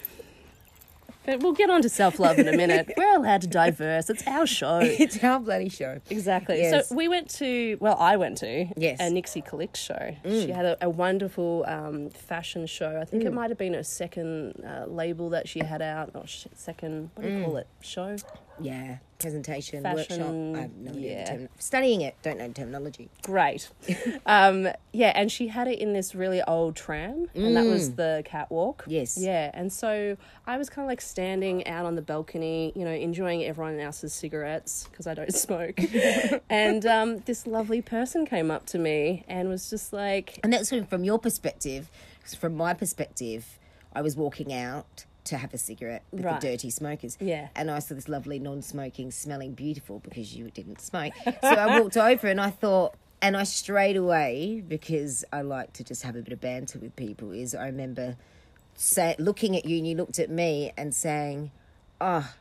But 1.26 1.42
we'll 1.42 1.52
get 1.52 1.68
on 1.70 1.82
to 1.82 1.88
self 1.88 2.18
love 2.18 2.38
in 2.38 2.48
a 2.48 2.56
minute. 2.56 2.92
We're 2.96 3.16
allowed 3.16 3.42
to 3.42 3.46
diverse. 3.46 4.08
It's 4.08 4.26
our 4.26 4.46
show. 4.46 4.78
it's 4.82 5.22
our 5.22 5.38
bloody 5.38 5.68
show. 5.68 6.00
Exactly. 6.08 6.58
Yes. 6.58 6.88
So 6.88 6.94
we 6.94 7.08
went 7.08 7.28
to, 7.36 7.76
well, 7.80 7.96
I 7.98 8.16
went 8.16 8.38
to 8.38 8.66
Yes. 8.76 8.98
a 9.00 9.10
Nixie 9.10 9.42
Collect 9.42 9.76
show. 9.76 10.16
She 10.24 10.50
had 10.50 10.64
a, 10.64 10.76
a 10.84 10.88
wonderful 10.88 11.64
um, 11.68 12.08
fashion 12.10 12.66
show. 12.66 12.98
I 13.00 13.04
think 13.04 13.24
it 13.24 13.32
might 13.32 13.50
have 13.50 13.58
been 13.58 13.74
her 13.74 13.82
second 13.82 14.64
uh, 14.66 14.86
label 14.86 15.28
that 15.30 15.46
she 15.48 15.60
had 15.60 15.82
out, 15.82 16.10
or 16.14 16.26
sh- 16.26 16.46
second, 16.54 17.10
what 17.14 17.26
do 17.26 17.32
you 17.32 17.44
call 17.44 17.56
it? 17.58 17.66
Show? 17.82 18.16
Yeah, 18.62 18.98
presentation, 19.18 19.82
Fashion, 19.82 19.96
workshop. 20.54 20.58
I 20.58 20.62
have 20.62 20.76
no 20.76 20.90
idea 20.92 21.10
yeah. 21.18 21.24
the 21.24 21.38
term- 21.40 21.48
Studying 21.58 22.00
it, 22.02 22.14
don't 22.22 22.38
know 22.38 22.48
the 22.48 22.54
terminology. 22.54 23.08
Great. 23.22 23.70
um, 24.26 24.68
yeah, 24.92 25.12
and 25.14 25.30
she 25.30 25.48
had 25.48 25.68
it 25.68 25.78
in 25.78 25.92
this 25.92 26.14
really 26.14 26.42
old 26.42 26.76
tram, 26.76 27.28
and 27.34 27.56
that 27.56 27.64
was 27.66 27.94
the 27.94 28.22
catwalk. 28.24 28.84
Yes. 28.86 29.16
Yeah, 29.18 29.50
and 29.54 29.72
so 29.72 30.16
I 30.46 30.56
was 30.56 30.68
kind 30.70 30.84
of 30.84 30.88
like 30.88 31.00
standing 31.00 31.66
out 31.66 31.86
on 31.86 31.94
the 31.94 32.02
balcony, 32.02 32.72
you 32.74 32.84
know, 32.84 32.92
enjoying 32.92 33.44
everyone 33.44 33.78
else's 33.80 34.12
cigarettes 34.12 34.86
because 34.90 35.06
I 35.06 35.14
don't 35.14 35.34
smoke. 35.46 35.78
and 36.48 36.84
um, 36.86 37.18
this 37.20 37.46
lovely 37.46 37.82
person 37.82 38.26
came 38.26 38.50
up 38.50 38.66
to 38.66 38.78
me 38.78 39.24
and 39.28 39.48
was 39.48 39.70
just 39.70 39.92
like, 39.92 40.40
And 40.42 40.52
that's 40.52 40.68
from, 40.70 40.86
from 40.86 41.04
your 41.04 41.18
perspective. 41.18 41.90
'cause 42.22 42.34
From 42.34 42.54
my 42.56 42.74
perspective, 42.74 43.58
I 43.94 44.02
was 44.02 44.14
walking 44.16 44.52
out 44.52 45.04
to 45.24 45.36
have 45.36 45.52
a 45.54 45.58
cigarette 45.58 46.02
with 46.10 46.24
Right. 46.24 46.40
the 46.40 46.48
dirty 46.48 46.70
smokers. 46.70 47.16
Yeah. 47.20 47.48
And 47.54 47.70
I 47.70 47.78
saw 47.78 47.94
this 47.94 48.08
lovely 48.08 48.38
non-smoking, 48.38 49.10
smelling 49.10 49.52
beautiful 49.52 49.98
because 50.00 50.34
you 50.34 50.50
didn't 50.50 50.80
smoke. 50.80 51.12
So 51.24 51.48
I 51.48 51.78
walked 51.80 51.96
over 51.96 52.26
and 52.28 52.40
I 52.40 52.50
thought, 52.50 52.94
and 53.22 53.36
I 53.36 53.44
straight 53.44 53.96
away 53.96 54.62
because 54.66 55.24
I 55.32 55.42
like 55.42 55.72
to 55.74 55.84
just 55.84 56.02
have 56.04 56.16
a 56.16 56.22
bit 56.22 56.32
of 56.32 56.40
banter 56.40 56.78
with 56.78 56.96
people. 56.96 57.32
Is 57.32 57.54
I 57.54 57.66
remember 57.66 58.16
say, 58.74 59.14
looking 59.18 59.56
at 59.56 59.66
you 59.66 59.76
and 59.78 59.86
you 59.86 59.94
looked 59.94 60.18
at 60.18 60.30
me 60.30 60.72
and 60.76 60.94
saying, 60.94 61.50
"Oh, 62.00 62.32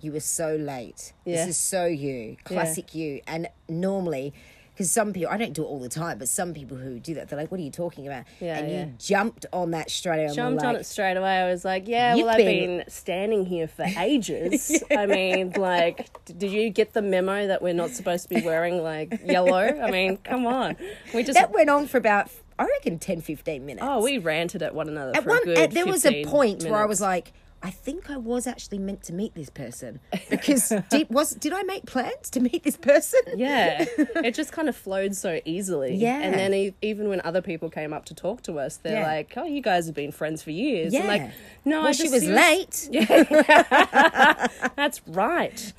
you 0.00 0.10
were 0.12 0.20
so 0.20 0.56
late. 0.56 1.12
Yeah. 1.24 1.36
This 1.46 1.50
is 1.50 1.56
so 1.56 1.86
you, 1.86 2.36
classic 2.44 2.92
you." 2.94 3.20
And 3.28 3.48
normally, 3.68 4.34
because 4.76 4.90
some 4.90 5.14
people, 5.14 5.32
I 5.32 5.38
don't 5.38 5.54
do 5.54 5.62
it 5.62 5.66
all 5.66 5.80
the 5.80 5.88
time, 5.88 6.18
but 6.18 6.28
some 6.28 6.52
people 6.52 6.76
who 6.76 7.00
do 7.00 7.14
that, 7.14 7.30
they're 7.30 7.38
like, 7.38 7.50
"What 7.50 7.58
are 7.60 7.62
you 7.62 7.70
talking 7.70 8.06
about?" 8.06 8.24
Yeah, 8.40 8.58
and 8.58 8.70
yeah. 8.70 8.84
you 8.84 8.92
jumped 8.98 9.46
on 9.50 9.70
that 9.70 9.90
straight 9.90 10.26
away. 10.26 10.34
jumped 10.34 10.62
on 10.62 10.76
it 10.76 10.84
straight 10.84 11.16
away. 11.16 11.38
I 11.38 11.50
was 11.50 11.64
like, 11.64 11.88
yeah, 11.88 12.14
well, 12.14 12.28
I've 12.28 12.36
been- 12.36 12.78
been 12.78 12.84
standing 12.90 13.46
here 13.46 13.68
for 13.68 13.84
ages. 13.98 14.82
I 14.90 15.06
mean, 15.06 15.52
like, 15.52 16.10
did 16.26 16.52
you 16.52 16.68
get 16.68 16.92
the 16.92 17.00
memo 17.00 17.46
that 17.46 17.62
we're 17.62 17.72
not 17.72 17.90
supposed 17.92 18.28
to 18.28 18.34
be 18.34 18.42
wearing 18.42 18.82
like 18.82 19.18
yellow? 19.24 19.56
I 19.56 19.90
mean, 19.90 20.18
come 20.18 20.46
on. 20.46 20.76
We 21.14 21.22
just 21.22 21.38
That 21.38 21.52
went 21.52 21.70
on 21.70 21.86
for 21.86 21.96
about, 21.96 22.30
I 22.58 22.64
reckon, 22.66 22.98
10, 22.98 23.22
15 23.22 23.64
minutes. 23.64 23.86
oh, 23.88 24.02
we 24.02 24.18
ranted 24.18 24.62
at 24.62 24.74
one 24.74 24.88
another 24.88 25.12
at 25.16 25.22
for 25.24 25.30
one, 25.30 25.48
at- 25.56 25.70
there 25.70 25.86
was 25.86 26.04
a 26.04 26.10
15 26.10 26.26
point 26.28 26.62
where 26.64 26.82
I 26.82 26.84
was 26.86 27.00
like, 27.00 27.32
I 27.66 27.70
think 27.70 28.10
I 28.10 28.16
was 28.16 28.46
actually 28.46 28.78
meant 28.78 29.02
to 29.04 29.12
meet 29.12 29.34
this 29.34 29.50
person 29.50 29.98
because 30.30 30.72
did 30.88 31.10
was 31.10 31.30
did 31.30 31.52
I 31.52 31.62
make 31.64 31.84
plans 31.84 32.30
to 32.30 32.40
meet 32.40 32.62
this 32.62 32.76
person? 32.76 33.20
Yeah, 33.36 33.84
it 33.98 34.34
just 34.36 34.52
kind 34.52 34.68
of 34.68 34.76
flowed 34.76 35.16
so 35.16 35.40
easily. 35.44 35.96
Yeah. 35.96 36.20
and 36.20 36.34
then 36.34 36.54
e- 36.54 36.74
even 36.80 37.08
when 37.08 37.20
other 37.24 37.42
people 37.42 37.68
came 37.68 37.92
up 37.92 38.04
to 38.06 38.14
talk 38.14 38.42
to 38.42 38.60
us, 38.60 38.76
they're 38.76 39.00
Yeah. 39.00 39.06
like, 39.14 39.32
"Oh, 39.36 39.44
you 39.46 39.60
guys 39.60 39.86
have 39.86 39.96
been 39.96 40.12
friends 40.12 40.42
for 40.44 40.52
years." 40.52 40.92
Yeah. 40.92 41.00
I'm 41.00 41.06
like, 41.08 41.30
no, 41.64 41.78
well, 41.80 41.88
I 41.88 41.92
she 41.92 42.08
was 42.08 42.24
late. 42.24 42.88
That's 44.76 45.00
right. 45.08 45.72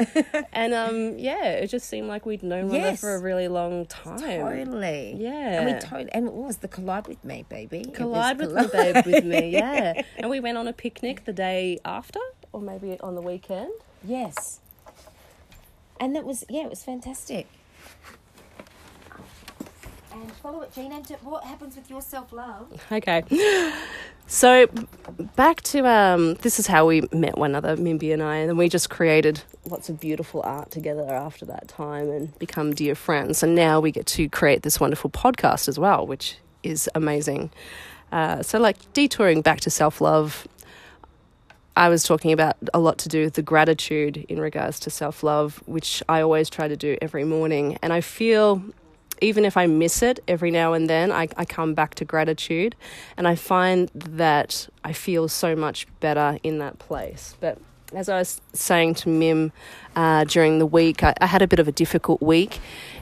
and 0.51 0.73
um, 0.73 1.17
yeah, 1.17 1.45
it 1.63 1.67
just 1.67 1.87
seemed 1.87 2.07
like 2.09 2.25
we'd 2.25 2.43
known 2.43 2.67
one 2.67 2.77
another 2.81 2.97
for 2.97 3.15
a 3.15 3.19
really 3.21 3.47
long 3.47 3.85
time. 3.85 4.19
Totally. 4.19 5.15
Yeah. 5.17 5.61
And 5.61 5.65
we 5.67 5.79
totally, 5.79 6.11
and 6.11 6.27
it 6.27 6.33
was 6.33 6.57
the 6.57 6.67
collide 6.67 7.07
with 7.07 7.23
me, 7.23 7.45
baby. 7.47 7.85
Collide 7.93 8.39
with 8.39 8.49
collide- 8.49 8.73
me, 8.73 9.01
babe, 9.01 9.05
with 9.05 9.23
me, 9.25 9.49
yeah. 9.51 10.01
And 10.17 10.29
we 10.29 10.39
went 10.39 10.57
on 10.57 10.67
a 10.67 10.73
picnic 10.73 11.23
the 11.25 11.33
day 11.33 11.76
after, 11.85 12.19
or 12.51 12.61
maybe 12.61 12.99
on 12.99 13.15
the 13.15 13.21
weekend. 13.21 13.71
Yes. 14.03 14.59
And 15.99 16.15
that 16.15 16.23
was 16.25 16.45
yeah, 16.49 16.63
it 16.63 16.69
was 16.69 16.83
fantastic. 16.83 17.47
And 20.11 20.31
follow 20.33 20.61
it, 20.61 20.73
Gina. 20.73 21.01
to- 21.03 21.13
What 21.23 21.43
happens 21.43 21.75
with 21.75 21.89
your 21.89 22.01
self 22.01 22.31
love? 22.33 22.67
Okay. 22.91 23.23
So 24.29 24.67
back 25.37 25.61
to 25.61 25.87
um 25.87 26.33
this 26.41 26.59
is 26.59 26.67
how 26.67 26.85
we 26.85 27.01
met 27.13 27.37
one 27.37 27.51
another, 27.51 27.77
Mimby 27.77 28.11
and 28.11 28.21
I, 28.21 28.37
and 28.37 28.49
then 28.49 28.57
we 28.57 28.67
just 28.67 28.89
created 28.89 29.41
lots 29.65 29.87
of 29.89 29.99
beautiful 30.01 30.41
art 30.43 30.69
together 30.69 31.07
after 31.09 31.45
that 31.45 31.69
time 31.69 32.09
and 32.09 32.37
become 32.37 32.73
dear 32.75 32.93
friends. 32.93 33.41
And 33.41 33.55
now 33.55 33.79
we 33.79 33.89
get 33.91 34.05
to 34.07 34.27
create 34.27 34.63
this 34.63 34.79
wonderful 34.81 35.09
podcast 35.09 35.69
as 35.69 35.79
well, 35.79 36.05
which 36.05 36.37
is 36.61 36.89
amazing. 36.93 37.51
Uh, 38.11 38.41
so 38.43 38.59
like 38.59 38.77
detouring 38.93 39.41
back 39.41 39.61
to 39.61 39.69
self 39.69 40.01
love, 40.01 40.45
I 41.77 41.89
was 41.89 42.03
talking 42.03 42.31
about 42.31 42.57
a 42.73 42.79
lot 42.79 42.97
to 42.99 43.09
do 43.09 43.25
with 43.25 43.35
the 43.35 43.43
gratitude 43.43 44.25
in 44.27 44.39
regards 44.39 44.79
to 44.81 44.89
self 44.89 45.21
love, 45.21 45.61
which 45.67 46.01
I 46.09 46.21
always 46.21 46.49
try 46.49 46.67
to 46.67 46.75
do 46.75 46.97
every 47.03 47.23
morning. 47.23 47.77
And 47.83 47.93
I 47.93 48.01
feel, 48.01 48.63
even 49.21 49.45
if 49.45 49.55
I 49.55 49.67
miss 49.67 50.01
it 50.01 50.19
every 50.27 50.49
now 50.49 50.73
and 50.73 50.89
then, 50.89 51.11
I, 51.11 51.27
I 51.37 51.45
come 51.45 51.75
back 51.75 51.93
to 51.95 52.05
gratitude. 52.05 52.75
And 53.15 53.27
I 53.27 53.35
find 53.35 53.91
that 53.93 54.67
I 54.83 54.91
feel 54.91 55.27
so 55.27 55.55
much 55.55 55.85
better 55.99 56.39
in 56.41 56.57
that 56.57 56.79
place. 56.79 57.35
But 57.39 57.59
as 57.93 58.09
I 58.09 58.17
was 58.17 58.41
saying 58.53 58.95
to 58.95 59.09
Mim 59.09 59.51
uh, 59.95 60.23
during 60.23 60.57
the 60.57 60.65
week, 60.65 61.03
I, 61.03 61.13
I 61.21 61.27
had 61.27 61.43
a 61.43 61.47
bit 61.47 61.59
of 61.59 61.67
a 61.67 61.71
difficult 61.71 62.23
week. 62.23 62.59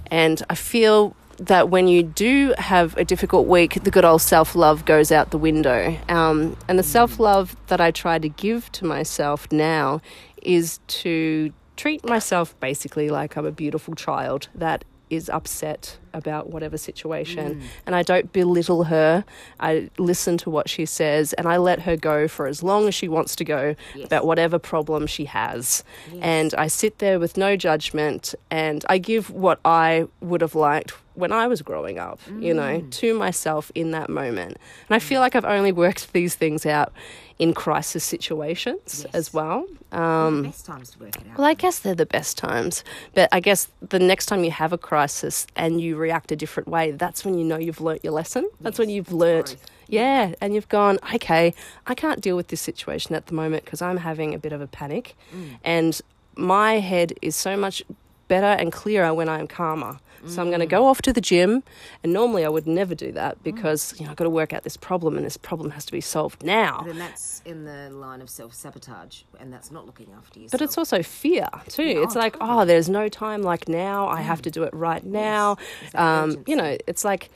And 0.07 0.43
I 0.49 0.55
feel 0.55 1.15
that 1.37 1.69
when 1.69 1.87
you 1.87 2.03
do 2.03 2.53
have 2.57 2.95
a 2.97 3.05
difficult 3.05 3.47
week, 3.47 3.83
the 3.83 3.91
good 3.91 4.05
old 4.05 4.21
self 4.21 4.55
love 4.55 4.85
goes 4.85 5.11
out 5.11 5.31
the 5.31 5.37
window. 5.37 5.97
Um, 6.09 6.57
and 6.67 6.79
the 6.79 6.83
self 6.83 7.19
love 7.19 7.55
that 7.67 7.81
I 7.81 7.91
try 7.91 8.19
to 8.19 8.29
give 8.29 8.71
to 8.73 8.85
myself 8.85 9.51
now 9.51 10.01
is 10.41 10.79
to 10.87 11.51
treat 11.75 12.05
myself 12.05 12.57
basically 12.59 13.09
like 13.09 13.35
I'm 13.35 13.45
a 13.45 13.51
beautiful 13.51 13.95
child 13.95 14.47
that 14.55 14.85
is 15.09 15.29
upset 15.29 15.97
about 16.13 16.49
whatever 16.49 16.77
situation. 16.77 17.61
And 17.85 17.95
I 17.95 18.01
don't 18.01 18.31
belittle 18.33 18.85
her. 18.85 19.23
I 19.59 19.89
listen 19.99 20.37
to 20.39 20.49
what 20.49 20.67
she 20.67 20.85
says 20.85 21.33
and 21.33 21.47
I 21.47 21.57
let 21.57 21.81
her 21.81 21.95
go 21.95 22.27
for 22.27 22.47
as 22.47 22.63
long 22.63 22.87
as 22.87 22.95
she 22.95 23.07
wants 23.07 23.35
to 23.35 23.43
go 23.43 23.75
about 24.03 24.25
whatever 24.25 24.57
problem 24.57 25.05
she 25.05 25.25
has. 25.25 25.83
And 26.21 26.55
I 26.57 26.67
sit 26.67 26.99
there 26.99 27.19
with 27.19 27.37
no 27.37 27.55
judgment 27.55 28.33
and 28.49 28.83
I 28.89 28.97
give 28.97 29.29
what 29.29 29.59
I 29.63 30.07
would 30.21 30.41
have 30.41 30.55
liked 30.55 30.93
when 31.15 31.31
I 31.31 31.47
was 31.47 31.61
growing 31.61 31.97
up, 31.99 32.19
you 32.39 32.53
know, 32.53 32.81
to 32.91 33.13
myself 33.17 33.71
in 33.75 33.91
that 33.91 34.09
moment. 34.09 34.57
And 34.89 34.95
I 34.95 34.99
feel 34.99 35.19
like 35.21 35.35
I've 35.35 35.45
only 35.45 35.71
worked 35.71 36.13
these 36.13 36.35
things 36.35 36.65
out 36.65 36.91
in 37.39 37.53
crisis 37.53 38.03
situations 38.03 39.03
Yes. 39.05 39.13
as 39.13 39.33
well. 39.33 39.65
Um, 39.91 40.43
Best 40.43 40.65
times 40.65 40.91
to 40.91 40.99
work 40.99 41.15
it 41.17 41.23
out. 41.31 41.37
well, 41.37 41.47
I 41.47 41.53
guess 41.53 41.79
they're 41.79 41.95
the 41.95 42.05
best 42.05 42.37
times. 42.37 42.83
But 43.13 43.29
I 43.31 43.39
guess 43.39 43.67
the 43.81 43.99
next 43.99 44.27
time 44.27 44.43
you 44.43 44.51
have 44.51 44.71
a 44.73 44.77
crisis 44.77 45.45
and 45.55 45.81
you 45.81 45.95
react 45.97 46.31
a 46.31 46.35
different 46.35 46.69
way, 46.69 46.91
that's 46.91 47.25
when 47.25 47.37
you 47.37 47.43
know 47.43 47.57
you've 47.57 47.81
learnt 47.81 48.03
your 48.03 48.13
lesson. 48.13 48.49
That's 48.61 48.79
when 48.79 48.89
you've 48.89 49.11
learnt. 49.11 49.57
Yeah, 49.87 50.33
and 50.41 50.53
you've 50.55 50.69
gone, 50.69 50.97
okay, 51.13 51.53
I 51.87 51.93
can't 51.93 52.19
deal 52.21 52.35
with 52.35 52.47
this 52.47 52.61
situation 52.61 53.15
at 53.15 53.27
the 53.27 53.33
moment 53.33 53.65
because 53.65 53.81
I'm 53.81 53.97
having 53.97 54.33
a 54.33 54.39
bit 54.39 54.51
of 54.53 54.61
a 54.61 54.67
panic. 54.67 55.15
And 55.63 55.99
my 56.35 56.79
head 56.79 57.13
is 57.21 57.35
so 57.35 57.55
much 57.55 57.83
better 58.27 58.47
and 58.47 58.71
clearer 58.71 59.13
when 59.13 59.29
I'm 59.29 59.45
calmer. 59.47 59.99
So 60.27 60.41
I'm 60.41 60.47
going 60.49 60.59
to 60.59 60.65
mm. 60.65 60.69
go 60.69 60.87
off 60.87 61.01
to 61.03 61.13
the 61.13 61.21
gym, 61.21 61.63
and 62.03 62.13
normally 62.13 62.45
I 62.45 62.49
would 62.49 62.67
never 62.67 62.95
do 62.95 63.11
that 63.13 63.39
mm. 63.39 63.43
because 63.43 63.93
you 63.99 64.05
know 64.05 64.11
I've 64.11 64.17
got 64.17 64.25
to 64.25 64.29
work 64.29 64.53
out 64.53 64.63
this 64.63 64.77
problem, 64.77 65.17
and 65.17 65.25
this 65.25 65.37
problem 65.37 65.71
has 65.71 65.85
to 65.85 65.91
be 65.91 66.01
solved 66.01 66.43
now. 66.43 66.81
Then 66.85 66.97
that's 66.97 67.41
in 67.45 67.65
the 67.65 67.89
line 67.89 68.21
of 68.21 68.29
self 68.29 68.53
sabotage, 68.53 69.23
and 69.39 69.51
that's 69.51 69.71
not 69.71 69.85
looking 69.85 70.11
after 70.17 70.39
yourself. 70.39 70.51
But 70.51 70.61
it's 70.61 70.77
also 70.77 71.03
fear 71.03 71.47
too. 71.67 71.83
it's 71.83 72.15
oh, 72.15 72.19
like, 72.19 72.33
totally. 72.33 72.51
oh, 72.51 72.65
there's 72.65 72.89
no 72.89 73.09
time 73.09 73.41
like 73.41 73.67
now. 73.67 74.07
I 74.07 74.21
have 74.21 74.39
mm. 74.39 74.43
to 74.43 74.51
do 74.51 74.63
it 74.63 74.73
right 74.73 75.03
now. 75.03 75.57
that 75.91 76.01
Um, 76.01 76.43
you 76.47 76.55
know, 76.55 76.77
it's 76.87 77.03
like, 77.03 77.29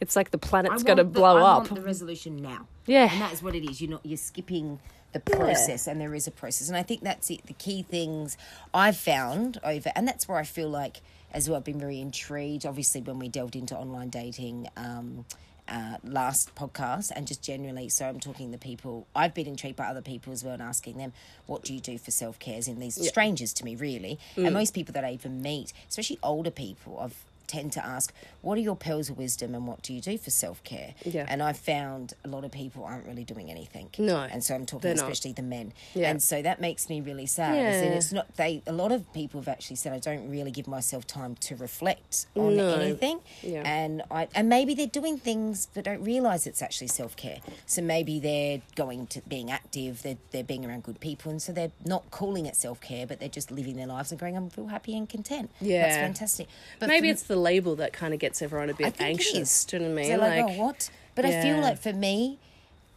it's 0.00 0.16
like 0.16 0.30
the 0.30 0.38
planet's 0.38 0.82
going 0.82 0.98
to 0.98 1.04
blow 1.04 1.38
I 1.38 1.50
up. 1.52 1.58
Want 1.64 1.74
the 1.74 1.82
resolution 1.82 2.36
now. 2.36 2.66
Yeah. 2.86 3.10
and 3.10 3.20
that 3.20 3.32
is 3.32 3.42
what 3.42 3.54
it 3.54 3.68
is. 3.68 3.80
You're 3.80 3.90
not. 3.90 4.06
You're 4.06 4.16
skipping 4.16 4.78
the 5.12 5.20
process, 5.20 5.86
and 5.86 6.00
there 6.00 6.14
is 6.14 6.26
a 6.26 6.30
process, 6.30 6.68
and 6.68 6.76
I 6.76 6.82
think 6.82 7.02
that's 7.02 7.30
it. 7.30 7.46
The 7.46 7.54
key 7.54 7.82
things 7.82 8.36
I've 8.74 8.96
found 8.96 9.58
over, 9.64 9.90
and 9.94 10.06
that's 10.06 10.28
where 10.28 10.38
I 10.38 10.44
feel 10.44 10.68
like 10.68 11.00
as 11.36 11.48
well. 11.48 11.58
I've 11.58 11.64
been 11.64 11.78
very 11.78 12.00
intrigued. 12.00 12.66
Obviously, 12.66 13.02
when 13.02 13.18
we 13.20 13.28
delved 13.28 13.54
into 13.54 13.76
online 13.76 14.08
dating. 14.08 14.66
Um, 14.76 15.24
uh, 15.68 15.96
last 16.04 16.54
podcast 16.54 17.10
and 17.16 17.26
just 17.26 17.42
generally 17.42 17.88
so 17.88 18.06
i'm 18.06 18.20
talking 18.20 18.52
the 18.52 18.56
people 18.56 19.04
i've 19.16 19.34
been 19.34 19.48
intrigued 19.48 19.74
by 19.74 19.86
other 19.86 20.00
people 20.00 20.32
as 20.32 20.44
well 20.44 20.52
and 20.54 20.62
asking 20.62 20.96
them 20.96 21.12
what 21.46 21.64
do 21.64 21.74
you 21.74 21.80
do 21.80 21.98
for 21.98 22.12
self-care 22.12 22.56
as 22.56 22.68
in 22.68 22.78
these 22.78 22.94
strangers 23.08 23.52
to 23.52 23.64
me 23.64 23.74
really 23.74 24.16
Mm. 24.36 24.44
and 24.44 24.54
most 24.54 24.74
people 24.74 24.92
that 24.92 25.04
i 25.04 25.10
even 25.10 25.42
meet 25.42 25.72
especially 25.88 26.20
older 26.22 26.52
people 26.52 27.00
i've 27.00 27.16
tend 27.46 27.72
to 27.72 27.84
ask 27.84 28.12
what 28.42 28.56
are 28.58 28.60
your 28.60 28.76
pearls 28.76 29.10
of 29.10 29.18
wisdom 29.18 29.54
and 29.54 29.66
what 29.66 29.82
do 29.82 29.92
you 29.92 30.00
do 30.00 30.16
for 30.18 30.30
self-care 30.30 30.94
Yeah. 31.04 31.26
and 31.28 31.42
I've 31.42 31.58
found 31.58 32.14
a 32.24 32.28
lot 32.28 32.44
of 32.44 32.50
people 32.52 32.84
aren't 32.84 33.06
really 33.06 33.24
doing 33.24 33.50
anything. 33.50 33.90
No, 33.98 34.18
and 34.20 34.42
so 34.44 34.54
I'm 34.54 34.66
talking 34.66 34.82
they're 34.88 34.94
not. 34.96 35.10
especially 35.10 35.32
the 35.32 35.42
men. 35.42 35.72
Yeah. 35.94 36.10
And 36.10 36.22
so 36.22 36.42
that 36.42 36.60
makes 36.60 36.88
me 36.88 37.00
really 37.00 37.26
sad. 37.26 37.56
Yeah. 37.56 37.70
it's 37.96 38.12
not 38.12 38.36
they. 38.36 38.62
A 38.66 38.72
lot 38.72 38.92
of 38.92 39.12
people 39.12 39.40
have 39.40 39.48
actually 39.48 39.76
said 39.76 39.92
I 39.92 39.98
don't 39.98 40.28
really 40.30 40.50
give 40.50 40.66
myself 40.68 41.06
time 41.06 41.34
to 41.36 41.56
reflect 41.56 42.26
on 42.34 42.56
No. 42.56 42.74
anything. 42.74 43.20
Yeah. 43.42 43.62
And 43.64 44.02
I 44.10 44.28
and 44.34 44.48
maybe 44.48 44.74
they're 44.74 44.86
doing 44.86 45.18
things 45.18 45.68
but 45.74 45.84
don't 45.84 46.02
realize 46.02 46.46
it's 46.46 46.62
actually 46.62 46.88
self 46.88 47.16
care. 47.16 47.38
So 47.66 47.82
maybe 47.82 48.18
they're 48.20 48.60
going 48.74 49.06
to 49.08 49.20
being 49.28 49.50
active. 49.50 50.02
They're 50.02 50.18
they're 50.30 50.44
being 50.44 50.64
around 50.66 50.82
good 50.84 51.00
people, 51.00 51.30
and 51.30 51.40
so 51.40 51.52
they're 51.52 51.72
not 51.84 52.10
calling 52.10 52.46
it 52.46 52.56
self 52.56 52.80
care, 52.80 53.06
but 53.06 53.20
they're 53.20 53.28
just 53.28 53.50
living 53.50 53.76
their 53.76 53.86
lives 53.86 54.10
and 54.10 54.20
going. 54.20 54.36
I 54.36 54.48
feel 54.48 54.66
happy 54.68 54.96
and 54.96 55.08
content. 55.08 55.50
Yeah. 55.60 55.82
that's 55.82 55.96
fantastic. 55.96 56.48
But 56.78 56.88
Maybe 56.88 57.08
it's 57.10 57.22
the 57.24 57.35
label 57.36 57.76
that 57.76 57.92
kind 57.92 58.12
of 58.14 58.20
gets 58.20 58.42
everyone 58.42 58.70
a 58.70 58.74
bit 58.74 58.94
anxious. 59.00 59.64
Do 59.64 59.76
you 59.76 59.82
know 59.82 59.94
what 59.94 60.04
I 60.04 60.08
mean? 60.08 60.18
like, 60.20 60.42
Like, 60.44 60.56
oh, 60.56 60.62
what? 60.62 60.90
But 61.14 61.24
I 61.24 61.42
feel 61.42 61.58
like 61.58 61.78
for 61.78 61.92
me, 61.92 62.38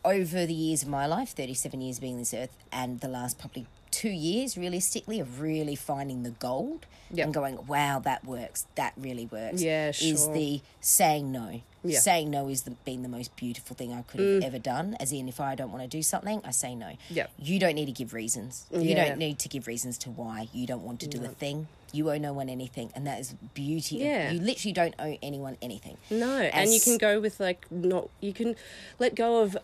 over 0.04 0.46
the 0.46 0.54
years 0.54 0.84
of 0.84 0.90
my 0.90 1.06
life, 1.06 1.30
37 1.30 1.82
years 1.82 2.00
being 2.00 2.18
this 2.18 2.34
earth, 2.34 2.56
and 2.72 3.00
the 3.00 3.08
last 3.08 3.38
probably 3.40 3.66
two 3.92 4.10
years 4.10 4.58
realistically 4.58 5.20
of 5.20 5.42
really 5.42 5.76
finding 5.76 6.24
the 6.24 6.32
gold 6.32 6.86
Yep. 7.12 7.26
and 7.26 7.34
going, 7.34 7.66
wow, 7.66 8.00
that 8.00 8.24
works. 8.24 8.68
That 8.76 8.94
really 8.96 9.26
works. 9.26 9.64
Yeah, 9.64 9.90
Is 9.90 10.28
the 10.30 10.62
saying 10.80 11.32
no. 11.32 11.62
Yeah. 11.84 11.98
Mm. 11.98 12.02
Saying 12.02 12.30
no 12.30 12.50
is 12.50 12.64
the, 12.64 12.72
been 12.72 13.02
the 13.02 13.10
most 13.10 13.36
beautiful 13.36 13.76
thing 13.76 13.94
I 13.94 14.04
could 14.04 14.20
have 14.20 14.44
ever 14.44 14.60
done. 14.60 14.96
As 15.00 15.12
in, 15.12 15.28
if 15.28 15.40
I 15.40 15.56
don't 15.56 15.72
want 15.72 15.82
to 15.82 15.88
do 15.88 16.04
something, 16.04 16.42
I 16.46 16.52
say 16.52 16.76
no. 16.76 16.98
Yep. 17.10 17.32
You 17.40 17.58
don't 17.58 17.74
need 17.74 17.88
to 17.88 17.92
give 17.92 18.14
reasons. 18.14 18.68
You 18.72 18.94
don't 18.96 19.18
need 19.18 19.40
to 19.40 19.50
give 19.50 19.66
reasons 19.66 19.98
to 20.00 20.10
why 20.12 20.50
you 20.54 20.68
don't 20.68 20.84
want 20.84 21.00
to 21.00 21.08
do 21.08 21.24
a 21.24 21.30
thing. 21.30 21.68
You 21.92 22.10
owe 22.12 22.18
no 22.18 22.34
one 22.34 22.50
anything, 22.50 22.92
and 22.96 23.06
that 23.08 23.20
is 23.20 23.34
beauty. 23.54 23.98
Yeah. 23.98 24.32
You 24.32 24.40
literally 24.40 24.74
don't 24.74 24.96
owe 25.00 25.18
anyone 25.22 25.58
anything. 25.62 25.98
No, 26.10 26.40
and 26.42 26.74
you 26.74 26.80
can 26.80 26.98
go 26.98 27.20
with 27.20 27.40
like 27.40 27.66
not. 27.72 28.10
You 28.22 28.34
can 28.34 28.56
let 29.00 29.16
go 29.16 29.42
of 29.42 29.56
uh, 29.56 29.60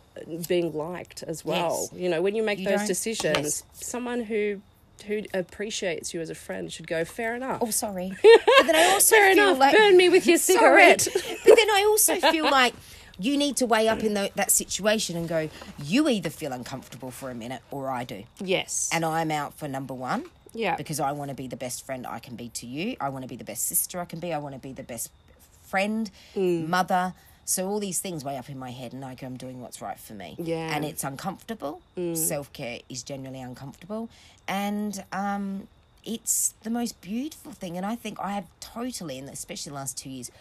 being 0.47 0.73
liked 0.73 1.23
as 1.23 1.43
well. 1.45 1.89
Yes. 1.91 2.01
You 2.01 2.09
know, 2.09 2.21
when 2.21 2.35
you 2.35 2.43
make 2.43 2.59
You 2.59 2.69
those 2.69 2.87
decisions, 2.87 3.63
yes. 3.63 3.63
someone 3.73 4.23
who 4.23 4.61
who 5.07 5.23
appreciates 5.33 6.13
you 6.13 6.21
as 6.21 6.29
a 6.29 6.35
friend 6.35 6.71
should 6.71 6.87
go. 6.87 7.05
Fair 7.05 7.35
enough. 7.35 7.59
Oh, 7.61 7.69
sorry. 7.71 8.13
But 8.23 8.67
then 8.67 8.75
I 8.75 8.85
also 8.93 9.15
Fair 9.15 9.33
feel 9.35 9.43
enough. 9.49 9.59
like 9.59 9.75
Burn 9.77 9.97
me 9.97 10.09
with 10.09 10.25
your 10.25 10.37
Sorry. 10.37 10.57
cigarette. 10.97 11.07
but 11.45 11.55
then 11.55 11.69
I 11.69 11.83
also 11.87 12.15
feel 12.31 12.45
like 12.45 12.73
you 13.19 13.37
need 13.37 13.57
to 13.57 13.65
weigh 13.65 13.87
up 13.87 14.03
in 14.03 14.13
tho- 14.13 14.29
that 14.35 14.49
situation 14.51 15.15
and 15.17 15.27
go. 15.27 15.49
You 15.83 16.07
either 16.09 16.29
feel 16.29 16.51
uncomfortable 16.53 17.11
for 17.11 17.29
a 17.29 17.35
minute, 17.35 17.61
or 17.71 17.89
I 17.91 18.03
do, 18.05 18.23
yes. 18.39 18.89
and 18.93 19.03
I'm 19.05 19.29
out 19.31 19.53
for 19.53 19.67
number 19.67 19.93
one. 19.93 20.25
Yeah. 20.55 20.75
Because 20.75 20.99
I 20.99 21.11
want 21.11 21.29
to 21.29 21.35
be 21.35 21.47
the 21.47 21.57
best 21.57 21.85
friend 21.85 22.07
I 22.07 22.19
can 22.19 22.35
be 22.35 22.49
to 22.49 22.65
you. 22.65 22.95
I 22.99 23.09
want 23.09 23.23
to 23.23 23.27
be 23.29 23.35
the 23.35 23.43
best 23.43 23.65
sister 23.67 23.99
I 23.99 24.05
can 24.05 24.19
be. 24.19 24.33
I 24.33 24.37
want 24.39 24.55
to 24.55 24.59
be 24.59 24.73
the 24.73 24.83
best 24.83 25.11
friend, 25.63 26.09
Mm. 26.35 26.67
mother. 26.69 27.13
So 27.47 27.67
all 27.67 27.79
these 27.79 27.99
things 27.99 28.23
weigh 28.23 28.37
up 28.37 28.49
in 28.49 28.57
my 28.57 28.71
head, 28.71 28.91
and 28.93 29.05
I 29.05 29.13
go, 29.13 29.27
I'm 29.27 29.37
doing 29.37 29.61
what's 29.61 29.79
right 29.81 29.99
for 29.99 30.13
me. 30.13 30.35
Yeah. 30.39 30.75
And 30.75 30.83
it's 30.83 31.03
uncomfortable. 31.03 31.81
Self 32.15 32.51
care 32.53 32.79
is 32.89 33.03
generally 33.03 33.39
uncomfortable, 33.41 34.09
and 34.47 35.03
um, 35.11 35.67
it's 36.03 36.55
the 36.63 36.71
most 36.71 36.99
beautiful 37.01 37.51
thing. 37.51 37.77
And 37.77 37.85
I 37.85 37.95
think 37.95 38.19
I 38.19 38.31
have 38.31 38.47
totally, 38.59 39.19
and 39.19 39.29
especially 39.29 39.69
the 39.71 39.75
last 39.75 39.95
two 39.97 40.09
years, 40.09 40.31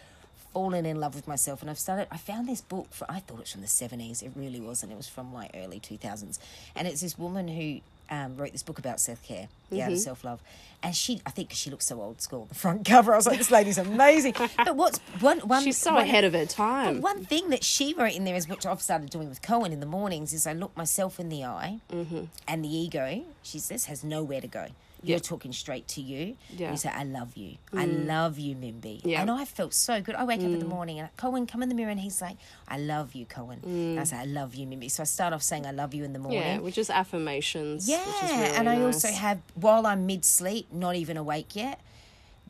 fallen 0.53 0.85
in 0.85 0.99
love 0.99 1.13
with 1.15 1.27
myself. 1.27 1.61
And 1.61 1.69
I've 1.69 1.77
started. 1.79 2.07
I 2.11 2.17
found 2.17 2.47
this 2.49 2.61
book. 2.61 2.87
For, 2.91 3.05
I 3.09 3.19
thought 3.19 3.35
it 3.35 3.41
was 3.41 3.51
from 3.51 3.61
the 3.61 3.67
seventies. 3.67 4.23
It 4.23 4.31
really 4.35 4.59
wasn't. 4.59 4.91
It 4.91 4.97
was 4.97 5.07
from 5.07 5.31
like 5.31 5.51
early 5.53 5.79
two 5.79 5.97
thousands. 5.97 6.39
And 6.75 6.87
it's 6.87 7.01
this 7.01 7.19
woman 7.19 7.47
who 7.47 7.81
um, 8.09 8.35
wrote 8.37 8.51
this 8.51 8.63
book 8.63 8.79
about 8.79 8.99
self 8.99 9.21
care, 9.23 9.47
yeah, 9.69 9.87
Mm-hmm. 9.87 9.95
self 9.97 10.23
love. 10.23 10.41
And 10.83 10.95
she, 10.95 11.19
I 11.25 11.31
think, 11.31 11.51
she 11.53 11.71
looks 11.71 11.87
so 11.87 11.99
old 11.99 12.21
school. 12.21 12.45
The 12.47 12.53
front 12.55 12.85
cover, 12.85 13.13
I 13.13 13.15
was 13.15 13.25
like, 13.25 13.39
this 13.39 13.49
lady's 13.49 13.77
amazing. 13.79 14.33
But 14.57 14.75
what's 14.75 14.99
one 15.19 15.39
one? 15.39 15.63
She's 15.63 15.77
so 15.77 15.93
one- 15.93 16.03
ahead 16.03 16.23
of 16.23 16.33
her 16.33 16.41
but 16.45 16.49
time. 16.49 17.01
one 17.01 17.25
thing 17.25 17.49
that 17.49 17.63
she 17.63 17.93
wrote 17.95 18.13
in 18.15 18.23
there 18.23 18.35
is 18.35 18.47
which 18.47 18.65
I've 18.65 18.81
started 18.81 19.09
doing 19.09 19.27
with 19.29 19.41
Cohen 19.41 19.71
in 19.73 19.79
the 19.79 19.85
mornings 19.87 20.31
is 20.33 20.45
I 20.45 20.53
look 20.53 20.75
myself 20.77 21.19
in 21.19 21.29
the 21.29 21.43
eye 21.43 21.79
Mm-hmm. 21.91 22.25
and 22.47 22.63
the 22.63 22.69
ego, 22.69 23.23
she 23.41 23.57
says, 23.59 23.85
has 23.85 24.03
nowhere 24.03 24.41
to 24.41 24.47
go. 24.47 24.67
You're 25.09 25.19
talking 25.19 25.53
straight 25.53 25.87
to 25.89 26.01
you. 26.01 26.35
Yeah. 26.55 26.69
Mm. 26.69 26.71
You 26.71 26.77
say, 26.77 26.89
I 26.89 27.03
love 27.03 27.37
you. 27.37 27.57
I 27.73 27.85
love 27.85 28.37
you, 28.39 28.55
Mimby. 28.55 29.01
Yeah. 29.03 29.19
Mm. 29.19 29.21
And 29.23 29.31
I 29.31 29.45
felt 29.45 29.73
so 29.73 30.01
good. 30.01 30.15
I 30.15 30.23
wake 30.23 30.39
up 30.39 30.45
in 30.45 30.59
the 30.59 30.65
morning 30.65 30.99
and 30.99 31.09
Cohen 31.17 31.47
come 31.47 31.61
in 31.63 31.69
the 31.69 31.75
mirror 31.75 31.89
and 31.91 31.99
he's 31.99 32.21
like, 32.21 32.37
I 32.67 32.77
love 32.77 33.15
you, 33.15 33.25
Cohen. 33.25 33.59
And 33.63 33.99
I 33.99 34.03
say, 34.03 34.17
I 34.17 34.25
love 34.25 34.55
you, 34.55 34.65
Mimby. 34.67 34.89
So 34.89 35.03
I 35.03 35.05
start 35.05 35.33
off 35.33 35.43
saying 35.43 35.65
I 35.65 35.71
love 35.71 35.93
you 35.93 36.03
in 36.03 36.13
the 36.13 36.19
morning. 36.19 36.39
yeah, 36.41 36.59
which 36.59 36.77
is 36.77 36.89
affirmations. 36.89 37.87
Yeah, 37.89 37.99
which 37.99 38.23
is 38.23 38.37
really 38.37 38.55
and 38.55 38.69
I 38.69 38.75
nice. 38.77 38.95
also 38.95 39.07
have 39.09 39.39
while 39.55 39.85
I'm 39.85 40.05
mid 40.05 40.25
sleep, 40.25 40.67
not 40.71 40.95
even 40.95 41.17
awake 41.17 41.55
yet, 41.55 41.79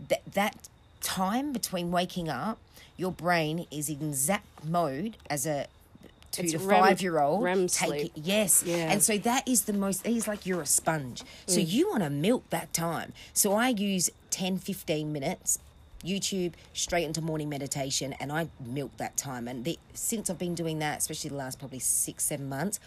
that 0.10 0.22
that 0.34 0.68
time 1.02 1.54
between 1.54 1.92
waking 1.92 2.30
up, 2.30 2.58
your 2.98 3.12
brain 3.12 3.68
is 3.72 3.90
in 3.90 4.14
zap 4.14 4.44
mode 4.64 5.18
as 5.30 5.46
a 5.46 5.68
two 6.36 6.44
It's 6.44 6.52
to 6.54 6.60
REM 6.60 6.80
five 6.82 7.02
year 7.02 7.20
old. 7.20 7.44
REM 7.44 7.68
take 7.68 7.88
sleep. 7.90 8.12
it, 8.16 8.22
yes, 8.24 8.64
Yeah. 8.66 8.92
and 8.92 9.02
so 9.04 9.18
that 9.20 9.48
is 9.48 9.64
the 9.64 9.74
most. 9.74 10.06
He's 10.06 10.28
like 10.28 10.46
you're 10.46 10.62
a 10.62 10.66
sponge, 10.66 11.24
so 11.48 11.60
Mm. 11.60 11.72
you 11.72 11.90
want 11.90 12.04
to 12.04 12.10
milk 12.10 12.50
that 12.50 12.74
time. 12.74 13.14
So 13.34 13.54
I 13.54 13.70
use 13.70 14.10
10, 14.32 14.58
15 14.58 15.12
minutes. 15.14 15.60
YouTube 16.04 16.54
straight 16.74 17.06
into 17.06 17.20
morning 17.20 17.50
meditation, 17.50 18.14
and 18.20 18.32
I 18.32 18.48
milk 18.64 18.92
that 18.98 19.18
time. 19.18 19.48
And 19.48 19.66
the, 19.66 19.80
since 19.96 20.30
I've 20.30 20.38
been 20.38 20.54
doing 20.54 20.78
that, 20.80 21.00
especially 21.00 21.32
the 21.32 21.36
last 21.38 21.58
probably 21.58 21.80
six, 21.80 22.26
seven 22.26 22.48
months, 22.48 22.80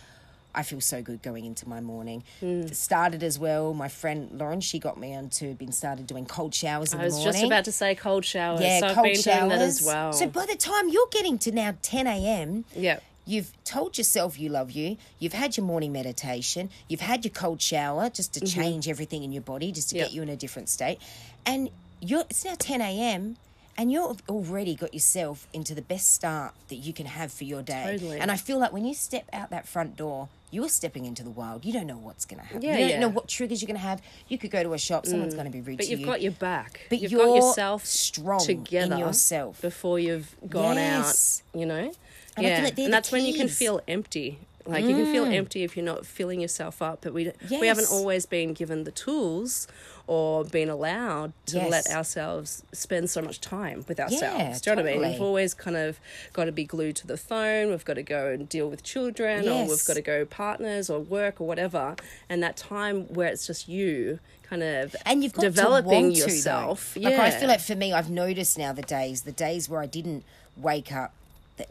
I 0.54 0.62
feel 0.62 0.80
so 0.80 1.02
good 1.02 1.20
going 1.22 1.44
into 1.44 1.68
my 1.68 1.80
morning. 1.80 2.22
Mm. 2.40 2.72
Started 2.72 3.24
as 3.24 3.36
well. 3.36 3.74
My 3.74 3.88
friend 3.88 4.30
Lauren, 4.38 4.60
she 4.60 4.78
got 4.78 4.98
me 5.00 5.16
onto 5.16 5.52
been 5.54 5.72
started 5.72 6.06
doing 6.06 6.26
cold 6.26 6.54
showers 6.54 6.92
in 6.92 6.98
the 7.00 7.04
morning. 7.08 7.12
I 7.12 7.16
was 7.16 7.24
morning. 7.24 7.32
just 7.40 7.44
about 7.46 7.64
to 7.64 7.72
say 7.72 7.94
cold 7.96 8.24
showers. 8.24 8.60
yeah, 8.60 8.80
so 8.80 8.86
I've 8.86 8.94
cold 8.94 9.04
been 9.06 9.20
showers 9.20 9.38
doing 9.38 9.48
that 9.50 9.60
as 9.62 9.82
well. 9.82 10.12
So 10.12 10.28
by 10.28 10.46
the 10.46 10.56
time 10.56 10.88
you're 10.88 11.08
getting 11.10 11.38
to 11.38 11.50
now 11.50 11.74
ten 11.82 12.06
a.m., 12.06 12.64
yeah. 12.76 13.00
You've 13.28 13.52
told 13.64 13.98
yourself 13.98 14.38
you 14.40 14.48
love 14.48 14.70
you. 14.70 14.96
You've 15.18 15.34
had 15.34 15.56
your 15.58 15.66
morning 15.66 15.92
meditation. 15.92 16.70
You've 16.88 17.00
had 17.02 17.24
your 17.24 17.32
cold 17.32 17.60
shower 17.60 18.08
just 18.08 18.32
to 18.34 18.40
change 18.40 18.88
everything 18.88 19.22
in 19.22 19.32
your 19.32 19.42
body, 19.42 19.70
just 19.70 19.90
to 19.90 19.94
Mm-hmm. 19.96 19.98
Yep. 20.00 20.06
get 20.08 20.14
you 20.16 20.22
in 20.22 20.28
a 20.30 20.36
different 20.36 20.68
state. 20.70 20.98
And 21.44 21.70
you're 22.00 22.24
it's 22.30 22.44
now 22.44 22.54
ten 22.58 22.80
a.m. 22.80 23.36
and 23.76 23.92
you've 23.92 24.22
already 24.28 24.74
got 24.74 24.94
yourself 24.94 25.46
into 25.52 25.74
the 25.74 25.82
best 25.82 26.14
start 26.14 26.54
that 26.68 26.76
you 26.76 26.92
can 26.92 27.06
have 27.06 27.30
for 27.32 27.44
your 27.44 27.62
day. 27.62 27.84
Totally. 27.98 28.18
And 28.18 28.30
I 28.30 28.36
feel 28.36 28.58
like 28.58 28.72
when 28.72 28.84
you 28.86 28.94
step 28.94 29.28
out 29.32 29.50
that 29.50 29.68
front 29.68 29.96
door, 29.96 30.28
you're 30.50 30.68
stepping 30.70 31.04
into 31.04 31.22
the 31.22 31.30
wild. 31.30 31.64
You 31.66 31.72
don't 31.74 31.86
know 31.86 31.98
what's 31.98 32.24
going 32.24 32.40
to 32.40 32.46
happen. 32.46 32.62
Yeah, 32.62 32.72
you 32.74 32.78
don't 32.78 32.88
yeah. 32.90 33.00
know 33.00 33.08
what 33.10 33.28
triggers 33.28 33.60
you're 33.60 33.66
going 33.66 33.76
to 33.80 33.82
have. 33.86 34.00
You 34.28 34.38
could 34.38 34.50
go 34.50 34.62
to 34.62 34.72
a 34.72 34.78
shop, 34.78 35.04
someone's 35.04 35.34
going 35.34 35.44
to 35.46 35.52
be 35.52 35.60
rude 35.60 35.76
But 35.76 35.84
to 35.84 35.90
you've 35.90 36.00
you've 36.00 36.08
got 36.08 36.22
your 36.22 36.32
back. 36.32 36.80
But 36.88 37.00
you've 37.00 37.12
you're 37.12 37.26
got 37.26 37.34
yourself 37.36 37.84
strong 37.84 38.40
in 38.48 38.64
together 38.64 38.96
yourself. 38.96 39.60
before 39.60 39.98
you've 39.98 40.34
gone 40.48 40.76
Yes. 40.76 41.42
out. 41.54 41.60
You 41.60 41.66
know, 41.66 41.92
And 42.38 42.46
yeah, 42.46 42.62
like 42.64 42.78
and 42.78 42.92
that's 42.92 43.12
when 43.12 43.24
you 43.24 43.34
can 43.34 43.48
feel 43.48 43.80
empty. 43.88 44.38
Like 44.66 44.84
you 44.84 44.94
can 44.94 45.06
feel 45.06 45.24
mm. 45.24 45.34
empty 45.34 45.64
if 45.64 45.76
you're 45.76 45.84
not 45.84 46.04
filling 46.04 46.40
yourself 46.40 46.82
up. 46.82 47.00
But 47.02 47.14
we 47.14 47.32
we 47.50 47.66
haven't 47.66 47.88
always 47.90 48.26
been 48.26 48.52
given 48.52 48.84
the 48.84 48.90
tools 48.90 49.66
or 50.06 50.44
been 50.44 50.70
allowed 50.70 51.32
to 51.46 51.56
Yes. 51.56 51.70
let 51.70 51.90
ourselves 51.90 52.62
spend 52.72 53.10
so 53.10 53.20
much 53.20 53.40
time 53.40 53.84
with 53.88 54.00
ourselves. 54.00 54.60
Do 54.60 54.70
you 54.70 54.76
know 54.76 54.82
what 54.82 54.90
I 54.90 54.94
mean? 54.94 55.10
We've 55.10 55.20
always 55.20 55.52
kind 55.54 55.76
of 55.76 56.00
got 56.32 56.46
to 56.46 56.52
be 56.52 56.64
glued 56.64 56.96
to 56.96 57.06
the 57.06 57.18
phone. 57.18 57.68
We've 57.70 57.84
got 57.84 57.94
to 57.94 58.02
go 58.02 58.28
and 58.28 58.48
deal 58.48 58.68
with 58.68 58.82
children, 58.82 59.48
or 59.48 59.66
we've 59.66 59.84
got 59.84 59.94
to 59.94 60.02
go 60.02 60.24
partners 60.24 60.88
or 60.90 61.00
work 61.00 61.40
or 61.40 61.46
whatever. 61.46 61.96
And 62.28 62.42
that 62.42 62.56
time 62.56 63.06
where 63.08 63.28
it's 63.28 63.46
just 63.46 63.68
you, 63.68 64.18
kind 64.48 64.62
of 64.62 64.96
and 65.04 65.22
you've 65.22 65.34
got 65.34 65.42
developing 65.42 65.90
to 65.90 65.96
want 65.96 66.14
to, 66.16 66.20
yourself. 66.20 66.96
Like 66.96 67.14
yeah. 67.14 67.22
I 67.22 67.30
feel 67.30 67.48
like 67.48 67.60
for 67.60 67.74
me, 67.74 67.92
I've 67.92 68.10
noticed 68.10 68.58
now 68.58 68.72
the 68.72 68.82
days, 68.82 69.22
the 69.22 69.32
days 69.32 69.68
where 69.68 69.80
I 69.80 69.86
didn't 69.86 70.24
wake 70.56 70.92
up, 70.92 71.12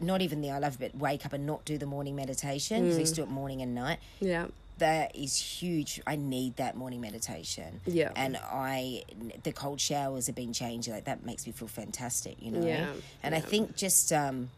not 0.00 0.20
even 0.22 0.40
the 0.40 0.50
I 0.50 0.58
love 0.58 0.80
it, 0.82 0.94
wake 0.96 1.24
up 1.26 1.32
and 1.32 1.46
not 1.46 1.64
do 1.64 1.78
the 1.78 1.86
morning 1.86 2.14
meditation. 2.16 2.86
'cause 2.86 2.94
I 2.94 2.98
Mm. 2.98 3.00
used 3.00 3.14
to 3.16 3.20
do 3.22 3.24
it 3.24 3.30
morning 3.30 3.62
and 3.62 3.74
night. 3.74 3.98
yeah. 4.20 4.46
That 4.78 5.16
is 5.16 5.36
huge. 5.36 6.00
I 6.06 6.14
need 6.14 6.54
that 6.56 6.76
morning 6.76 7.00
meditation. 7.00 7.80
Yeah. 7.84 8.12
and 8.14 8.36
I 8.36 9.02
the 9.42 9.50
cold 9.52 9.80
showers 9.80 10.26
have 10.28 10.36
been 10.36 10.52
changed. 10.52 10.88
Like 10.88 11.04
that 11.04 11.24
makes 11.26 11.46
me 11.46 11.52
feel 11.52 11.66
fantastic. 11.66 12.36
You 12.40 12.52
know. 12.52 12.64
Yeah, 12.66 12.92
and 13.22 13.34
I 13.34 13.40
think 13.40 13.74
just 13.76 14.12
um, 14.12 14.50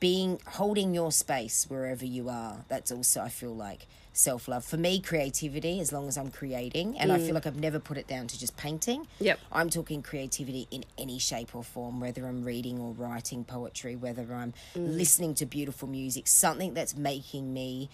being 0.00 0.38
holding 0.46 0.92
your 0.94 1.10
space 1.12 1.64
wherever 1.70 2.04
you 2.04 2.28
are. 2.28 2.64
That's 2.68 2.92
also 2.92 3.22
I 3.22 3.30
feel 3.30 3.54
like 3.54 3.86
self 4.14 4.48
love 4.48 4.64
for 4.64 4.76
me. 4.78 5.00
Creativity, 5.00 5.80
as 5.80 5.92
long 5.92 6.08
as 6.08 6.16
I'm 6.16 6.30
creating, 6.30 6.98
and 6.98 7.12
I 7.12 7.18
feel 7.18 7.34
like 7.34 7.46
I've 7.46 7.58
never 7.60 7.78
put 7.78 7.98
it 7.98 8.06
down 8.06 8.26
to 8.28 8.38
just 8.38 8.56
painting. 8.56 9.02
Mm. 9.02 9.06
Yep. 9.20 9.40
I'm 9.52 9.68
talking 9.70 10.02
creativity 10.02 10.66
in 10.70 10.84
any 10.96 11.18
shape 11.18 11.54
or 11.54 11.62
form, 11.62 12.00
whether 12.00 12.26
I'm 12.26 12.42
reading 12.44 12.78
or 12.80 12.92
writing 12.92 13.44
poetry, 13.44 13.94
whether 13.96 14.32
I'm 14.32 14.54
Mm. 14.74 14.96
listening 14.96 15.34
to 15.36 15.46
beautiful 15.46 15.88
music, 15.88 16.26
something 16.28 16.72
that's 16.74 16.96
making 16.96 17.52
me 17.52 17.90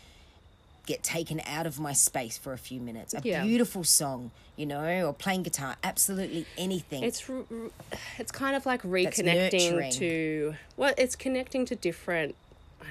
get 0.87 1.03
taken 1.03 1.41
out 1.47 1.67
of 1.67 1.79
my 1.79 1.93
space 1.93 2.37
for 2.39 2.53
a 2.53 2.59
few 2.59 2.81
minutes. 2.81 3.15
A 3.15 3.21
Yeah. 3.23 3.45
beautiful 3.45 3.85
song, 3.85 4.31
you 4.57 4.67
know, 4.67 5.07
or 5.07 5.13
playing 5.13 5.43
guitar, 5.45 5.77
absolutely 5.85 6.47
anything. 6.59 7.03
It's 7.05 7.23
it's 8.19 8.33
kind 8.33 8.57
of 8.57 8.67
like 8.67 8.83
reconnecting 8.83 9.93
to 9.99 10.55
well, 10.77 10.93
it's 10.99 11.17
connecting 11.17 11.65
to 11.67 11.77
different. 11.77 12.35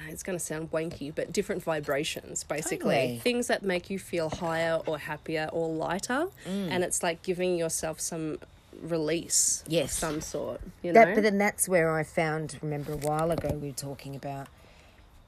It's 0.08 0.22
going 0.22 0.38
to 0.38 0.44
sound 0.44 0.70
wanky, 0.70 1.14
but 1.14 1.32
different 1.32 1.62
vibrations, 1.62 2.44
basically. 2.44 2.94
Totally. 2.96 3.18
Things 3.18 3.46
that 3.48 3.62
make 3.62 3.90
you 3.90 3.98
feel 3.98 4.28
higher 4.30 4.80
or 4.86 4.98
happier 4.98 5.48
or 5.52 5.68
lighter. 5.68 6.26
Mm. 6.48 6.70
And 6.70 6.84
it's 6.84 7.02
like 7.02 7.22
giving 7.22 7.56
yourself 7.56 8.00
some 8.00 8.38
release 8.82 9.62
of 9.66 9.72
Yes. 9.72 9.92
some 9.92 10.20
sort. 10.20 10.60
You 10.82 10.92
that, 10.92 11.08
know? 11.08 11.14
but 11.16 11.22
then 11.22 11.38
that's 11.38 11.68
where 11.68 11.94
I 11.94 12.02
found. 12.02 12.58
Remember 12.62 12.92
a 12.92 12.96
while 12.96 13.30
ago 13.30 13.48
we 13.60 13.68
were 13.68 13.74
talking 13.74 14.16
about 14.16 14.48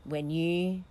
when 0.05 0.31
you 0.31 0.85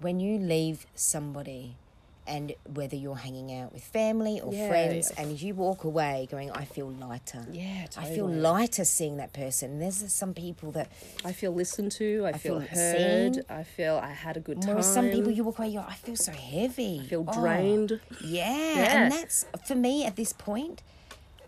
when 0.00 0.18
you 0.18 0.36
leave 0.38 0.84
somebody, 0.96 1.76
and 2.26 2.54
whether 2.74 2.94
you're 2.94 3.16
hanging 3.16 3.52
out 3.58 3.72
with 3.72 3.82
family 3.82 4.40
or 4.40 4.52
Yeah, 4.52 4.68
friends, 4.68 5.10
yeah. 5.14 5.22
and 5.22 5.40
you 5.42 5.54
walk 5.54 5.84
away 5.84 6.28
going, 6.30 6.50
"I 6.52 6.64
feel 6.64 6.88
lighter." 6.88 7.44
Yeah, 7.50 7.86
I 7.96 8.04
feel 8.04 8.28
lighter 8.28 8.84
seeing 8.84 9.16
that 9.16 9.32
person. 9.32 9.78
There's 9.80 10.12
some 10.12 10.32
people 10.34 10.70
that, 10.72 10.88
I 11.24 11.32
feel 11.32 11.52
listened 11.52 11.92
to. 11.92 12.24
I, 12.26 12.32
feel, 12.32 12.60
feel 12.60 12.68
heard. 12.68 13.34
seen. 13.34 13.44
I 13.48 13.64
feel 13.64 13.96
I 13.96 14.10
had 14.12 14.36
a 14.36 14.40
good 14.40 14.62
time. 14.62 14.70
whereas 14.70 14.92
some 14.92 15.10
people 15.10 15.32
you 15.32 15.42
walk 15.44 15.58
away, 15.58 15.68
you're, 15.68 15.82
I 15.82 15.94
feel 15.94 16.16
so 16.16 16.32
heavy. 16.32 17.00
I 17.04 17.08
feel 17.08 17.24
oh, 17.26 17.40
drained. 17.40 18.00
Yeah, 18.24 18.76
Yeah. 18.76 19.02
and 19.04 19.12
that's 19.12 19.44
for 19.66 19.74
me 19.74 20.04
at 20.06 20.16
this 20.16 20.32
point. 20.32 20.82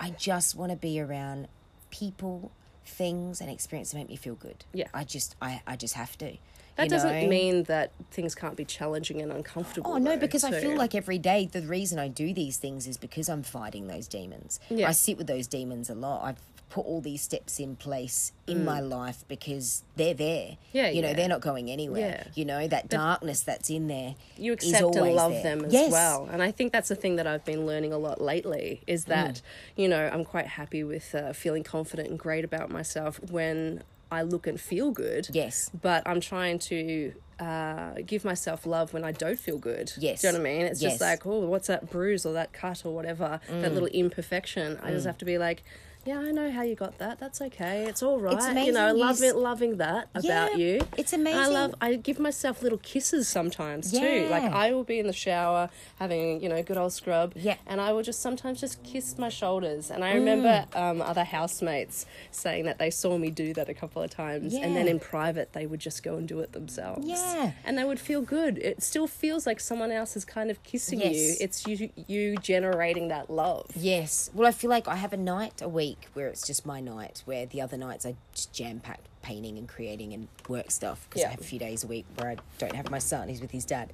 I 0.01 0.11
just 0.11 0.57
want 0.57 0.71
to 0.73 0.77
be 0.77 1.01
around 1.01 1.47
people, 1.91 2.51
things, 2.85 3.41
and 3.41 3.49
experiences 3.49 3.93
that 3.93 3.99
make 3.99 4.09
me 4.09 4.17
feel 4.17 4.35
good. 4.35 4.65
Yeah. 4.73 4.89
I 4.93 5.05
just, 5.05 5.37
I, 5.41 5.63
I 5.69 5.77
just 5.77 5.95
have 5.95 6.19
to. 6.19 6.37
That 6.77 6.89
doesn't 6.89 7.23
know? 7.23 7.29
mean 7.29 7.63
that 7.65 7.93
things 8.11 8.35
can't 8.35 8.57
be 8.57 8.65
challenging 8.65 9.21
and 9.23 9.31
uncomfortable. 9.31 9.93
Oh 9.93 9.99
no, 9.99 10.11
though, 10.13 10.19
because 10.19 10.43
I 10.45 10.51
feel 10.61 10.77
like 10.77 10.95
every 10.95 11.19
day 11.19 11.47
the 11.51 11.63
reason 11.63 11.99
I 11.99 12.09
do 12.09 12.35
these 12.35 12.57
things 12.57 12.87
is 12.87 12.97
because 12.97 13.29
I'm 13.29 13.43
fighting 13.43 13.87
those 13.87 14.09
demons. 14.09 14.59
Yeah. 14.69 14.89
I 14.89 14.93
sit 14.93 15.17
with 15.19 15.27
those 15.27 15.47
demons 15.47 15.89
a 15.89 15.95
lot. 15.95 16.25
I've 16.25 16.37
put 16.71 16.87
all 16.87 17.01
these 17.01 17.23
steps 17.23 17.61
in 17.61 17.77
place 17.77 18.33
in 18.49 18.65
my 18.65 18.81
life 18.81 19.25
because 19.29 19.85
they're 19.95 20.15
there. 20.15 20.49
Mm. 20.49 20.57
Yeah, 20.73 20.89
you 20.89 21.03
know, 21.03 21.09
yeah. 21.09 21.15
they're 21.15 21.29
not 21.29 21.41
going 21.41 21.71
anywhere. 21.71 22.25
Yeah. 22.27 22.33
You 22.35 22.45
know, 22.47 22.67
that 22.67 22.89
darkness 22.89 23.43
that's 23.43 23.71
in 23.71 23.87
there. 23.87 24.17
you 24.37 24.53
accept 24.53 24.83
and 24.97 25.15
love 25.15 25.31
there. 25.31 25.43
them 25.57 25.65
as 25.67 25.73
Yes. 25.73 25.93
well 25.93 26.29
and 26.33 26.43
i 26.43 26.51
think 26.51 26.73
that's 26.73 26.89
the 26.89 26.97
thing 26.97 27.15
that 27.17 27.27
i've 27.29 27.45
been 27.45 27.65
learning 27.67 27.93
a 27.93 27.99
lot 27.99 28.21
lately 28.21 28.81
Mm. 28.83 28.93
is 28.93 29.05
that 29.05 29.41
you 29.77 29.87
know 29.87 30.11
i'm 30.13 30.25
quite 30.25 30.47
happy 30.49 30.83
with 30.83 31.15
uh, 31.15 31.33
feeling 31.33 31.63
confident 31.63 32.09
and 32.09 32.19
great 32.19 32.45
about 32.45 32.71
myself 32.71 33.21
when 33.31 33.83
i 34.11 34.23
look 34.23 34.47
and 34.47 34.61
feel 34.61 34.91
good 34.91 35.29
Yes. 35.33 35.71
but 35.81 36.03
i'm 36.07 36.21
trying 36.21 36.59
to 36.59 37.13
uh, 37.41 37.95
give 38.07 38.25
myself 38.25 38.65
love 38.65 38.93
when 38.95 39.03
I 39.03 39.11
don't 39.11 39.41
feel 39.41 39.59
good. 39.59 39.91
Yes. 39.99 40.21
Do 40.21 40.29
you 40.29 40.33
know 40.33 40.39
what 40.39 40.47
I 40.49 40.53
mean? 40.53 40.67
It's 40.67 40.81
Yes. 40.81 40.93
just 40.93 41.01
like, 41.01 41.27
oh, 41.27 41.41
what's 41.41 41.67
that 41.67 41.91
bruise 41.91 42.25
or 42.25 42.33
that 42.35 42.53
cut 42.53 42.87
or 42.87 42.95
whatever, 42.95 43.41
that 43.49 43.73
Mm. 43.73 43.75
little 43.75 43.89
imperfection. 43.89 44.79
I 44.81 44.93
just 44.93 45.05
have 45.05 45.19
to 45.19 45.25
be 45.25 45.37
like, 45.37 45.65
yeah, 46.07 46.19
I 46.19 46.31
know 46.31 46.51
how 46.51 46.63
you 46.63 46.75
got 46.75 46.99
that. 46.99 47.19
That's 47.19 47.41
okay. 47.41 47.85
It's 47.89 48.03
all 48.03 48.19
right. 48.21 48.33
you 48.33 48.73
know, 48.73 48.89
amazing 48.89 48.97
you 48.97 49.05
love 49.05 49.17
s- 49.17 49.23
it, 49.23 49.37
loving 49.37 49.77
that 49.79 50.09
about 50.15 50.25
Yeah, 50.25 50.57
you. 50.57 50.81
it's 50.97 51.13
And 51.13 51.27
I 51.29 51.47
love. 51.47 51.75
I 51.81 51.95
give 51.97 52.19
myself 52.19 52.63
little 52.63 52.79
kisses 52.79 53.29
sometimes 53.29 53.91
too. 53.93 54.27
Like 54.31 54.45
I 54.45 54.73
will 54.73 54.85
be 54.85 54.99
in 54.99 55.07
the 55.07 55.13
shower 55.13 55.71
having 55.99 56.43
you 56.43 56.49
know 56.49 56.63
good 56.63 56.77
old 56.77 56.93
scrub. 56.93 57.33
Yeah. 57.37 57.57
And 57.67 57.81
I 57.81 57.93
will 57.93 58.03
just 58.03 58.21
sometimes 58.21 58.61
just 58.61 58.83
kiss 58.83 59.17
my 59.19 59.29
shoulders. 59.29 59.91
And 59.91 60.05
I 60.05 60.15
remember 60.15 60.67
um, 60.75 61.01
other 61.01 61.25
housemates 61.25 62.07
saying 62.31 62.65
that 62.65 62.79
they 62.79 62.91
saw 62.91 63.17
me 63.19 63.31
do 63.31 63.55
that 63.55 63.69
a 63.69 63.75
couple 63.75 64.03
of 64.03 64.11
times, 64.11 64.55
yeah. 64.55 64.61
and 64.65 64.77
then 64.77 64.89
in 64.89 64.99
private 65.01 65.53
they 65.53 65.67
would 65.67 65.81
just 65.81 66.03
go 66.03 66.17
and 66.17 66.27
do 66.29 66.41
it 66.41 66.53
themselves. 66.53 67.07
Yeah. 67.07 67.53
And 67.65 67.79
they 67.79 67.85
would 67.85 68.01
feel 68.01 68.23
good. 68.23 68.59
It 68.59 68.83
still 68.83 69.07
feels 69.07 69.47
like 69.47 69.61
someone 69.61 69.91
else 69.91 70.17
is 70.17 70.25
kind 70.25 70.51
of 70.51 70.63
kissing 70.63 71.01
you. 71.01 71.11
Yes. 71.11 71.41
It's 71.41 71.67
you 71.67 71.91
you 72.07 72.37
generating 72.37 73.09
that 73.09 73.31
love. 73.31 73.67
Yes. 73.77 74.31
Well, 74.35 74.47
I 74.47 74.53
feel 74.53 74.71
like 74.71 74.89
I 74.89 74.97
have 74.97 75.13
a 75.13 75.17
night 75.17 75.63
a 75.63 75.69
week 75.69 75.94
where 76.15 76.29
it's 76.29 76.47
just 76.47 76.67
my 76.67 76.81
night, 76.81 77.23
where 77.25 77.47
the 77.47 77.61
other 77.61 77.77
nights 77.77 78.07
I 78.07 78.17
just 78.35 78.53
jam 78.53 78.81
packed 78.81 79.07
painting 79.23 79.59
and 79.59 79.69
creating 79.69 80.13
and 80.13 80.29
work 80.49 80.71
stuff 80.71 81.07
because 81.09 81.23
Yeah. 81.23 81.29
I 81.29 81.31
have 81.33 81.41
a 81.41 81.45
few 81.45 81.59
days 81.59 81.83
a 81.85 81.87
week 81.87 82.07
where 82.17 82.31
I 82.31 82.37
don't 82.59 82.75
have 82.75 82.91
my 82.91 82.99
son, 82.99 83.29
he's 83.29 83.41
with 83.41 83.51
his 83.51 83.65
dad. 83.65 83.93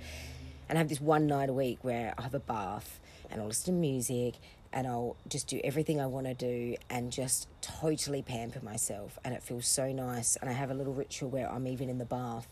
And 0.68 0.78
I 0.78 0.80
have 0.80 0.88
this 0.88 1.00
one 1.00 1.26
night 1.26 1.48
a 1.48 1.52
week 1.52 1.78
where 1.82 2.14
I 2.18 2.22
have 2.22 2.34
a 2.34 2.40
bath 2.40 3.00
and 3.30 3.40
I'll 3.40 3.48
listen 3.48 3.74
to 3.74 3.80
music 3.80 4.34
and 4.72 4.86
I'll 4.86 5.16
just 5.28 5.48
do 5.48 5.60
everything 5.64 6.00
I 6.00 6.06
want 6.06 6.26
to 6.26 6.34
do 6.34 6.76
and 6.88 7.10
just 7.10 7.48
totally 7.60 8.22
pamper 8.22 8.60
myself. 8.64 9.18
And 9.24 9.34
it 9.34 9.42
feels 9.42 9.66
so 9.66 9.90
nice. 9.92 10.36
And 10.36 10.48
I 10.48 10.52
have 10.52 10.70
a 10.70 10.74
little 10.74 10.94
ritual 10.94 11.30
where 11.30 11.50
I'm 11.50 11.66
even 11.66 11.88
in 11.88 11.98
the 11.98 12.04
bath 12.04 12.46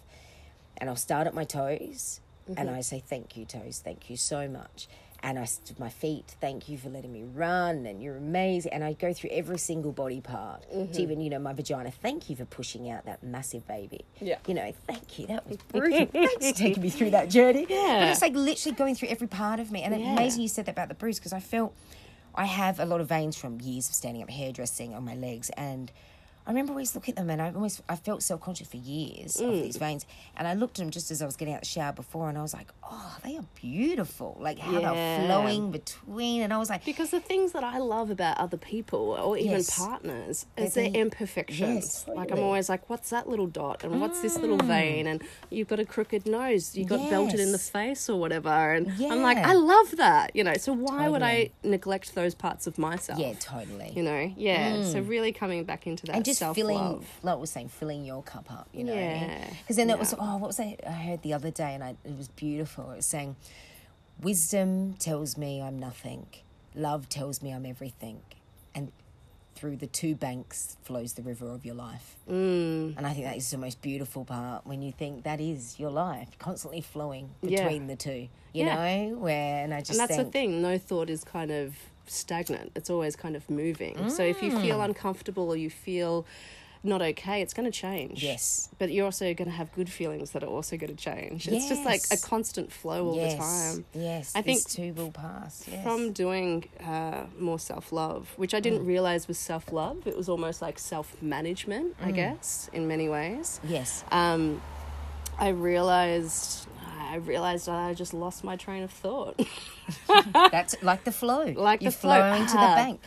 and 0.76 0.88
I'll 0.90 0.96
start 0.96 1.26
at 1.26 1.34
my 1.34 1.44
toes 1.44 2.20
and 2.46 2.56
mm-hmm. 2.56 2.74
I 2.76 2.80
say, 2.80 3.02
Thank 3.06 3.36
you, 3.36 3.44
toes, 3.44 3.80
thank 3.84 4.08
you 4.10 4.16
so 4.16 4.48
much. 4.48 4.88
And 5.20 5.36
I 5.36 5.46
stood 5.46 5.80
my 5.80 5.88
feet, 5.88 6.36
thank 6.40 6.68
you 6.68 6.78
for 6.78 6.88
letting 6.88 7.12
me 7.12 7.24
run, 7.24 7.86
and 7.86 8.00
you're 8.00 8.16
amazing. 8.16 8.72
And 8.72 8.84
I 8.84 8.92
go 8.92 9.12
through 9.12 9.30
every 9.32 9.58
single 9.58 9.90
body 9.90 10.20
part, 10.20 10.62
to 10.70 10.76
mm-hmm. 10.76 11.00
even, 11.00 11.20
you 11.20 11.28
know, 11.28 11.40
my 11.40 11.52
vagina, 11.52 11.90
thank 11.90 12.30
you 12.30 12.36
for 12.36 12.44
pushing 12.44 12.88
out 12.88 13.04
that 13.06 13.22
massive 13.24 13.66
baby. 13.66 14.04
Yeah. 14.20 14.38
You 14.46 14.54
know, 14.54 14.72
thank 14.86 15.18
you, 15.18 15.26
that 15.26 15.48
was 15.48 15.56
brutal. 15.72 16.06
Thanks 16.06 16.46
for 16.46 16.54
taking 16.54 16.82
me 16.82 16.90
through 16.90 17.10
that 17.10 17.30
journey. 17.30 17.66
But 17.66 17.74
Yeah. 17.74 18.10
it's 18.12 18.22
like 18.22 18.34
literally 18.34 18.76
going 18.76 18.94
through 18.94 19.08
every 19.08 19.26
part 19.26 19.58
of 19.58 19.72
me. 19.72 19.82
And 19.82 19.92
it's 19.92 20.04
Yeah. 20.04 20.12
amazing 20.12 20.42
you 20.42 20.48
said 20.48 20.66
that 20.66 20.72
about 20.72 20.88
the 20.88 20.94
bruise 20.94 21.18
because 21.18 21.32
I 21.32 21.40
felt 21.40 21.74
I 22.34 22.44
have 22.44 22.78
a 22.78 22.84
lot 22.84 23.00
of 23.00 23.08
veins 23.08 23.36
from 23.36 23.60
years 23.60 23.88
of 23.88 23.96
standing 23.96 24.22
up 24.22 24.30
hairdressing 24.30 24.94
on 24.94 25.04
my 25.04 25.16
legs 25.16 25.50
and 25.56 25.90
I 26.48 26.50
remember 26.52 26.72
always 26.72 26.94
looking 26.94 27.12
at 27.12 27.16
them 27.18 27.28
and 27.28 27.42
I 27.42 27.52
almost 27.52 27.82
I 27.90 27.96
felt 27.96 28.22
self 28.22 28.40
conscious 28.40 28.66
for 28.68 28.78
years 28.78 29.36
Mm. 29.36 29.48
of 29.58 29.62
these 29.62 29.76
veins. 29.76 30.06
And 30.34 30.48
I 30.48 30.54
looked 30.54 30.78
at 30.78 30.82
them 30.82 30.90
just 30.90 31.10
as 31.10 31.20
I 31.20 31.26
was 31.26 31.36
getting 31.36 31.52
out 31.52 31.58
of 31.58 31.62
the 31.64 31.68
shower 31.68 31.92
before 31.92 32.30
and 32.30 32.38
I 32.38 32.42
was 32.42 32.54
like, 32.54 32.68
Oh, 32.82 33.16
they 33.22 33.36
are 33.36 33.44
beautiful. 33.54 34.34
Like 34.40 34.58
how 34.58 34.72
Yeah. 34.80 34.94
they're 34.94 35.26
flowing 35.26 35.70
between 35.70 36.40
and 36.40 36.50
I 36.52 36.56
was 36.56 36.70
like 36.70 36.86
Because 36.86 37.10
the 37.10 37.20
things 37.20 37.52
that 37.52 37.64
I 37.64 37.76
love 37.78 38.10
about 38.10 38.38
other 38.38 38.56
people 38.56 38.98
or 39.22 39.36
even 39.36 39.52
Yes. 39.58 39.78
partners 39.78 40.46
They're 40.56 40.66
is 40.66 40.74
their 40.74 40.90
the- 40.90 40.98
imperfections. 40.98 42.04
Yes, 42.08 42.16
Like 42.16 42.32
I'm 42.32 42.38
always 42.40 42.70
like, 42.70 42.88
what's 42.88 43.10
that 43.10 43.28
little 43.28 43.46
dot 43.46 43.84
and 43.84 44.00
what's 44.00 44.20
this 44.22 44.38
little 44.38 44.56
vein 44.56 45.06
and 45.06 45.22
you've 45.50 45.68
got 45.68 45.80
a 45.80 45.84
crooked 45.84 46.26
nose, 46.26 46.74
you 46.74 46.86
got 46.86 47.10
belted 47.10 47.40
in 47.40 47.52
the 47.52 47.58
face 47.58 48.08
or 48.08 48.18
whatever. 48.18 48.72
And 48.72 48.90
I'm 49.02 49.20
like, 49.22 49.36
I 49.36 49.52
love 49.52 49.96
that, 49.98 50.34
you 50.34 50.44
know. 50.44 50.54
So 50.54 50.72
why 50.72 51.08
would 51.10 51.22
I 51.22 51.50
neglect 51.62 52.14
those 52.14 52.34
parts 52.34 52.66
of 52.66 52.78
myself? 52.78 53.18
Yeah, 53.18 53.34
totally. 53.38 53.92
You 53.94 54.02
know, 54.02 54.32
yeah. 54.36 54.82
So 54.84 55.00
really 55.00 55.32
coming 55.32 55.64
back 55.64 55.86
into 55.86 56.06
that 56.06 56.16
and 56.16 56.24
just 56.24 56.37
self 56.38 56.56
filling, 56.56 57.04
like 57.22 57.38
was 57.38 57.50
saying, 57.50 57.68
filling 57.68 58.04
your 58.04 58.22
cup 58.22 58.50
up, 58.50 58.68
you 58.72 58.84
know. 58.84 58.94
Yeah, 58.94 59.50
Because 59.60 59.76
then 59.76 59.90
it 59.90 59.98
was, 59.98 60.14
oh, 60.18 60.36
what 60.38 60.46
was 60.48 60.60
I, 60.60 60.76
I 60.86 60.90
heard 60.92 61.22
the 61.22 61.32
other 61.34 61.50
day, 61.50 61.74
and 61.74 61.82
I, 61.84 61.90
it 62.04 62.16
was 62.16 62.28
beautiful. 62.28 62.90
It 62.92 62.96
was 62.96 63.06
saying, 63.06 63.36
wisdom 64.22 64.94
tells 64.94 65.36
me 65.36 65.60
I'm 65.62 65.78
nothing, 65.78 66.26
love 66.74 67.08
tells 67.08 67.42
me 67.42 67.52
I'm 67.52 67.66
everything, 67.66 68.20
and 68.74 68.92
through 69.54 69.76
the 69.76 69.86
two 69.88 70.14
banks 70.14 70.76
flows 70.84 71.14
the 71.14 71.22
river 71.22 71.50
of 71.50 71.64
your 71.64 71.74
life. 71.74 72.14
Mm. 72.30 72.96
And 72.96 73.04
I 73.06 73.12
think 73.12 73.24
that 73.24 73.36
is 73.36 73.50
the 73.50 73.58
most 73.58 73.82
beautiful 73.82 74.24
part 74.24 74.64
when 74.66 74.82
you 74.82 74.92
think 74.92 75.24
that 75.24 75.40
is 75.40 75.80
your 75.80 75.90
life, 75.90 76.28
constantly 76.38 76.80
flowing 76.80 77.30
Yeah. 77.42 77.64
between 77.64 77.88
the 77.88 77.96
two. 77.96 78.28
You 78.54 78.64
Yeah. 78.64 78.74
know, 78.76 79.16
where 79.18 79.64
and 79.64 79.74
I 79.74 79.80
just 79.80 79.90
and 79.90 80.00
that's 80.00 80.14
think, 80.16 80.28
the 80.28 80.30
thing 80.32 80.62
no 80.62 80.78
thought 80.78 81.10
is 81.10 81.24
kind 81.24 81.50
of 81.50 81.74
stagnant 82.10 82.72
it's 82.74 82.90
always 82.90 83.14
kind 83.16 83.36
of 83.36 83.48
moving 83.50 84.08
so 84.10 84.22
if 84.22 84.42
you 84.42 84.50
Mm. 84.50 84.60
feel 84.62 84.80
uncomfortable 84.82 85.48
or 85.50 85.56
you 85.56 85.70
feel 85.70 86.24
not 86.84 87.02
okay 87.02 87.42
it's 87.42 87.52
going 87.52 87.68
to 87.70 87.76
change 87.76 88.22
Yes. 88.22 88.68
but 88.78 88.92
you're 88.92 89.04
also 89.04 89.34
going 89.34 89.50
to 89.50 89.56
have 89.56 89.72
good 89.72 89.90
feelings 89.90 90.30
that 90.30 90.44
are 90.44 90.52
also 90.58 90.76
going 90.76 90.94
to 90.96 91.02
change 91.10 91.48
it's 91.48 91.68
just 91.68 91.84
like 91.84 92.02
a 92.12 92.16
constant 92.16 92.70
flow 92.72 93.08
all 93.08 93.16
yes, 93.16 93.32
the 93.32 93.38
time 93.38 93.84
Yes, 93.94 94.32
I 94.36 94.42
this 94.42 94.62
think 94.64 94.94
too 94.96 95.02
will 95.02 95.10
pass. 95.10 95.66
Yes. 95.70 95.82
from 95.82 96.12
doing 96.12 96.68
uh, 96.84 97.24
more 97.38 97.58
self 97.58 97.90
love, 97.90 98.32
which 98.36 98.54
I 98.54 98.60
Mm. 98.60 98.62
didn't 98.62 98.86
realize 98.86 99.26
was 99.26 99.38
self 99.38 99.72
love. 99.72 100.06
It 100.06 100.16
was 100.16 100.28
almost 100.28 100.62
like 100.62 100.78
self 100.78 101.20
management, 101.20 101.98
Mm. 102.00 102.06
I 102.06 102.10
guess, 102.12 102.70
in 102.72 102.86
many 102.86 103.08
ways. 103.08 103.60
yes. 103.64 104.04
Um, 104.12 104.62
I 105.40 105.48
realized. 105.48 106.67
I 107.08 107.16
realized 107.16 107.68
I 107.68 107.94
just 107.94 108.12
lost 108.12 108.44
my 108.44 108.56
train 108.56 108.82
of 108.82 108.90
thought. 108.90 109.40
That's 110.52 110.76
like 110.82 111.04
the 111.04 111.12
flow. 111.12 111.44
Like 111.56 111.80
You're 111.82 111.90
the 111.90 111.96
flow. 111.96 112.14
flowing 112.20 112.46
to 112.46 112.52
the 112.52 112.58
Ah. 112.58 112.74
bank. 112.76 113.00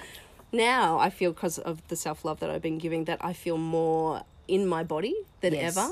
now 0.52 0.97
I 0.99 1.10
feel 1.10 1.32
because 1.32 1.58
of 1.60 1.88
the 1.88 1.95
self 1.95 2.26
love 2.26 2.39
that 2.39 2.49
I've 2.49 2.62
been 2.62 2.78
giving 2.80 3.06
that 3.06 3.20
I 3.22 3.34
feel 3.34 3.58
more 3.58 4.24
in 4.47 4.68
my 4.68 4.84
body 4.84 5.16
than 5.41 5.54
Yes. 5.54 5.78
ever. 5.78 5.91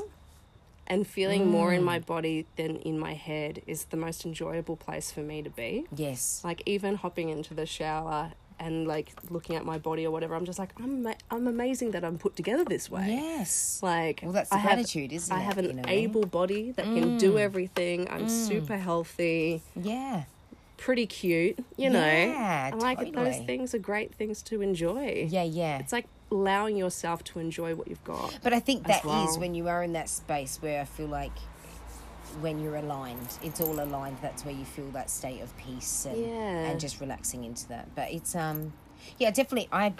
And 0.86 1.06
feeling 1.06 1.46
more 1.48 1.72
in 1.72 1.84
my 1.84 2.00
body 2.00 2.46
than 2.56 2.74
in 2.78 2.98
my 2.98 3.14
head 3.14 3.62
is 3.64 3.84
the 3.86 3.96
most 3.96 4.24
enjoyable 4.26 4.74
place 4.76 5.12
for 5.12 5.20
me 5.20 5.40
to 5.40 5.50
be. 5.50 5.86
Yes. 5.94 6.40
Like 6.42 6.62
even 6.66 6.96
hopping 6.96 7.28
into 7.28 7.54
the 7.54 7.64
shower 7.64 8.32
and 8.60 8.86
like 8.86 9.12
looking 9.30 9.56
at 9.56 9.64
my 9.64 9.78
body 9.78 10.06
or 10.06 10.10
whatever, 10.12 10.34
I'm 10.36 10.44
just 10.44 10.58
like 10.58 10.72
I'm 10.78 11.06
ama- 11.06 11.16
I'm 11.30 11.46
amazing 11.48 11.90
that 11.92 12.04
I'm 12.04 12.18
put 12.18 12.36
together 12.36 12.64
this 12.64 12.88
way. 12.90 13.06
Yes. 13.08 13.80
Like 13.82 14.20
Well, 14.22 14.32
that's 14.32 14.50
the 14.50 14.56
I 14.56 14.58
have- 14.58 14.78
isn't 14.78 15.32
I 15.32 15.36
it, 15.36 15.38
I 15.38 15.40
have 15.40 15.58
an 15.58 15.64
you 15.64 15.72
know? 15.72 15.82
Mm. 15.82 15.90
able 15.90 16.26
body 16.26 16.70
that 16.72 16.84
can 16.84 17.18
do 17.18 17.38
everything. 17.38 18.06
I'm 18.10 18.28
super 18.28 18.76
healthy, 18.76 19.62
Yeah. 19.74 20.24
pretty 20.76 21.06
cute. 21.06 21.58
You 21.76 21.90
know, 21.90 22.00
Yeah, 22.06 22.68
and 22.68 22.80
like 22.80 23.12
those 23.12 23.38
things 23.38 23.74
are 23.74 23.78
great 23.78 24.14
things 24.14 24.42
to 24.42 24.60
enjoy. 24.62 25.26
Yeah, 25.28 25.42
yeah. 25.42 25.78
It's 25.78 25.92
like 25.92 26.06
allowing 26.30 26.76
yourself 26.76 27.24
to 27.24 27.40
enjoy 27.40 27.74
what 27.74 27.88
you've 27.88 28.04
got. 28.04 28.38
But 28.42 28.52
I 28.52 28.60
think 28.60 28.86
that 28.86 29.00
is 29.00 29.04
well. 29.06 29.38
when 29.40 29.54
you 29.54 29.66
are 29.68 29.82
in 29.82 29.94
that 29.94 30.08
space 30.08 30.58
where 30.62 30.80
I 30.80 30.84
feel 30.84 31.08
like 31.08 31.32
when 32.40 32.58
you're 32.60 32.76
aligned, 32.76 33.38
it's 33.42 33.60
all 33.60 33.80
aligned. 33.80 34.18
That's 34.22 34.44
where 34.44 34.54
you 34.54 34.64
feel 34.64 34.90
that 34.92 35.10
state 35.10 35.40
of 35.42 35.56
peace 35.56 36.06
and 36.06 36.18
Yeah. 36.18 36.68
and 36.70 36.80
just 36.80 37.00
relaxing 37.00 37.44
into 37.44 37.68
that. 37.68 37.94
But 37.94 38.10
it's 38.12 38.34
um, 38.34 38.72
yeah, 39.18 39.30
definitely. 39.30 39.68
I 39.72 39.94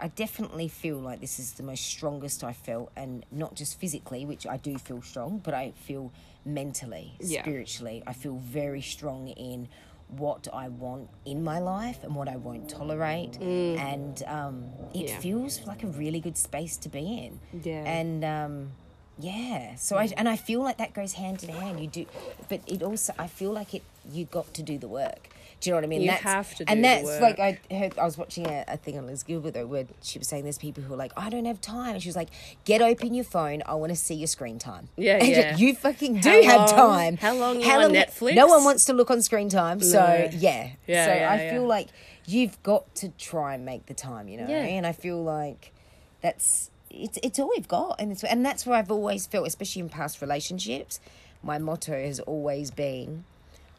I 0.00 0.08
definitely 0.08 0.68
feel 0.68 0.98
like 0.98 1.20
this 1.20 1.38
is 1.40 1.52
the 1.54 1.64
most 1.64 1.84
strongest 1.84 2.44
I 2.44 2.52
felt, 2.52 2.92
and 2.96 3.24
not 3.32 3.54
just 3.56 3.80
physically, 3.80 4.24
which 4.24 4.46
I 4.46 4.56
do 4.56 4.78
feel 4.78 5.02
strong, 5.02 5.38
but 5.42 5.54
I 5.54 5.72
feel 5.72 6.12
mentally, 6.44 7.14
Yeah. 7.20 7.42
spiritually. 7.42 8.02
I 8.06 8.12
feel 8.12 8.36
very 8.36 8.80
strong 8.80 9.28
in 9.28 9.68
what 10.08 10.46
I 10.54 10.68
want 10.68 11.10
in 11.26 11.42
my 11.44 11.58
life 11.58 12.02
and 12.04 12.14
what 12.14 12.28
I 12.28 12.36
won't 12.36 12.70
tolerate, 12.70 13.36
and 13.40 14.22
um, 14.26 14.66
it 14.94 14.98
Mm. 15.06 15.08
Yeah. 15.08 15.18
feels 15.18 15.66
like 15.66 15.82
a 15.82 15.88
really 15.88 16.20
good 16.20 16.36
space 16.38 16.76
to 16.78 16.88
be 16.88 17.18
in. 17.24 17.40
Yeah. 17.62 17.82
and 17.84 18.24
um, 18.24 18.72
yeah. 19.18 19.74
So 19.76 19.96
I 19.96 20.10
and 20.16 20.28
I 20.28 20.36
feel 20.36 20.62
like 20.62 20.78
that 20.78 20.94
goes 20.94 21.14
hand 21.14 21.42
in 21.42 21.50
hand. 21.50 21.80
You 21.80 21.86
do, 21.88 22.06
but 22.48 22.60
it 22.66 22.82
also 22.82 23.12
I 23.18 23.26
feel 23.26 23.52
like 23.52 23.74
it. 23.74 23.82
You 24.10 24.24
got 24.24 24.54
to 24.54 24.62
do 24.62 24.78
the 24.78 24.88
work. 24.88 25.28
Do 25.60 25.68
you 25.68 25.72
know 25.72 25.78
what 25.78 25.84
I 25.84 25.88
mean? 25.88 26.02
You 26.02 26.10
that's, 26.10 26.22
have 26.22 26.54
to 26.54 26.64
do 26.64 26.72
and 26.72 26.84
that's 26.84 27.20
like 27.20 27.38
I 27.40 27.58
heard. 27.70 27.98
I 27.98 28.04
was 28.04 28.16
watching 28.16 28.46
a, 28.46 28.64
a 28.68 28.76
thing 28.76 28.96
on 28.96 29.06
Liz 29.08 29.24
Gilbert 29.24 29.54
though, 29.54 29.66
where 29.66 29.86
she 30.02 30.18
was 30.20 30.28
saying 30.28 30.44
there's 30.44 30.56
people 30.56 30.84
who 30.84 30.94
are 30.94 30.96
like, 30.96 31.12
I 31.16 31.28
don't 31.30 31.46
have 31.46 31.60
time, 31.60 31.94
and 31.94 32.02
she 32.02 32.08
was 32.08 32.14
like, 32.16 32.28
Get 32.64 32.80
open 32.80 33.12
your 33.12 33.24
phone. 33.24 33.62
I 33.66 33.74
want 33.74 33.90
to 33.90 33.96
see 33.96 34.14
your 34.14 34.28
screen 34.28 34.58
time. 34.60 34.88
Yeah, 34.96 35.16
and 35.20 35.28
yeah. 35.28 35.56
You 35.56 35.74
fucking 35.74 36.20
do 36.20 36.30
How 36.46 36.60
have 36.60 36.70
long- 36.78 36.90
time. 36.96 37.16
how 37.16 37.34
long 37.34 37.60
you 37.60 37.70
on 37.70 37.90
Netflix? 37.90 38.34
No 38.36 38.46
one 38.46 38.62
wants 38.64 38.84
to 38.86 38.92
look 38.92 39.10
on 39.10 39.20
screen 39.20 39.48
time. 39.48 39.80
So 39.80 39.98
No. 39.98 40.28
yeah. 40.32 40.70
Yeah, 40.86 41.04
so 41.06 41.14
yeah, 41.14 41.30
I 41.32 41.42
yeah. 41.42 41.50
feel 41.52 41.66
like 41.66 41.88
you've 42.24 42.62
got 42.62 42.94
to 42.96 43.08
try 43.18 43.54
and 43.54 43.64
make 43.66 43.86
the 43.86 43.94
time. 43.94 44.28
You 44.28 44.38
know, 44.38 44.46
Yeah. 44.48 44.58
and 44.62 44.86
I 44.86 44.92
feel 44.92 45.20
like 45.22 45.72
that's 46.20 46.70
it's 46.90 47.18
it's 47.22 47.38
all 47.38 47.50
we've 47.54 47.68
got, 47.68 48.00
and 48.00 48.12
it's 48.12 48.24
and 48.24 48.44
that's 48.44 48.66
where 48.66 48.78
I've 48.78 48.90
always 48.90 49.26
felt, 49.26 49.46
especially 49.46 49.80
in 49.80 49.88
past 49.88 50.20
relationships. 50.20 51.00
My 51.42 51.58
motto 51.58 51.92
has 51.92 52.20
always 52.20 52.70
been, 52.70 53.24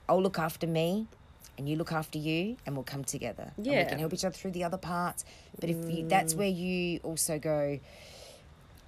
"I'll 0.07 0.21
look 0.21 0.39
after 0.39 0.67
me." 0.67 1.07
And 1.57 1.67
you 1.67 1.75
look 1.75 1.91
after 1.91 2.17
you, 2.17 2.55
and 2.65 2.73
we'll 2.73 2.85
come 2.85 3.03
together. 3.03 3.51
And 3.57 3.65
we 3.65 3.83
can 3.83 3.99
help 3.99 4.13
each 4.13 4.23
other 4.23 4.33
through 4.33 4.51
the 4.51 4.63
other 4.63 4.77
parts. 4.77 5.25
But 5.59 5.69
if 5.69 5.75
you, 5.75 6.05
mm. 6.05 6.09
that's 6.09 6.33
where 6.33 6.47
you 6.47 7.01
also 7.03 7.37
go, 7.37 7.81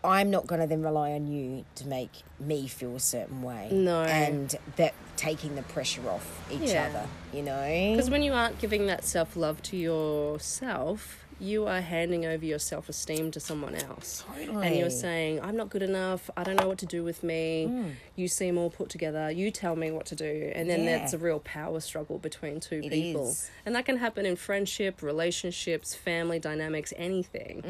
I'm 0.04 0.32
not 0.32 0.48
going 0.48 0.62
to 0.62 0.68
then 0.68 0.82
rely 0.82 1.12
on 1.12 1.28
you 1.28 1.66
to 1.76 1.88
make 1.88 2.12
me 2.40 2.68
feel 2.68 2.96
a 2.96 3.00
certain 3.00 3.42
way. 3.44 3.70
No. 3.72 4.04
And 4.04 4.56
that 4.78 4.94
taking 5.16 5.56
the 5.56 5.64
pressure 5.64 6.08
off 6.10 6.50
each 6.50 6.72
Yeah. 6.72 6.88
other, 6.88 7.08
you 7.34 7.44
know? 7.44 7.92
Because 7.92 8.10
when 8.10 8.24
you 8.24 8.34
aren't 8.34 8.58
giving 8.60 8.88
that 8.88 9.04
self 9.04 9.36
love 9.36 9.62
to 9.64 9.78
yourself, 9.78 11.26
you 11.42 11.66
are 11.66 11.82
handing 11.82 12.26
over 12.26 12.46
your 12.46 12.60
self 12.60 12.88
esteem 12.88 13.32
to 13.32 13.40
someone 13.40 13.74
else. 13.76 14.24
And 14.38 14.76
you're 14.76 14.90
saying, 14.92 15.42
I'm 15.42 15.58
not 15.58 15.70
good 15.70 15.82
enough. 15.82 16.30
I 16.38 16.44
don't 16.44 16.56
know 16.56 16.68
what 16.68 16.78
to 16.80 16.86
do 16.86 17.04
with 17.04 17.24
me. 17.24 17.68
Mm. 17.70 17.92
You 18.16 18.28
seem 18.28 18.58
all 18.58 18.70
put 18.70 18.90
together. 18.90 19.32
You 19.32 19.50
tell 19.52 19.76
me 19.76 19.90
what 19.92 20.06
to 20.08 20.16
do. 20.16 20.52
And 20.56 20.70
then 20.70 20.84
Yeah. 20.84 21.00
that's 21.00 21.14
a 21.14 21.18
real 21.18 21.40
power 21.40 21.80
struggle 21.80 22.20
between 22.20 22.60
two 22.60 22.82
It 22.84 22.92
people. 22.92 23.30
is. 23.30 23.50
And 23.66 23.74
that 23.76 23.86
can 23.86 23.98
happen 23.98 24.26
in 24.26 24.36
friendship, 24.36 25.02
relationships, 25.02 25.96
family 25.96 26.38
dynamics, 26.40 26.94
anything. 26.96 27.64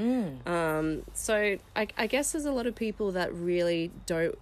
Mm. 0.46 0.48
Um, 0.52 1.04
so 1.14 1.58
I, 1.76 1.88
I 1.98 2.08
guess 2.08 2.34
there's 2.34 2.46
a 2.46 2.52
lot 2.52 2.68
of 2.68 2.76
people 2.76 3.12
that 3.14 3.34
really 3.34 3.92
don't 4.06 4.38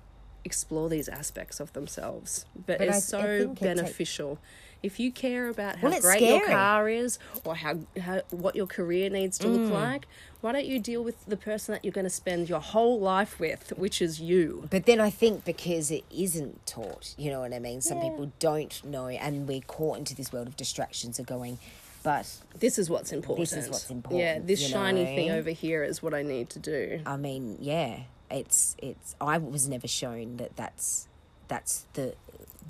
explore 0.45 0.89
these 0.89 1.07
aspects 1.09 1.59
of 1.59 1.73
themselves, 1.73 2.45
but, 2.55 2.79
But 2.79 2.89
I- 2.89 2.93
I 2.93 2.97
it's 2.97 3.05
so 3.05 3.19
it 3.19 3.47
take- 3.49 3.59
beneficial. 3.59 4.39
If 4.81 4.99
you 4.99 5.11
care 5.11 5.49
about 5.49 5.77
how 5.77 5.89
Well, 5.89 5.99
great 6.01 6.21
your 6.21 6.47
car 6.47 6.87
is 6.87 7.19
or 7.43 7.55
how, 7.55 7.79
how 7.99 8.21
what 8.29 8.55
your 8.55 8.67
career 8.67 9.09
needs 9.09 9.37
to 9.39 9.47
Mm. 9.47 9.53
look 9.61 9.69
like, 9.71 10.07
why 10.41 10.53
don't 10.53 10.65
you 10.65 10.79
deal 10.79 11.03
with 11.03 11.25
the 11.25 11.35
person 11.35 11.73
that 11.73 11.83
you're 11.83 11.91
going 11.91 12.05
to 12.05 12.09
spend 12.09 12.47
your 12.47 12.61
whole 12.61 12.99
life 12.99 13.39
with, 13.39 13.73
which 13.77 14.01
is 14.01 14.21
you? 14.21 14.67
But 14.69 14.85
then 14.85 15.01
I 15.01 15.09
think 15.09 15.43
because 15.43 15.91
it 15.91 16.05
isn't 16.09 16.65
taught, 16.65 17.13
you 17.17 17.29
know 17.29 17.41
what 17.41 17.53
I 17.53 17.59
mean? 17.59 17.81
Some 17.81 17.99
people 17.99 18.31
don't 18.39 18.81
know, 18.85 19.07
and 19.07 19.47
we're 19.47 19.61
caught 19.61 19.97
into 19.97 20.15
this 20.15 20.31
world 20.31 20.47
of 20.47 20.55
distractions 20.55 21.19
of 21.19 21.25
going, 21.25 21.59
but 22.01 22.25
This 22.57 22.79
is 22.79 22.89
what's 22.89 23.11
important. 23.11 23.49
This 23.49 23.65
is 23.65 23.69
what's 23.69 23.89
important. 23.89 24.21
Yeah, 24.21 24.39
this 24.39 24.65
shiny 24.65 25.03
know? 25.03 25.15
thing 25.15 25.31
over 25.31 25.49
here 25.49 25.83
is 25.83 26.01
what 26.01 26.13
I 26.13 26.23
need 26.23 26.49
to 26.51 26.59
do. 26.59 27.01
I 27.05 27.17
mean, 27.17 27.57
yeah, 27.59 28.03
it's 28.31 28.77
it's. 28.77 29.15
I 29.19 29.37
was 29.37 29.67
never 29.67 29.87
shown 29.87 30.37
that 30.37 30.55
that's 30.55 31.09
that's 31.49 31.85
the 31.93 32.13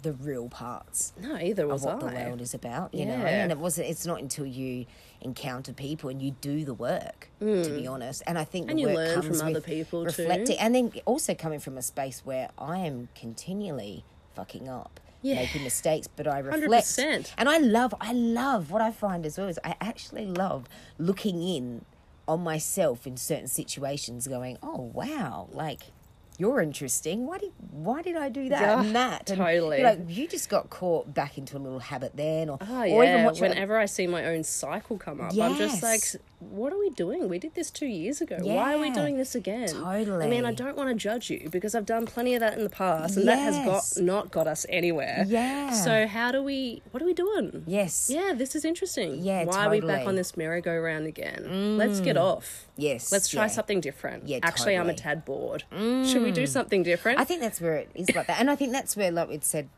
the 0.02 0.14
real 0.14 0.48
parts 0.48 1.12
No, 1.20 1.36
either 1.36 1.66
of 1.66 1.72
was 1.72 1.84
what 1.84 2.00
the 2.00 2.06
world 2.06 2.40
is 2.42 2.54
about, 2.54 2.94
you 2.94 3.06
know. 3.06 3.14
And 3.14 3.52
it 3.52 3.58
wasn't. 3.58 3.90
It's 3.90 4.06
not 4.06 4.22
until 4.22 4.46
you 4.46 4.86
encounter 5.22 5.74
people 5.74 6.10
and 6.10 6.22
you 6.22 6.32
do 6.32 6.64
the 6.64 6.74
work, 6.74 7.30
to 7.40 7.70
be 7.70 7.86
honest. 7.86 8.24
And 8.26 8.38
I 8.38 8.46
think 8.46 8.68
the 8.68 8.70
Mm. 8.70 8.72
And 8.72 8.80
you 8.80 8.88
work 8.88 8.96
learn 8.96 9.22
comes 9.22 9.40
from 9.40 9.50
other 9.50 9.62
people 9.62 10.02
too. 10.04 10.06
reflecting, 10.06 10.58
and 10.58 10.74
then 10.74 10.92
also 11.06 11.34
coming 11.36 11.60
from 11.60 11.78
a 11.78 11.82
space 11.82 12.22
where 12.26 12.50
I 12.58 12.78
am 12.80 13.10
continually 13.16 14.06
fucking 14.36 14.70
up. 14.70 15.00
Yeah. 15.22 15.36
Making 15.36 15.64
mistakes, 15.66 16.08
but 16.08 16.30
I 16.30 16.40
reflect, 16.40 16.88
100%. 16.88 17.34
and 17.38 17.50
I 17.50 17.58
love, 17.58 17.94
I 18.00 18.14
love 18.14 18.72
what 18.72 18.82
I 18.82 18.90
find 18.90 19.26
as 19.26 19.38
well 19.38 19.50
is 19.50 19.60
I 19.66 19.76
actually 19.82 20.26
love 20.26 20.70
looking 20.98 21.44
in 21.44 21.84
on 22.26 22.42
myself 22.42 23.06
in 23.06 23.18
certain 23.18 23.50
situations, 23.50 24.30
going, 24.30 24.58
"Oh 24.64 24.92
wow, 24.94 25.50
like 25.52 25.82
you're 26.40 26.62
interesting. 26.62 27.28
Why 27.28 27.38
did 27.38 27.52
why 27.72 28.02
did 28.02 28.16
I 28.16 28.30
do 28.30 28.50
that 28.50 28.62
Yeah, 28.62 28.80
and 28.82 28.96
that?" 28.96 29.30
And 29.30 29.38
totally. 29.40 29.84
like 29.84 30.00
you 30.08 30.28
just 30.28 30.50
got 30.50 30.70
caught 30.70 31.14
back 31.14 31.38
into 31.38 31.58
a 31.58 31.60
little 31.60 31.80
habit 31.80 32.16
then, 32.16 32.50
or 32.50 32.58
Oh, 32.62 32.82
or 32.82 33.04
yeah. 33.04 33.14
even 33.14 33.26
watch 33.26 33.40
Whenever 33.42 33.78
I 33.78 33.86
see 33.86 34.08
my 34.08 34.26
own 34.26 34.44
cycle 34.44 34.98
come 34.98 35.20
up, 35.22 35.32
I'm 35.38 35.56
just 35.58 35.84
like, 35.84 36.02
Yes. 36.02 36.16
What 36.40 36.72
are 36.72 36.80
we 36.80 36.90
doing? 36.92 37.28
We 37.28 37.38
did 37.38 37.56
this 37.56 37.70
two 37.70 37.86
years 37.86 38.22
ago. 38.22 38.38
Why 38.42 38.76
are 38.76 38.80
we 38.80 38.92
doing 38.92 39.18
this 39.18 39.36
again? 39.36 39.68
Totally. 39.68 40.26
I 40.26 40.30
mean. 40.30 40.46
I 40.46 40.54
don't 40.54 40.78
want 40.78 40.90
to 40.90 40.96
judge 40.96 41.30
you 41.30 41.50
because 41.52 41.76
I've 41.76 41.86
done 41.86 42.06
plenty 42.06 42.34
of 42.34 42.40
that 42.40 42.58
in 42.58 42.64
the 42.64 42.70
past 42.70 43.18
and 43.18 43.28
that 43.28 43.40
has 43.40 43.58
got 43.66 44.04
not 44.04 44.32
got 44.32 44.48
us 44.48 44.66
anywhere. 44.70 45.26
Yeah. 45.28 45.72
So 45.72 46.08
how 46.08 46.32
do 46.32 46.42
we, 46.42 46.82
what 46.92 47.04
are 47.04 47.06
we 47.06 47.14
doing? 47.14 47.64
Yes. 47.68 48.10
Yeah, 48.10 48.34
this 48.36 48.56
is 48.56 48.64
interesting. 48.64 49.22
Yeah, 49.22 49.44
Why 49.46 49.66
are 49.66 49.70
we 49.70 49.82
back. 49.82 50.04
Mm. 50.04 50.08
on 50.08 50.16
this 50.16 50.38
merry-go-round 50.38 51.08
again? 51.08 51.78
Let's 51.78 52.00
get 52.00 52.16
off. 52.16 52.68
Yes, 52.78 53.12
Let's 53.12 53.28
try 53.28 53.44
yeah. 53.44 53.48
something 53.48 53.82
different. 53.82 54.28
Yeah, 54.28 54.40
Actually, 54.44 54.78
I'm 54.78 54.90
a. 54.90 54.94
Mm. 54.94 54.98
tad 55.00 55.26
bored. 55.26 55.64
Should 55.72 56.22
we 56.24 56.32
do 56.32 56.46
something 56.46 56.84
different? 56.84 57.20
I 57.20 57.24
think 57.24 57.42
that's 57.42 57.62
where 57.62 57.76
it 57.76 57.90
is 57.96 58.14
like 58.16 58.28
that, 58.28 58.40
and 58.40 58.50
I 58.50 58.56
think 58.56 58.72
that's 58.72 58.96
where, 58.98 59.12
like 59.12 59.30
we 59.30 59.40
said, 59.42 59.70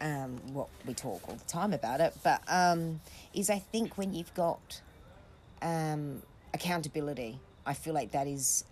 um, 0.00 0.38
what 0.52 0.68
we 0.86 0.94
talk 0.94 1.28
all 1.28 1.34
the 1.34 1.44
time 1.44 1.72
about 1.72 2.00
it. 2.00 2.14
But 2.22 2.42
um, 2.48 3.00
is 3.34 3.50
I 3.50 3.58
think 3.58 3.98
when 3.98 4.14
you've 4.14 4.32
got 4.34 4.80
um, 5.62 6.22
accountability, 6.54 7.38
I 7.66 7.74
feel 7.74 7.94
like 7.94 8.12
that 8.12 8.26
is 8.26 8.64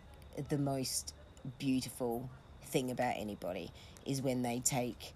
the 0.48 0.58
most 0.58 1.14
beautiful 1.58 2.28
thing 2.64 2.90
about 2.90 3.14
anybody 3.16 3.70
is 4.06 4.20
when 4.22 4.42
they 4.42 4.60
take 4.60 5.12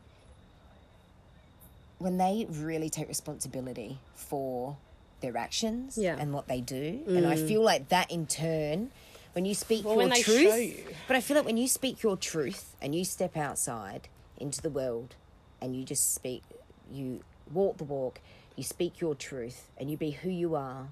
when 1.98 2.16
they 2.18 2.46
really 2.50 2.90
take 2.90 3.06
responsibility 3.08 3.98
for 4.14 4.76
their 5.20 5.36
actions 5.36 5.96
Yeah. 5.96 6.16
and 6.18 6.32
what 6.32 6.48
they 6.48 6.60
do. 6.60 7.00
And 7.06 7.26
I 7.26 7.36
feel 7.36 7.62
like 7.62 7.90
that 7.90 8.10
in 8.10 8.26
turn, 8.26 8.90
when 9.34 9.44
you 9.44 9.54
speak 9.54 9.84
Well, 9.84 10.00
your 10.00 10.10
truth, 10.10 10.26
show 10.50 10.56
you. 10.56 10.84
but 11.06 11.16
I 11.16 11.20
feel 11.20 11.36
like 11.36 11.46
when 11.46 11.56
you 11.56 11.68
speak 11.68 12.02
your 12.02 12.16
truth 12.16 12.74
and 12.82 12.92
you 12.92 13.04
step 13.04 13.36
outside 13.36 14.08
into 14.36 14.60
the 14.60 14.68
world 14.70 15.14
and 15.60 15.76
you 15.76 15.84
just 15.84 16.12
speak, 16.12 16.42
you 16.90 17.22
walk 17.52 17.76
the 17.78 17.84
walk, 17.84 18.18
you 18.56 18.64
speak 18.64 19.00
your 19.00 19.14
truth 19.14 19.68
and 19.78 19.88
you 19.88 19.96
be 19.96 20.10
who 20.10 20.28
you 20.28 20.56
are 20.56 20.88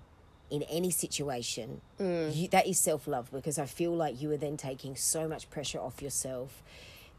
in 0.50 0.62
any 0.64 0.90
situation, 0.90 1.80
Mm. 1.98 2.34
you, 2.34 2.48
that 2.48 2.66
is 2.66 2.78
self 2.78 3.06
love 3.06 3.30
because 3.30 3.58
I 3.58 3.66
feel 3.66 3.92
like 3.94 4.20
you 4.20 4.30
are 4.32 4.36
then 4.36 4.56
taking 4.56 4.96
so 4.96 5.28
much 5.28 5.48
pressure 5.50 5.78
off 5.78 6.02
yourself. 6.02 6.62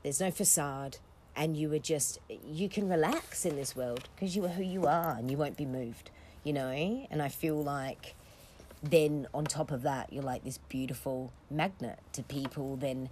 There's 0.03 0.19
no 0.19 0.31
facade. 0.31 0.97
And 1.33 1.55
you 1.55 1.71
are 1.73 1.79
just, 1.79 2.19
you 2.45 2.67
can 2.67 2.89
relax 2.89 3.45
in 3.45 3.55
this 3.55 3.73
world 3.73 4.09
because 4.15 4.35
you 4.35 4.43
are 4.43 4.49
who 4.49 4.63
you 4.63 4.85
are 4.85 5.11
and 5.17 5.31
you 5.31 5.37
won't 5.37 5.55
be 5.55 5.65
moved, 5.65 6.11
you 6.43 6.51
know? 6.51 7.07
And 7.09 7.21
I 7.21 7.29
feel 7.29 7.63
like 7.63 8.15
then 8.83 9.27
on 9.33 9.45
top 9.45 9.71
of 9.71 9.83
that 9.83 10.11
you're 10.11 10.23
like 10.23 10.43
this 10.43 10.57
beautiful 10.67 11.31
magnet 11.49 11.99
to 12.13 12.21
people 12.23 12.75
then 12.75 13.07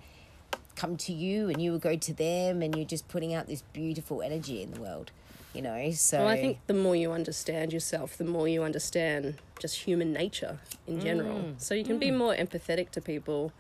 come 0.76 0.98
to 0.98 1.14
you 1.14 1.48
and 1.48 1.62
you 1.62 1.72
will 1.72 1.80
go 1.80 1.96
to 1.96 2.14
them 2.14 2.62
and 2.62 2.76
you're 2.76 2.84
just 2.86 3.08
putting 3.08 3.34
out 3.34 3.48
this 3.48 3.62
beautiful 3.72 4.22
energy 4.22 4.62
in 4.64 4.72
the 4.72 4.82
world 4.82 5.12
you 5.54 5.62
know 5.62 5.92
so 5.92 6.20
Well, 6.20 6.28
I 6.28 6.38
think 6.38 6.60
the 6.68 6.74
more 6.74 6.96
you 6.96 7.12
understand 7.12 7.74
yourself, 7.74 8.18
the 8.18 8.24
more 8.24 8.48
you 8.48 8.64
understand 8.64 9.36
just 9.60 9.76
human 9.80 10.14
nature 10.14 10.60
in 10.88 11.00
general. 11.00 11.40
Mm. 11.40 11.62
So 11.62 11.74
you 11.74 11.84
can 11.84 12.00
be 12.00 12.12
more 12.12 12.36
empathetic 12.36 12.92
to 12.92 13.02
people, 13.02 13.52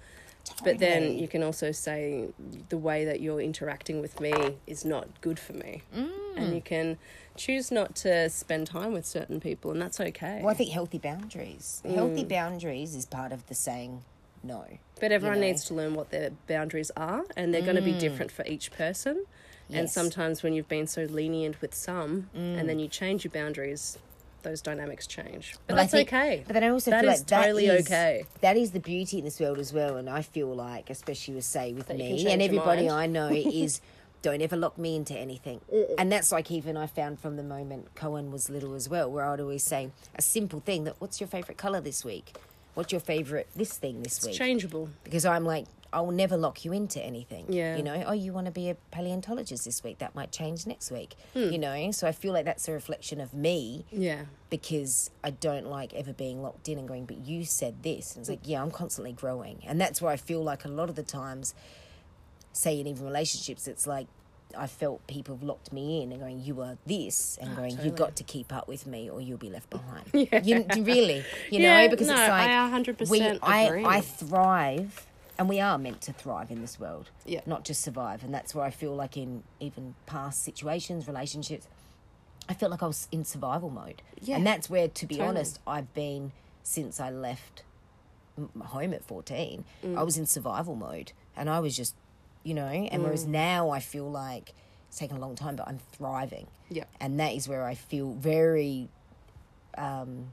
but 0.63 0.79
then 0.79 1.17
you 1.17 1.27
can 1.27 1.43
also 1.43 1.71
say 1.71 2.29
the 2.69 2.77
way 2.77 3.05
that 3.05 3.21
you're 3.21 3.41
interacting 3.41 4.01
with 4.01 4.19
me 4.19 4.33
is 4.65 4.85
not 4.85 5.07
good 5.21 5.39
for 5.39 5.53
me. 5.53 5.81
Mm. 5.95 6.09
And 6.37 6.55
you 6.55 6.61
can 6.61 6.97
choose 7.35 7.71
not 7.71 7.95
to 7.95 8.29
spend 8.29 8.67
time 8.67 8.93
with 8.93 9.05
certain 9.05 9.39
people, 9.39 9.71
and 9.71 9.81
that's 9.81 9.99
okay. 9.99 10.39
well 10.41 10.51
i 10.51 10.53
think 10.53 10.69
healthy 10.71 10.97
boundaries 10.97 11.81
healthy 11.85 12.25
boundaries 12.25 12.95
is 12.95 13.05
part 13.05 13.31
of 13.31 13.47
the 13.47 13.55
saying 13.55 14.03
no 14.43 14.65
But 14.99 15.11
everyone 15.11 15.39
know. 15.39 15.47
needs 15.47 15.65
to 15.65 15.73
learn 15.73 15.95
what 15.95 16.11
their 16.11 16.31
boundaries 16.47 16.91
are, 16.95 17.23
and 17.35 17.53
they're 17.53 17.61
going 17.61 17.75
to 17.75 17.81
be 17.81 17.93
different 17.93 18.31
for 18.31 18.45
each 18.45 18.71
person. 18.71 19.25
And 19.71 19.89
sometimes 19.89 20.43
when 20.43 20.53
you've 20.53 20.67
been 20.67 20.87
so 20.87 21.03
lenient 21.03 21.61
with 21.61 21.73
some, 21.73 22.29
and 22.33 22.67
then 22.67 22.77
mm. 22.77 22.81
you 22.83 22.87
change 22.87 23.23
your 23.23 23.31
boundaries, 23.31 23.97
those 24.41 24.61
dynamics 24.61 25.05
change. 25.05 25.55
But, 25.67 25.75
that's 25.75 25.91
think- 25.91 26.09
okay. 26.09 26.43
But 26.47 26.53
then 26.53 26.63
I 26.63 26.69
also 26.69 26.91
That 26.91 27.01
feel 27.01 27.11
is 27.11 27.19
like 27.19 27.27
that 27.27 27.41
totally 27.43 27.67
is- 27.67 27.85
okay. 27.85 28.23
That 28.41 28.57
is 28.57 28.71
the 28.71 28.79
beauty 28.79 29.19
in 29.19 29.25
this 29.25 29.39
world 29.39 29.59
as 29.59 29.73
well, 29.73 29.97
and 29.97 30.09
I 30.09 30.21
feel 30.21 30.53
like, 30.55 30.89
especially 30.89 31.35
with 31.35 31.43
say 31.45 31.73
with 31.73 31.87
That 31.87 31.97
me 31.97 32.31
and 32.31 32.41
everybody. 32.41 32.89
I 32.89 33.05
know, 33.05 33.27
is 33.33 33.81
don't 34.21 34.41
ever 34.41 34.57
lock 34.57 34.77
me 34.77 34.95
into 34.95 35.13
anything. 35.17 35.61
And 35.97 36.11
that's 36.11 36.31
like 36.31 36.51
even 36.51 36.75
I 36.75 36.87
found 36.87 37.19
from 37.19 37.37
the 37.37 37.43
moment 37.43 37.95
Cohen 37.95 38.31
was 38.31 38.49
little 38.49 38.73
as 38.73 38.89
well, 38.89 39.09
where 39.11 39.25
I'd 39.25 39.39
always 39.39 39.63
say 39.63 39.91
a 40.15 40.21
simple 40.21 40.59
thing 40.59 40.83
that 40.85 40.95
what's 40.99 41.21
your 41.21 41.27
favorite 41.27 41.57
color 41.57 41.79
this 41.79 42.03
week? 42.03 42.35
What's 42.73 42.91
your 42.91 43.01
favorite 43.01 43.47
this 43.55 43.77
thing 43.77 44.03
this 44.03 44.17
It's 44.17 44.27
week? 44.27 44.35
changeable. 44.37 44.89
because 45.03 45.25
I'm 45.25 45.45
like, 45.45 45.65
I 45.91 46.01
will 46.01 46.11
never 46.11 46.37
lock 46.37 46.63
you 46.65 46.71
into 46.71 47.03
anything. 47.03 47.45
Yeah. 47.49 47.75
You 47.75 47.83
know, 47.83 48.03
oh, 48.07 48.13
you 48.13 48.31
want 48.31 48.45
to 48.45 48.51
be 48.51 48.69
a 48.69 48.75
paleontologist 48.91 49.65
this 49.65 49.83
week? 49.83 49.97
That 49.99 50.13
might 50.13 50.31
change 50.31 50.67
next 50.67 50.91
week. 50.91 51.15
Hmm. 51.33 51.49
You 51.49 51.57
know, 51.57 51.91
so 51.91 52.07
I 52.07 52.11
feel 52.11 52.33
like 52.33 52.45
that's 52.45 52.67
a 52.67 52.71
reflection 52.71 53.19
of 53.19 53.33
me 53.33 53.85
Yeah. 53.91 54.25
because 54.49 55.09
I 55.23 55.31
don't 55.31 55.65
like 55.65 55.93
ever 55.93 56.13
being 56.13 56.41
locked 56.43 56.69
in 56.69 56.77
and 56.77 56.87
going, 56.87 57.05
but 57.05 57.17
you 57.17 57.43
said 57.45 57.81
this. 57.83 58.13
And 58.15 58.21
it's 58.21 58.29
like, 58.29 58.41
yeah, 58.43 58.61
I'm 58.61 58.71
constantly 58.71 59.13
growing. 59.13 59.61
And 59.65 59.81
that's 59.81 60.01
where 60.01 60.11
I 60.11 60.17
feel 60.17 60.43
like 60.43 60.63
a 60.63 60.69
lot 60.69 60.89
of 60.89 60.95
the 60.95 61.03
times, 61.03 61.55
say 62.53 62.79
in 62.79 62.85
even 62.87 63.03
relationships, 63.05 63.67
it's 63.67 63.87
like, 63.87 64.07
I 64.57 64.65
felt 64.65 65.05
people 65.05 65.35
have 65.35 65.43
locked 65.43 65.71
me 65.71 66.01
in 66.01 66.11
and 66.11 66.19
going, 66.19 66.39
you 66.43 66.59
are 66.61 66.75
this, 66.87 67.37
and 67.39 67.55
going, 67.55 67.69
totally. 67.71 67.87
you've 67.87 67.97
got 67.97 68.15
to 68.15 68.23
keep 68.23 68.51
up 68.51 68.67
with 68.67 68.87
me 68.87 69.07
or 69.07 69.21
you'll 69.21 69.37
be 69.37 69.49
left 69.49 69.69
behind. 69.69 70.05
you, 70.13 70.65
really, 70.83 71.23
you 71.51 71.59
know, 71.59 71.87
because 71.87 72.07
no, 72.07 72.13
it's 72.15 72.29
like 72.29 72.49
I 72.49 72.69
100% 72.71 73.09
we, 73.11 73.21
I. 73.43 73.83
I 73.97 74.01
thrive, 74.01 75.05
and 75.39 75.47
we 75.47 75.59
are 75.61 75.77
meant 75.77 76.01
to 76.01 76.11
thrive 76.11 76.51
in 76.51 76.59
this 76.61 76.77
world, 76.79 77.09
Yeah. 77.25 77.39
not 77.45 77.63
just 77.63 77.81
survive. 77.81 78.23
And 78.25 78.33
that's 78.33 78.53
where 78.53 78.65
I 78.65 78.69
feel 78.71 78.93
like 78.93 79.15
in 79.15 79.43
even 79.61 79.95
past 80.05 80.43
situations, 80.43 81.07
relationships, 81.07 81.65
I 82.49 82.53
felt 82.53 82.71
like 82.71 82.83
I 82.83 82.87
was 82.87 83.07
in 83.09 83.23
survival 83.23 83.69
mode. 83.69 84.01
Yeah, 84.21 84.35
And 84.35 84.45
that's 84.45 84.69
where, 84.69 84.89
to 84.89 85.05
be 85.05 85.15
totally. 85.15 85.29
honest, 85.29 85.59
I've 85.65 85.93
been 85.93 86.33
since 86.61 86.99
I 86.99 87.09
left 87.09 87.63
m- 88.37 88.49
home 88.59 88.93
at 88.93 89.01
14, 89.05 89.63
Mm. 89.81 89.97
I 89.97 90.03
was 90.03 90.17
in 90.17 90.25
survival 90.25 90.75
mode 90.75 91.13
and 91.37 91.49
I 91.49 91.59
was 91.61 91.75
just, 91.77 91.95
you 92.43 92.53
know, 92.53 92.67
and 92.67 93.01
whereas 93.03 93.25
Mm. 93.25 93.29
now 93.29 93.69
I 93.69 93.79
feel 93.79 94.11
like 94.11 94.53
it's 94.89 94.97
taken 94.97 95.15
a 95.15 95.19
long 95.21 95.35
time, 95.35 95.55
but 95.55 95.69
I'm 95.69 95.79
thriving. 95.93 96.47
Yeah. 96.69 96.83
And 96.99 97.17
that 97.21 97.33
is 97.33 97.47
where 97.47 97.63
I 97.65 97.75
feel 97.75 98.11
very 98.11 98.89
um, 99.77 100.31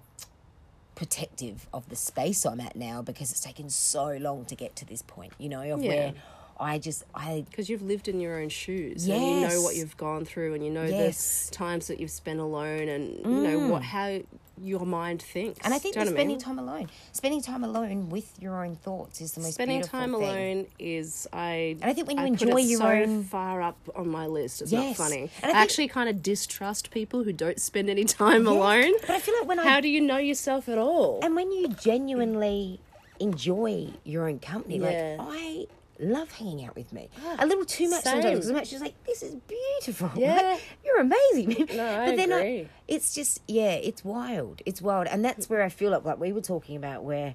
protective 0.96 1.68
of 1.72 1.88
the 1.88 1.94
space 1.94 2.44
I'm 2.44 2.60
at 2.60 2.74
now 2.74 3.02
because 3.02 3.30
it's 3.30 3.40
taken 3.40 3.70
so 3.70 4.16
long 4.20 4.44
to 4.46 4.56
get 4.56 4.74
to 4.76 4.84
this 4.84 5.02
point, 5.02 5.32
you 5.38 5.48
know, 5.48 5.62
of 5.74 5.82
Yeah. 5.82 5.88
where 5.88 6.14
I 6.58 6.78
just, 6.78 7.04
I, 7.14 7.44
because 7.48 7.68
you've 7.68 7.82
lived 7.82 8.08
in 8.08 8.18
your 8.18 8.40
own 8.40 8.48
shoes 8.48 9.06
and 9.06 9.22
you 9.22 9.46
know 9.46 9.60
what 9.62 9.76
you've 9.76 9.96
gone 9.98 10.24
through 10.24 10.54
and 10.54 10.64
you 10.64 10.70
know 10.70 10.84
Yes. 10.84 11.50
the 11.50 11.54
times 11.54 11.86
that 11.88 12.00
you've 12.00 12.10
spent 12.10 12.40
alone 12.40 12.88
and 12.88 13.18
you 13.18 13.42
know 13.42 13.68
what 13.68 13.82
mm. 13.82 13.84
how 13.84 14.20
your 14.58 14.86
mind 14.86 15.20
thinks 15.22 15.60
and 15.64 15.74
I 15.74 15.78
think 15.78 15.96
know 15.96 16.02
I 16.02 16.04
spending 16.06 16.28
mean? 16.28 16.38
time 16.38 16.58
alone, 16.58 16.88
spending 17.12 17.42
time 17.42 17.62
alone 17.64 18.08
with 18.08 18.32
your 18.40 18.64
own 18.64 18.76
thoughts 18.76 19.20
is 19.20 19.32
the 19.32 19.40
most 19.40 19.58
important 19.58 19.82
thing. 19.82 19.82
spending 19.82 19.82
beautiful 19.82 19.98
time 20.00 20.12
thing. 20.12 20.58
alone 20.58 20.66
is 20.78 21.28
I 21.32 21.76
And 21.80 21.84
I 21.90 21.92
think 21.92 22.06
when 22.08 22.16
you 22.18 22.24
I 22.24 22.26
enjoy 22.26 22.56
your 22.60 22.78
so 22.80 22.86
own- 22.88 23.24
far 23.24 23.60
up 23.60 23.76
on 23.94 24.08
my 24.08 24.26
list 24.26 24.62
it's 24.62 24.72
Yes. 24.72 24.98
not 24.98 25.08
funny 25.08 25.30
And 25.42 25.52
I 25.52 25.58
I, 25.58 25.62
actually 25.62 25.88
kind 25.88 26.08
of 26.08 26.22
distrust 26.22 26.90
people 26.90 27.24
who 27.24 27.32
don't 27.32 27.60
spend 27.60 27.90
any 27.90 28.04
time 28.22 28.46
alone 28.46 28.92
But 29.02 29.10
I 29.10 29.18
feel 29.20 29.34
like 29.38 29.48
when 29.48 29.58
I 29.58 29.64
how 29.64 29.80
do 29.80 29.88
you 29.88 30.00
know 30.00 30.16
yourself 30.18 30.68
at 30.68 30.78
all 30.78 31.20
And 31.22 31.34
when 31.36 31.50
you 31.52 31.68
genuinely 31.68 32.80
enjoy 33.20 33.88
your 34.04 34.28
own 34.28 34.38
company, 34.38 34.78
Yeah. 34.78 35.16
like 35.18 35.28
I 35.38 35.66
love 35.98 36.30
hanging 36.32 36.64
out 36.64 36.76
with 36.76 36.92
me. 36.92 37.08
Ah, 37.24 37.36
a 37.40 37.46
little 37.46 37.64
too 37.64 37.88
much 37.88 38.02
sometimes 38.02 38.24
same. 38.24 38.34
because 38.34 38.50
I'm 38.50 38.56
actually 38.56 38.78
like, 38.78 39.04
this 39.04 39.22
is 39.22 39.34
beautiful. 39.34 40.10
Yeah. 40.16 40.34
Like, 40.34 40.62
you're 40.84 41.00
amazing. 41.00 41.68
No, 41.76 41.86
I 42.02 42.06
but 42.06 42.16
then 42.16 42.32
I- 42.32 42.38
agree. 42.38 42.68
it's 42.88 43.14
just 43.14 43.40
yeah, 43.46 43.72
it's 43.72 44.04
wild. 44.04 44.62
It's 44.66 44.82
wild. 44.82 45.06
And 45.06 45.24
that's 45.24 45.48
where 45.48 45.62
I 45.62 45.68
feel 45.68 45.90
like 45.90 46.04
like 46.04 46.18
we 46.18 46.32
were 46.32 46.40
talking 46.40 46.76
about 46.76 47.04
where 47.04 47.34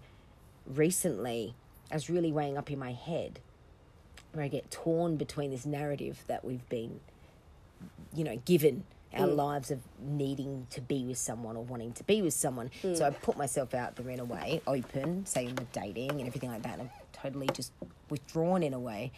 recently 0.66 1.56
I 1.92 1.96
was 1.96 2.10
really 2.10 2.32
weighing 2.32 2.58
up 2.58 2.72
in 2.72 2.80
my 2.80 2.94
head 2.94 3.40
where 4.34 4.46
I 4.46 4.48
get 4.48 4.72
torn 4.72 5.18
between 5.18 5.52
this 5.52 5.66
narrative 5.66 6.24
that 6.28 6.46
we've 6.46 6.68
been 6.70 7.02
you 8.14 8.24
know, 8.24 8.36
given 8.46 8.84
our 9.14 9.28
mm. 9.28 9.36
lives 9.36 9.72
of 9.72 9.80
needing 10.00 10.68
to 10.70 10.82
be 10.82 11.04
with 11.06 11.18
someone 11.18 11.56
or 11.56 11.64
wanting 11.64 11.92
to 11.94 12.04
be 12.04 12.22
with 12.22 12.34
someone. 12.34 12.72
So 12.82 12.90
mm. 12.90 13.02
I 13.02 13.10
put 13.12 13.38
myself 13.38 13.74
out 13.74 13.96
there 13.96 14.10
in 14.10 14.20
a 14.20 14.26
way, 14.26 14.62
open, 14.68 15.26
saying 15.26 15.56
the 15.56 15.66
dating 15.74 16.12
and 16.12 16.22
everything 16.22 16.50
like 16.50 16.64
that, 16.64 16.80
and 16.80 16.84
I've 16.84 17.01
totally 17.22 17.50
just 17.54 17.72
withdrawn 18.10 18.64
in 18.64 18.74
a 18.74 18.80
way 18.80 19.12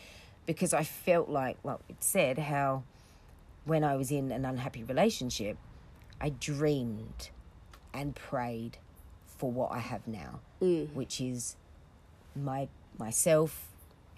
because 0.45 0.74
I 0.74 0.84
felt 0.84 1.30
like, 1.30 1.58
like 1.64 1.80
it 1.89 2.04
said, 2.04 2.38
how 2.38 2.84
when 3.66 3.84
I 3.84 3.95
was 3.95 4.12
in 4.12 4.32
an 4.32 4.45
unhappy 4.45 4.84
relationship, 4.84 5.58
I 6.20 6.30
dreamed 6.30 7.30
and 7.93 8.16
prayed 8.16 8.78
for 9.26 9.51
what 9.51 9.72
I 9.72 9.80
have 9.80 10.08
now, 10.08 10.39
mm. 10.62 10.91
which 10.93 11.22
is 11.22 11.56
my 12.36 12.68
myself 12.97 13.68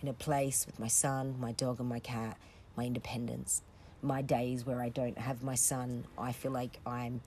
in 0.01 0.07
a 0.07 0.13
place 0.13 0.65
with 0.65 0.79
my 0.79 0.87
son, 0.87 1.35
my 1.39 1.51
dog, 1.51 1.79
and 1.79 1.89
my 1.89 1.99
cat, 1.99 2.37
my 2.75 2.85
independence. 2.85 3.61
My 4.01 4.21
days 4.21 4.65
where 4.65 4.81
I 4.81 4.89
don't 4.89 5.17
have 5.17 5.41
my 5.41 5.55
son, 5.55 6.05
I 6.17 6.31
feel 6.31 6.51
like 6.51 6.79
I'm. 6.85 7.21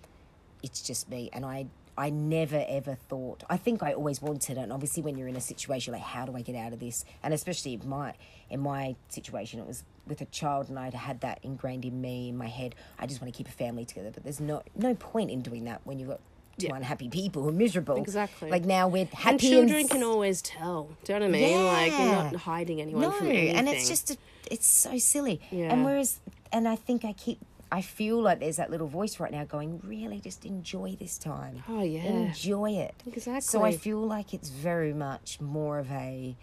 It's 0.63 0.83
just 0.83 1.09
me, 1.09 1.31
and 1.33 1.45
I. 1.45 1.67
I 1.99 2.11
never 2.11 2.65
ever 2.69 2.95
thought. 3.09 3.43
I 3.51 3.57
think 3.57 3.83
I 3.83 3.93
always 3.93 4.23
wanted 4.23 4.57
it. 4.57 4.61
And 4.61 4.73
obviously, 4.73 5.03
when 5.03 5.19
you're 5.19 5.29
in 5.29 5.37
a 5.37 5.41
situation 5.41 5.93
like, 5.93 6.03
how 6.03 6.25
do 6.25 6.37
I 6.37 6.43
get 6.43 6.55
out 6.55 6.73
of 6.73 6.81
this? 6.81 7.05
And 7.23 7.35
especially 7.35 7.75
in 7.75 7.89
my 7.89 8.15
in 8.49 8.61
my 8.61 8.95
situation, 9.09 9.61
it 9.61 9.67
was 9.67 9.83
with 10.07 10.21
a 10.21 10.27
child, 10.27 10.69
and 10.71 10.79
I'd 10.79 10.95
had 10.95 11.21
that 11.21 11.41
ingrained 11.43 11.85
in 11.85 12.01
me 12.01 12.31
in 12.31 12.37
my 12.37 12.47
head. 12.47 12.75
I 12.99 13.07
just 13.07 13.21
want 13.21 13.33
to 13.35 13.37
keep 13.37 13.49
a 13.49 13.53
family 13.53 13.85
together, 13.85 14.11
but 14.15 14.23
there's 14.23 14.41
no 14.41 14.63
no 14.77 14.95
point 14.95 15.31
in 15.31 15.41
doing 15.43 15.65
that 15.65 15.81
when 15.85 15.99
you've 15.99 16.09
got 16.09 16.21
two 16.59 16.69
Yeah. 16.69 16.77
unhappy 16.77 17.09
people 17.09 17.43
who 17.43 17.49
are 17.51 17.53
miserable. 17.67 17.97
Exactly. 17.97 18.49
Like 18.51 18.65
now 18.65 18.89
we're 18.89 19.05
happy 19.07 19.31
and 19.31 19.41
children 19.69 19.85
s- 19.85 19.91
can 19.91 20.03
always 20.03 20.41
tell 20.43 20.89
do 21.05 21.13
you 21.13 21.19
know 21.21 21.27
what 21.27 21.35
I 21.37 21.39
mean 21.41 21.65
like 21.65 21.93
you're 21.93 22.13
not 22.23 22.35
hiding 22.37 22.81
anyone 22.81 23.03
no, 23.03 23.11
from 23.13 23.27
anything 23.29 23.57
and 23.57 23.69
it's 23.69 23.89
just 23.89 24.11
a, 24.13 24.17
it's 24.51 24.67
so 24.67 24.99
silly. 24.99 25.41
Yeah. 25.53 25.73
And 25.73 25.85
whereas, 25.85 26.19
and 26.53 26.67
I 26.67 26.75
think 26.75 27.05
I 27.05 27.13
keep, 27.13 27.39
I 27.71 27.83
feel 27.83 28.21
like 28.23 28.41
there's 28.41 28.57
that 28.57 28.71
little 28.71 28.87
voice 28.87 29.21
right 29.21 29.31
now 29.31 29.45
going, 29.45 29.81
really, 29.85 30.21
just 30.21 30.45
enjoy 30.47 30.97
this 30.99 31.19
time. 31.19 31.63
Oh, 31.69 31.83
yeah. 31.83 32.03
enjoy 32.05 32.73
it. 32.73 32.95
So 33.43 33.63
I 33.63 33.77
feel 33.77 33.99
like 33.99 34.33
it's 34.33 34.49
very 34.49 34.95
much 34.95 35.41
more 35.41 35.79
of 35.79 35.91
a 35.91 36.35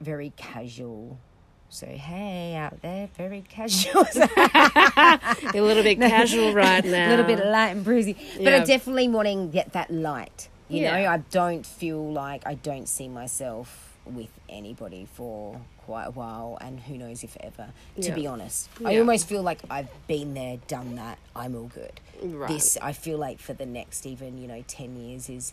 very 0.00 0.32
casual. 0.36 1.18
So 1.68 1.86
hey, 1.86 2.56
out 2.56 2.82
there, 2.82 3.08
very 3.16 3.42
casual. 3.48 4.04
a 4.16 5.36
little 5.54 5.84
bit 5.84 5.98
casual 6.00 6.52
right 6.52 6.84
now 6.84 7.08
a 7.08 7.10
little 7.10 7.24
bit 7.24 7.44
light 7.44 7.68
and 7.68 7.84
breezy. 7.84 8.14
But 8.34 8.42
Yeah. 8.42 8.56
I'm 8.56 8.66
definitely 8.66 9.06
wanting 9.08 9.50
get 9.50 9.72
that 9.74 9.90
light. 9.92 10.48
You 10.68 10.82
Yeah. 10.82 11.00
know, 11.02 11.08
I 11.10 11.18
don't 11.30 11.64
feel 11.64 12.12
like 12.12 12.44
I 12.46 12.54
don't 12.54 12.88
see 12.88 13.08
myself 13.08 13.96
with 14.04 14.30
anybody 14.48 15.06
for 15.14 15.60
quite 15.90 16.04
a 16.06 16.10
while, 16.12 16.56
and 16.60 16.78
who 16.78 16.96
knows 16.96 17.24
if 17.24 17.36
ever. 17.40 17.70
To 18.00 18.08
Yeah. 18.08 18.14
be 18.14 18.24
honest, 18.24 18.68
I 18.84 18.96
almost 18.98 19.26
feel 19.28 19.42
like 19.42 19.58
I've 19.68 19.88
been 20.06 20.34
there, 20.34 20.58
done 20.68 20.94
that. 20.94 21.18
I'm 21.34 21.56
all 21.56 21.68
good. 21.74 21.98
Right. 22.22 22.48
This 22.48 22.78
I 22.80 22.92
feel 22.92 23.18
like 23.18 23.40
for 23.40 23.54
the 23.54 23.66
next 23.66 24.06
even 24.06 24.38
you 24.40 24.46
know 24.46 24.62
ten 24.68 24.96
years 24.96 25.28
is 25.28 25.52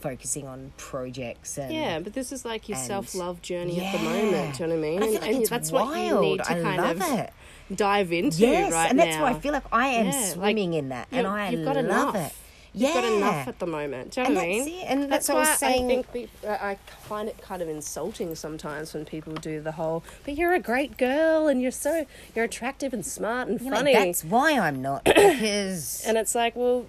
focusing 0.00 0.46
on 0.46 0.72
projects 0.78 1.58
and 1.58 1.72
Yeah, 1.74 1.98
but 2.00 2.14
this 2.14 2.32
is 2.32 2.42
like 2.44 2.70
your 2.70 2.78
self 2.78 3.14
love 3.14 3.42
journey 3.42 3.84
at 3.84 3.92
the 3.92 3.98
moment. 3.98 4.56
Do 4.56 4.62
you 4.62 4.68
know 4.70 4.76
what 4.76 4.86
I 4.86 4.88
mean? 4.88 5.02
And 5.02 5.04
I 5.04 5.20
like 5.20 5.34
and 5.34 5.46
that's 5.46 5.70
what 5.72 5.98
you 5.98 6.20
need 6.20 6.38
to 6.44 6.50
I 6.52 6.62
kind 6.62 6.80
of 6.80 7.18
it. 7.18 7.30
dive 7.74 8.12
into 8.12 8.38
yes, 8.38 8.72
right 8.72 8.88
and 8.90 8.98
that's 8.98 9.16
now. 9.16 9.24
why 9.24 9.30
I 9.32 9.40
feel 9.40 9.52
like 9.52 9.64
I 9.72 9.88
am 9.88 10.06
Yeah, 10.06 10.12
like, 10.20 10.24
swimming 10.32 10.72
in 10.72 10.88
that, 10.88 11.08
and 11.12 11.26
I 11.26 11.50
you've 11.50 11.66
got 11.66 11.76
love 11.76 12.14
enough. 12.14 12.16
it. 12.16 12.32
You've 12.78 12.90
yeah, 12.90 13.00
got 13.00 13.04
enough 13.12 13.48
at 13.48 13.58
the 13.58 13.66
moment. 13.66 14.12
Do 14.12 14.20
you 14.20 14.24
know 14.24 14.28
And 14.28 14.36
what 14.36 14.44
I 14.44 14.52
that's 14.58 14.66
mean? 14.66 14.78
it, 14.80 14.84
and 14.90 15.12
that's 15.12 15.28
what 15.28 15.36
I 15.38 15.40
was 15.40 15.58
saying- 15.58 15.84
I 15.90 16.02
think 16.02 16.30
I 16.46 16.74
find 17.00 17.28
it 17.28 17.38
kind 17.40 17.62
of 17.62 17.68
insulting 17.68 18.34
sometimes 18.34 18.92
when 18.92 19.04
people 19.06 19.32
do 19.34 19.62
the 19.62 19.72
whole, 19.72 20.04
but 20.24 20.36
you're 20.36 20.52
a 20.52 20.60
great 20.60 20.98
girl 20.98 21.48
and 21.48 21.62
you're 21.62 21.70
so 21.70 22.04
you're 22.34 22.44
attractive 22.44 22.92
and 22.92 23.04
smart 23.04 23.48
and 23.48 23.60
You 23.62 23.70
know, 23.70 23.76
funny. 23.76 23.94
that's 23.94 24.22
why 24.24 24.58
I'm 24.58 24.82
not 24.82 25.04
because 25.36 26.04
And 26.06 26.18
it's 26.18 26.34
like, 26.34 26.54
well, 26.54 26.86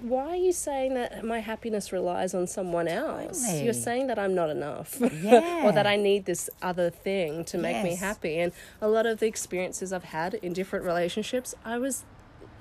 why 0.00 0.28
are 0.28 0.36
you 0.36 0.52
saying 0.52 0.94
that 0.94 1.24
my 1.24 1.40
happiness 1.40 1.92
relies 1.92 2.32
on 2.34 2.46
someone 2.46 2.86
else? 2.88 3.42
Totally. 3.44 3.64
You're 3.64 3.72
saying 3.74 4.06
that 4.08 4.18
I'm 4.18 4.34
not 4.34 4.50
enough. 4.50 5.00
Yeah. 5.22 5.64
or 5.64 5.72
that 5.72 5.86
I 5.86 5.96
need 5.96 6.24
this 6.24 6.48
other 6.62 6.88
thing 6.90 7.44
to 7.46 7.58
make 7.58 7.82
me 7.82 7.96
happy. 7.96 8.38
And 8.38 8.52
a 8.80 8.86
lot 8.88 9.06
of 9.06 9.18
the 9.18 9.26
experiences 9.26 9.92
I've 9.92 10.04
had 10.04 10.34
in 10.34 10.52
different 10.52 10.84
relationships, 10.84 11.54
I 11.64 11.78
was 11.78 12.04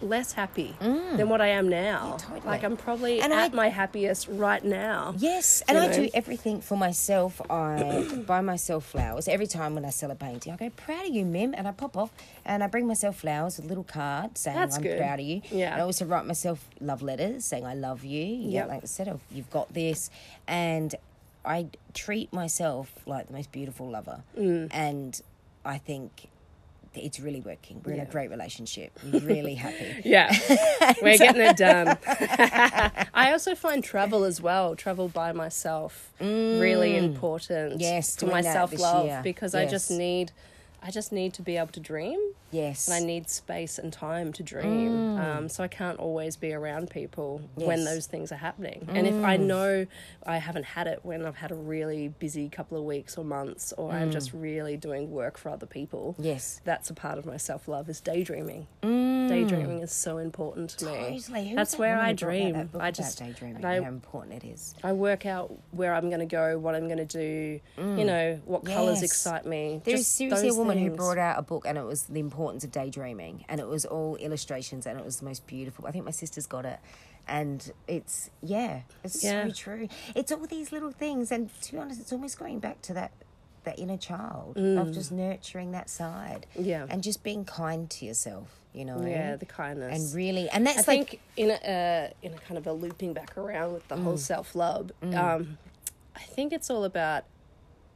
less 0.01 0.33
happy 0.33 0.75
than 0.79 1.27
what 1.29 1.41
I 1.41 1.47
am 1.47 1.69
now. 1.69 2.17
totally. 2.19 2.41
Like 2.45 2.63
I'm 2.63 2.77
probably 2.77 3.19
And 3.21 3.33
at 3.33 3.51
I- 3.51 3.55
my 3.55 3.69
happiest 3.69 4.27
right 4.27 4.63
now. 4.63 5.13
Yes, 5.17 5.63
and 5.67 5.77
You 5.77 5.83
I 5.83 5.93
do 5.93 6.09
everything 6.13 6.61
for 6.61 6.77
myself. 6.77 7.41
I 7.49 8.07
buy 8.27 8.41
myself 8.41 8.85
flowers 8.85 9.27
every 9.27 9.47
time 9.47 9.75
when 9.75 9.85
I 9.85 9.89
sell 9.89 10.11
a 10.11 10.15
painting. 10.15 10.53
I 10.53 10.55
go, 10.57 10.69
"Proud 10.69 11.07
of 11.07 11.13
you, 11.13 11.25
Mim," 11.25 11.53
and 11.57 11.67
I 11.67 11.71
pop 11.71 11.97
off 11.97 12.11
and 12.45 12.63
I 12.63 12.67
bring 12.67 12.87
myself 12.87 13.17
flowers, 13.17 13.59
a 13.59 13.63
little 13.63 13.83
card 13.83 14.37
saying 14.37 14.55
That's 14.57 14.77
I'm 14.77 14.83
good. 14.83 14.97
proud 14.99 15.19
of 15.19 15.25
you. 15.25 15.41
Yeah. 15.51 15.73
And 15.73 15.81
I 15.81 15.85
also 15.85 16.05
write 16.05 16.25
myself 16.25 16.67
love 16.79 17.01
letters 17.01 17.43
saying 17.45 17.65
I 17.65 17.73
love 17.73 18.03
you. 18.03 18.23
Yeah, 18.25 18.61
Yep. 18.61 18.67
like 18.69 18.83
I 18.83 18.85
said, 18.87 19.07
oh, 19.09 19.19
you've 19.31 19.49
got 19.49 19.73
this, 19.73 20.09
and 20.47 20.93
I 21.45 21.67
treat 21.93 22.31
myself 22.33 22.91
like 23.05 23.27
the 23.27 23.33
most 23.33 23.51
beautiful 23.51 23.89
lover, 23.89 24.21
Mm. 24.37 24.67
and 24.71 25.21
I 25.65 25.77
think. 25.79 26.29
It's 27.03 27.19
really 27.19 27.41
working. 27.41 27.81
We're 27.85 27.93
in 27.93 27.99
a 27.99 28.05
great 28.05 28.29
relationship. 28.29 28.97
We're 29.03 29.19
really 29.21 29.55
happy. 29.55 29.95
Yeah, 30.05 30.31
we're 31.01 31.17
getting 31.17 31.41
it 31.41 31.57
done. 31.57 31.97
I 33.13 33.31
also 33.31 33.55
find 33.55 33.83
travel 33.83 34.23
as 34.23 34.41
well, 34.41 34.75
travel 34.75 35.09
by 35.09 35.31
myself, 35.31 36.13
really 36.19 36.95
important. 36.97 37.75
Mm. 37.75 37.81
Yes, 37.81 38.15
To 38.17 38.27
my 38.27 38.41
self 38.41 38.77
love 38.79 39.23
because 39.23 39.53
I 39.55 39.65
just 39.65 39.91
need, 39.91 40.31
I 40.87 40.91
just 40.91 41.11
need 41.11 41.33
to 41.33 41.41
be 41.41 41.57
able 41.57 41.73
to 41.73 41.81
dream, 41.81 42.17
Yes. 42.49 42.87
and 42.87 42.95
I 42.95 43.05
need 43.05 43.29
space 43.29 43.77
and 43.77 43.91
time 43.91 44.31
to 44.31 44.41
dream. 44.41 45.17
Um, 45.19 45.49
so 45.49 45.61
I 45.61 45.67
can't 45.67 45.99
always 45.99 46.37
be 46.37 46.53
around 46.53 46.89
people 46.89 47.41
when 47.55 47.67
Mm. 47.67 47.69
Yes. 47.71 47.79
Mm. 47.81 47.85
those 47.93 48.05
things 48.07 48.31
are 48.31 48.37
happening. 48.37 48.87
And 48.93 49.05
if 49.05 49.21
I 49.21 49.35
know 49.35 49.85
I 50.25 50.37
haven't 50.37 50.63
had 50.63 50.87
it 50.87 51.01
when 51.03 51.25
I've 51.25 51.35
had 51.35 51.51
a 51.51 51.55
really 51.55 52.07
busy 52.07 52.47
couple 52.47 52.77
of 52.77 52.85
weeks 52.85 53.17
or 53.17 53.25
months, 53.25 53.73
or 53.77 53.91
I'm 53.91 54.11
just 54.11 54.31
really 54.31 54.77
doing 54.77 55.11
work 55.11 55.37
for 55.37 55.49
other 55.49 55.65
people, 55.65 56.15
Mm. 56.19 56.23
Yes. 56.25 56.61
that's 56.63 56.89
a 56.89 56.93
part 56.93 57.17
of 57.17 57.25
my 57.25 57.35
self 57.35 57.67
love 57.67 57.89
is 57.89 57.99
daydreaming. 57.99 58.67
Daydreaming 59.27 59.81
is 59.81 59.91
so 59.91 60.17
important 60.17 60.71
to 60.71 60.85
me. 60.85 60.91
Mm. 60.91 61.25
Totally. 61.25 61.55
That's 61.55 61.71
that 61.71 61.79
where 61.79 61.97
I 61.97 62.09
who 62.11 62.15
brought 62.15 62.29
out 62.29 62.29
dream. 62.31 62.53
that 62.53 62.71
book 62.71 62.81
I 62.81 62.87
about 62.87 62.93
just 62.95 63.19
daydreaming. 63.19 63.65
I, 63.65 63.75
how 63.81 63.87
important 63.87 64.43
it 64.43 64.47
is. 64.47 64.73
I 64.83 64.93
work 64.93 65.25
out 65.25 65.53
where 65.71 65.93
I'm 65.93 66.09
going 66.09 66.19
to 66.19 66.25
go, 66.25 66.57
what 66.59 66.75
I'm 66.75 66.85
going 66.87 66.97
to 66.97 67.05
do. 67.05 67.59
You 67.77 68.05
know 68.05 68.39
what 68.45 68.65
colors 68.65 68.99
Mm. 68.99 69.03
Excite 69.03 69.45
me. 69.45 69.81
There's 69.83 69.99
just 70.01 70.15
seriously 70.15 70.47
a 70.47 70.51
those 70.51 70.57
woman 70.57 70.77
who 70.77 70.89
brought 70.91 71.17
out 71.17 71.37
a 71.39 71.41
book, 71.41 71.65
and 71.67 71.77
it 71.77 71.83
was 71.85 72.03
the 72.03 72.19
importance 72.19 72.63
of 72.63 72.71
daydreaming, 72.71 73.45
and 73.49 73.59
it 73.59 73.67
was 73.67 73.85
all 73.85 74.15
illustrations, 74.17 74.85
and 74.85 74.99
it 74.99 75.05
was 75.05 75.17
the 75.19 75.25
most 75.25 75.45
beautiful. 75.47 75.85
I 75.87 75.91
think 75.91 76.05
my 76.05 76.11
sister's 76.11 76.47
got 76.47 76.65
it, 76.65 76.79
and 77.27 77.71
it's 77.87 78.29
yeah, 78.41 78.81
it's 79.03 79.23
Yeah. 79.23 79.45
so 79.47 79.51
true. 79.53 79.87
It's 80.15 80.31
all 80.31 80.45
these 80.47 80.71
little 80.71 80.91
things, 80.91 81.31
and 81.31 81.49
to 81.61 81.71
be 81.73 81.77
honest, 81.77 81.99
it's 82.01 82.11
almost 82.13 82.39
going 82.39 82.59
back 82.59 82.81
to 82.83 82.93
that 82.93 83.11
that 83.67 83.77
inner 83.79 83.97
child 83.97 84.57
of 84.57 84.91
just 84.91 85.11
nurturing 85.11 85.71
that 85.71 85.89
side, 85.89 86.45
Mm. 86.55 86.65
Yeah. 86.65 86.85
and 86.89 87.03
just 87.03 87.21
being 87.23 87.45
kind 87.45 87.89
to 87.95 88.05
yourself. 88.05 88.49
You 88.73 88.85
know, 88.85 88.99
Yeah, 89.05 89.35
the 89.37 89.45
kindness. 89.45 89.93
and 89.95 90.15
really, 90.15 90.49
and 90.49 90.65
that's 90.67 90.87
I 90.87 90.91
like 90.91 91.09
think 91.09 91.21
in 91.35 91.49
a 91.49 91.53
uh, 91.55 92.25
in 92.25 92.33
a 92.33 92.37
kind 92.47 92.57
of 92.57 92.65
a 92.67 92.73
looping 92.73 93.13
back 93.13 93.37
around 93.37 93.73
with 93.73 93.87
the 93.87 93.97
whole 93.97 94.17
self 94.17 94.55
love. 94.55 94.91
Um, 95.01 95.57
I 96.15 96.19
think 96.35 96.51
it's 96.53 96.69
all 96.69 96.83
about 96.83 97.23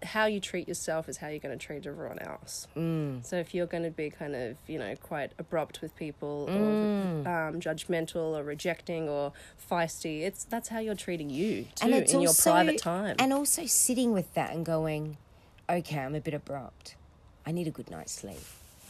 how 0.04 0.26
you 0.26 0.40
treat 0.40 0.68
yourself 0.68 1.08
is 1.08 1.18
how 1.18 1.28
you're 1.28 1.38
going 1.48 1.56
to 1.56 1.64
treat 1.64 1.86
everyone 1.86 2.18
else. 2.18 2.68
Mm. 2.76 3.24
So 3.24 3.36
if 3.36 3.54
you're 3.54 3.68
going 3.68 3.84
to 3.84 3.92
be 3.92 4.10
kind 4.10 4.36
of, 4.36 4.58
you 4.66 4.80
know, 4.80 4.96
quite 4.96 5.32
abrupt 5.38 5.82
with 5.84 5.96
people 5.96 6.48
Mm. 6.50 7.26
or 7.26 7.30
um, 7.50 7.60
judgmental 7.62 8.36
or 8.36 8.42
rejecting 8.44 9.08
or 9.08 9.32
feisty, 9.70 10.22
it's 10.22 10.44
that's 10.46 10.70
how 10.70 10.80
you're 10.80 10.96
treating 11.08 11.30
you 11.30 11.68
too 11.76 11.88
in 12.14 12.22
your 12.22 12.34
private 12.34 12.80
time. 12.80 13.16
And 13.20 13.32
also 13.32 13.68
sitting 13.68 14.12
with 14.12 14.34
that 14.34 14.50
and 14.56 14.66
going, 14.66 15.18
okay, 15.72 16.00
I'm 16.00 16.16
a 16.16 16.22
bit 16.22 16.34
abrupt. 16.34 16.96
I 17.46 17.52
need 17.52 17.68
a 17.68 17.72
good 17.72 17.90
night's 17.90 18.14
sleep. 18.14 18.38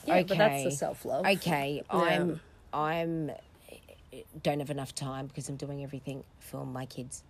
yeah, 0.05 0.15
okay. 0.15 0.23
but 0.23 0.37
that's 0.37 0.63
the 0.63 0.71
self 0.71 1.05
love. 1.05 1.25
Okay, 1.25 1.83
I'm 1.89 2.41
I'm 2.73 3.31
don't 4.43 4.59
have 4.59 4.69
enough 4.69 4.93
time 4.93 5.27
because 5.27 5.47
I'm 5.49 5.55
doing 5.55 5.83
everything 5.83 6.23
for 6.39 6.65
my 6.65 6.85
kids. 6.85 7.23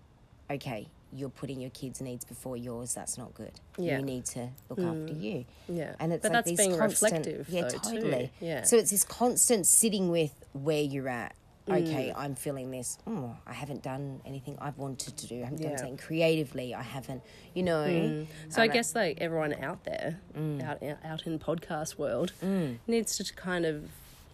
Okay, 0.50 0.88
you're 1.14 1.30
putting 1.30 1.60
your 1.60 1.70
kids' 1.72 2.02
needs 2.02 2.26
before 2.26 2.58
yours. 2.58 2.94
That's 2.94 3.18
not 3.18 3.34
good. 3.34 3.52
Yeah. 3.78 4.00
You 4.00 4.06
need 4.06 4.26
to 4.28 4.50
look 4.70 4.80
after 4.80 5.14
mm. 5.14 5.22
you. 5.22 5.46
Yeah. 5.70 5.96
and 6.00 6.14
it's 6.14 6.24
But 6.24 6.32
like 6.32 6.46
that's 6.46 6.58
being 6.58 6.78
constant, 6.78 7.26
reflective, 7.26 7.50
Yeah, 7.50 7.62
though, 7.64 7.70
too. 7.70 8.02
totally. 8.02 8.32
Yeah. 8.40 8.64
So 8.64 8.78
it's 8.78 8.92
this 8.92 9.04
constant 9.04 9.68
sitting 9.68 10.10
with 10.10 10.34
where 10.54 10.82
you're 10.82 11.10
at. 11.10 11.36
Mm. 11.68 11.88
Okay, 11.88 12.14
I'm 12.16 12.36
feeling 12.36 12.72
this. 12.72 12.98
Oh, 13.06 13.36
I 13.46 13.54
haven't 13.54 13.84
done 13.84 14.22
anything 14.26 14.58
I've 14.60 14.78
wanted 14.78 15.16
to 15.18 15.28
do. 15.28 15.42
I 15.42 15.44
haven't 15.46 15.62
done 15.62 15.72
Yeah. 15.72 15.78
something 15.78 15.98
creatively. 15.98 16.74
I 16.74 16.82
haven't, 16.82 17.22
you 17.54 17.64
know. 17.64 17.86
Mm. 17.86 18.28
So 18.50 18.62
I 18.62 18.68
guess 18.68 18.96
like 18.96 19.20
everyone 19.22 19.54
out 19.54 19.84
there, 19.84 20.20
mm. 20.36 20.64
out 20.64 20.82
out 21.04 21.28
in 21.28 21.38
podcast 21.40 21.98
world, 21.98 22.34
mm. 22.44 22.78
needs 22.88 23.16
to 23.18 23.34
kind 23.36 23.66
of 23.66 23.90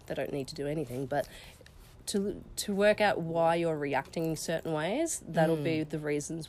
they 0.06 0.14
don't 0.14 0.32
need 0.32 0.48
to 0.48 0.54
do 0.54 0.66
anything, 0.66 1.06
but 1.06 1.28
to 2.06 2.42
to 2.56 2.74
work 2.74 3.00
out 3.00 3.20
why 3.20 3.56
you're 3.56 3.76
reacting 3.76 4.34
certain 4.36 4.72
ways. 4.72 5.22
That'll 5.28 5.56
be 5.56 5.82
the 5.82 5.98
reasons 5.98 6.48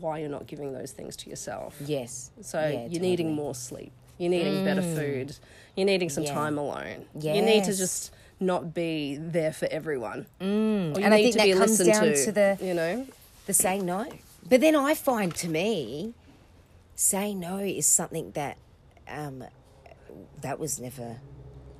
why 0.00 0.18
you're 0.18 0.28
not 0.28 0.46
giving 0.46 0.72
those 0.72 0.92
things 0.92 1.16
to 1.16 1.30
yourself. 1.30 1.76
Yes. 1.84 2.30
So 2.42 2.60
Yeah, 2.60 2.86
you're 2.86 3.00
needing 3.00 3.32
more 3.32 3.54
sleep. 3.54 3.92
You're 4.18 4.30
needing 4.30 4.64
better 4.64 4.82
food. 4.82 5.36
You're 5.76 5.86
needing 5.86 6.10
some 6.10 6.24
Yeah. 6.24 6.34
time 6.34 6.58
alone. 6.58 7.06
You 7.18 7.40
need 7.40 7.64
to 7.64 7.74
just 7.74 8.12
not 8.40 8.74
be 8.74 9.16
there 9.16 9.52
for 9.52 9.66
everyone. 9.70 10.26
Mm. 10.40 10.96
And 10.96 11.12
I 11.14 11.22
think 11.22 11.36
that 11.36 11.56
comes 11.56 11.78
down 11.78 12.02
to, 12.04 12.24
to 12.24 12.32
the- 12.32 12.58
you 12.60 12.74
know. 12.74 13.06
the 13.46 13.52
saying 13.52 13.84
no. 13.86 14.06
But 14.48 14.60
then 14.60 14.76
I 14.76 14.94
find 14.94 15.34
to 15.36 15.48
me, 15.48 16.14
saying 16.94 17.38
no 17.40 17.58
is 17.58 17.86
something 17.86 18.30
that 18.32 18.56
um, 19.08 19.44
that 20.40 20.58
was 20.58 20.80
never 20.80 21.16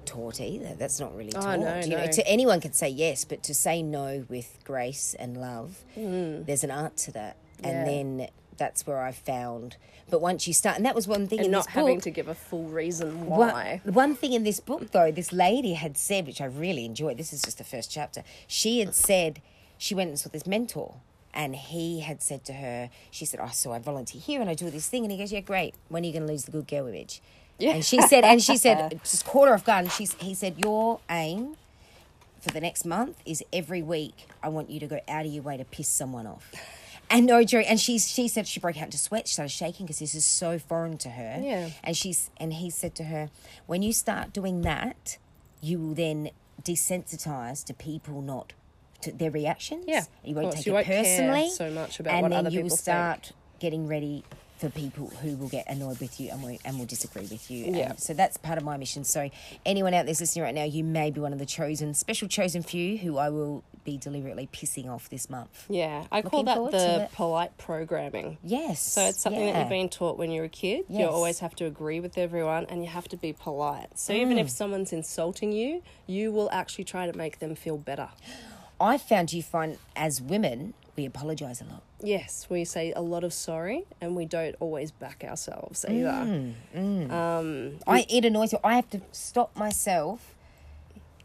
taught 0.04 0.40
either. 0.40 0.74
That's 0.74 0.98
not 1.00 1.14
really 1.16 1.32
Oh, 1.36 1.40
taught. 1.40 1.60
no, 1.60 1.80
you 1.80 1.90
know, 1.96 2.06
to 2.06 2.26
anyone 2.26 2.60
can 2.60 2.72
say 2.72 2.88
yes, 2.88 3.24
but 3.24 3.42
to 3.44 3.54
say 3.54 3.82
no 3.82 4.24
with 4.28 4.58
grace 4.64 5.14
and 5.18 5.36
love, 5.36 5.78
there's 5.96 6.64
an 6.64 6.70
art 6.70 6.96
to 6.98 7.12
that. 7.12 7.36
Mm. 7.36 7.62
Yeah. 7.62 7.68
And 7.68 7.86
then 8.18 8.28
that's 8.58 8.86
where 8.86 9.00
I 9.00 9.12
found. 9.12 9.76
But 10.10 10.20
once 10.20 10.46
you 10.46 10.54
start, 10.54 10.76
and 10.76 10.86
that 10.86 10.94
was 10.94 11.06
one 11.06 11.26
thing 11.28 11.40
And 11.40 11.50
not 11.50 11.66
having 11.68 11.96
book. 11.96 12.04
to 12.04 12.10
give 12.10 12.28
a 12.28 12.34
full 12.34 12.64
reason 12.64 13.26
why. 13.26 13.80
One 13.84 14.14
thing 14.14 14.32
in 14.32 14.42
this 14.42 14.58
book, 14.58 14.90
though, 14.90 15.10
this 15.10 15.32
lady 15.32 15.74
had 15.74 15.96
said, 15.98 16.26
which 16.26 16.40
I 16.40 16.46
really 16.46 16.84
enjoyed, 16.84 17.18
this 17.18 17.32
is 17.32 17.42
just 17.42 17.58
the 17.58 17.64
first 17.64 17.90
chapter. 17.90 18.22
She 18.46 18.80
had 18.80 18.94
said 18.94 19.40
she 19.76 19.94
went 19.94 20.08
and 20.08 20.18
saw 20.18 20.30
this 20.30 20.46
mentor, 20.46 20.94
and 21.34 21.54
he 21.54 22.00
had 22.00 22.22
said 22.22 22.44
to 22.46 22.54
her, 22.54 22.88
she 23.10 23.24
said, 23.26 23.38
Oh, 23.42 23.50
so 23.52 23.72
I 23.72 23.78
volunteer 23.78 24.20
here 24.20 24.40
and 24.40 24.48
I 24.48 24.54
do 24.54 24.70
this 24.70 24.88
thing. 24.88 25.04
And 25.04 25.12
he 25.12 25.18
goes, 25.18 25.30
Yeah, 25.32 25.40
great. 25.40 25.74
When 25.88 26.02
are 26.02 26.06
you 26.06 26.12
going 26.12 26.26
to 26.26 26.32
lose 26.32 26.44
the 26.44 26.52
good 26.52 26.66
girl 26.66 26.86
image? 26.86 27.20
Yeah. 27.58 27.72
And 27.72 27.84
she 27.84 28.00
said, 28.02 28.24
and 28.24 28.42
she 28.42 28.56
said, 28.56 29.00
just 29.04 29.26
quarter 29.26 29.52
off 29.52 29.64
guard. 29.64 29.84
And 29.84 29.92
she's, 29.92 30.14
he 30.14 30.32
said, 30.32 30.54
Your 30.64 31.00
aim 31.10 31.56
for 32.40 32.50
the 32.50 32.60
next 32.60 32.86
month 32.86 33.18
is 33.26 33.44
every 33.52 33.82
week 33.82 34.28
I 34.42 34.48
want 34.48 34.70
you 34.70 34.80
to 34.80 34.86
go 34.86 35.00
out 35.08 35.26
of 35.26 35.32
your 35.32 35.42
way 35.42 35.56
to 35.58 35.64
piss 35.64 35.88
someone 35.88 36.26
off. 36.26 36.50
And 37.10 37.26
no 37.26 37.42
joke. 37.44 37.64
And 37.68 37.80
she 37.80 37.98
she 37.98 38.28
said 38.28 38.46
she 38.46 38.60
broke 38.60 38.76
out 38.76 38.84
into 38.84 38.98
sweat, 38.98 39.26
she 39.28 39.32
started 39.34 39.50
shaking 39.50 39.86
because 39.86 39.98
this 39.98 40.14
is 40.14 40.24
so 40.24 40.58
foreign 40.58 40.98
to 40.98 41.10
her. 41.10 41.40
Yeah. 41.42 41.70
And 41.82 41.96
she's 41.96 42.30
and 42.36 42.52
he 42.54 42.70
said 42.70 42.94
to 42.96 43.04
her, 43.04 43.30
when 43.66 43.82
you 43.82 43.92
start 43.92 44.32
doing 44.32 44.62
that, 44.62 45.18
you 45.60 45.78
will 45.78 45.94
then 45.94 46.30
desensitize 46.62 47.64
to 47.64 47.74
people 47.74 48.20
not 48.22 48.52
to 49.02 49.12
their 49.12 49.30
reactions. 49.30 49.84
Yeah, 49.86 50.04
You 50.24 50.34
won't 50.34 50.52
take 50.52 50.66
You 50.66 50.72
it 50.72 50.74
won't 50.74 50.86
personally. 50.86 51.50
so 51.50 51.70
much 51.70 52.00
about 52.00 52.14
and 52.14 52.22
what 52.22 52.30
then 52.30 52.38
other 52.46 52.50
you 52.50 52.58
will 52.58 52.64
people 52.64 52.76
think. 52.76 52.82
start 52.82 53.32
getting 53.60 53.86
ready 53.86 54.24
for 54.58 54.68
people 54.70 55.08
who 55.22 55.36
will 55.36 55.48
get 55.48 55.68
annoyed 55.68 56.00
with 56.00 56.18
you 56.20 56.30
and 56.30 56.42
will, 56.42 56.58
and 56.64 56.78
will 56.78 56.86
disagree 56.86 57.22
with 57.22 57.50
you. 57.50 57.66
Yeah. 57.66 57.90
And 57.90 58.00
so 58.00 58.12
that's 58.14 58.36
part 58.36 58.58
of 58.58 58.64
my 58.64 58.76
mission. 58.76 59.04
So 59.04 59.30
anyone 59.64 59.94
out 59.94 60.06
there 60.06 60.14
listening 60.18 60.42
right 60.44 60.54
now, 60.54 60.64
you 60.64 60.82
may 60.84 61.10
be 61.10 61.20
one 61.20 61.32
of 61.32 61.38
the 61.38 61.46
chosen, 61.46 61.94
special 61.94 62.28
chosen 62.28 62.62
few 62.62 62.98
who 62.98 63.16
I 63.18 63.28
will 63.30 63.62
be 63.84 63.96
deliberately 63.96 64.48
pissing 64.52 64.88
off 64.88 65.08
this 65.08 65.30
month. 65.30 65.64
Yeah, 65.68 66.04
I 66.12 66.22
call 66.22 66.42
Looking 66.44 66.70
that 66.72 66.72
the 66.72 67.08
polite 67.14 67.56
programming. 67.56 68.38
Yes. 68.42 68.80
So 68.80 69.02
it's 69.06 69.20
something 69.22 69.46
that 69.46 69.58
you've 69.60 69.68
been 69.68 69.88
taught 69.88 70.18
when 70.18 70.30
you're 70.30 70.44
a 70.44 70.48
kid. 70.50 70.84
You 70.88 71.06
always 71.06 71.38
have 71.38 71.54
to 71.56 71.64
agree 71.64 72.00
with 72.00 72.18
everyone 72.18 72.66
and 72.68 72.82
you 72.82 72.88
have 72.90 73.08
to 73.08 73.16
be 73.16 73.32
polite. 73.32 73.98
So 73.98 74.12
even 74.12 74.36
Mm. 74.36 74.40
if 74.42 74.50
someone's 74.50 74.92
insulting 74.92 75.52
you, 75.52 75.82
you 76.06 76.32
will 76.32 76.50
actually 76.52 76.84
try 76.84 77.06
to 77.10 77.16
make 77.16 77.38
them 77.38 77.54
feel 77.54 77.78
better. 77.78 78.08
I 78.80 78.98
found 78.98 79.32
you 79.32 79.42
find 79.42 79.78
as 79.96 80.20
women 80.20 80.74
we 80.96 81.04
apologise 81.06 81.60
a 81.60 81.64
lot. 81.64 81.82
Yes, 82.02 82.46
we 82.48 82.64
say 82.64 82.92
a 82.92 83.00
lot 83.00 83.24
of 83.24 83.32
sorry 83.32 83.84
and 84.00 84.14
we 84.14 84.24
don't 84.24 84.54
always 84.60 84.90
back 84.90 85.24
ourselves 85.26 85.84
either. 85.88 86.54
Mm. 86.74 87.10
Um, 87.10 87.78
I 87.86 88.06
it 88.08 88.24
annoys 88.24 88.52
me. 88.52 88.60
I 88.62 88.76
have 88.76 88.88
to 88.90 89.00
stop 89.12 89.56
myself, 89.56 90.34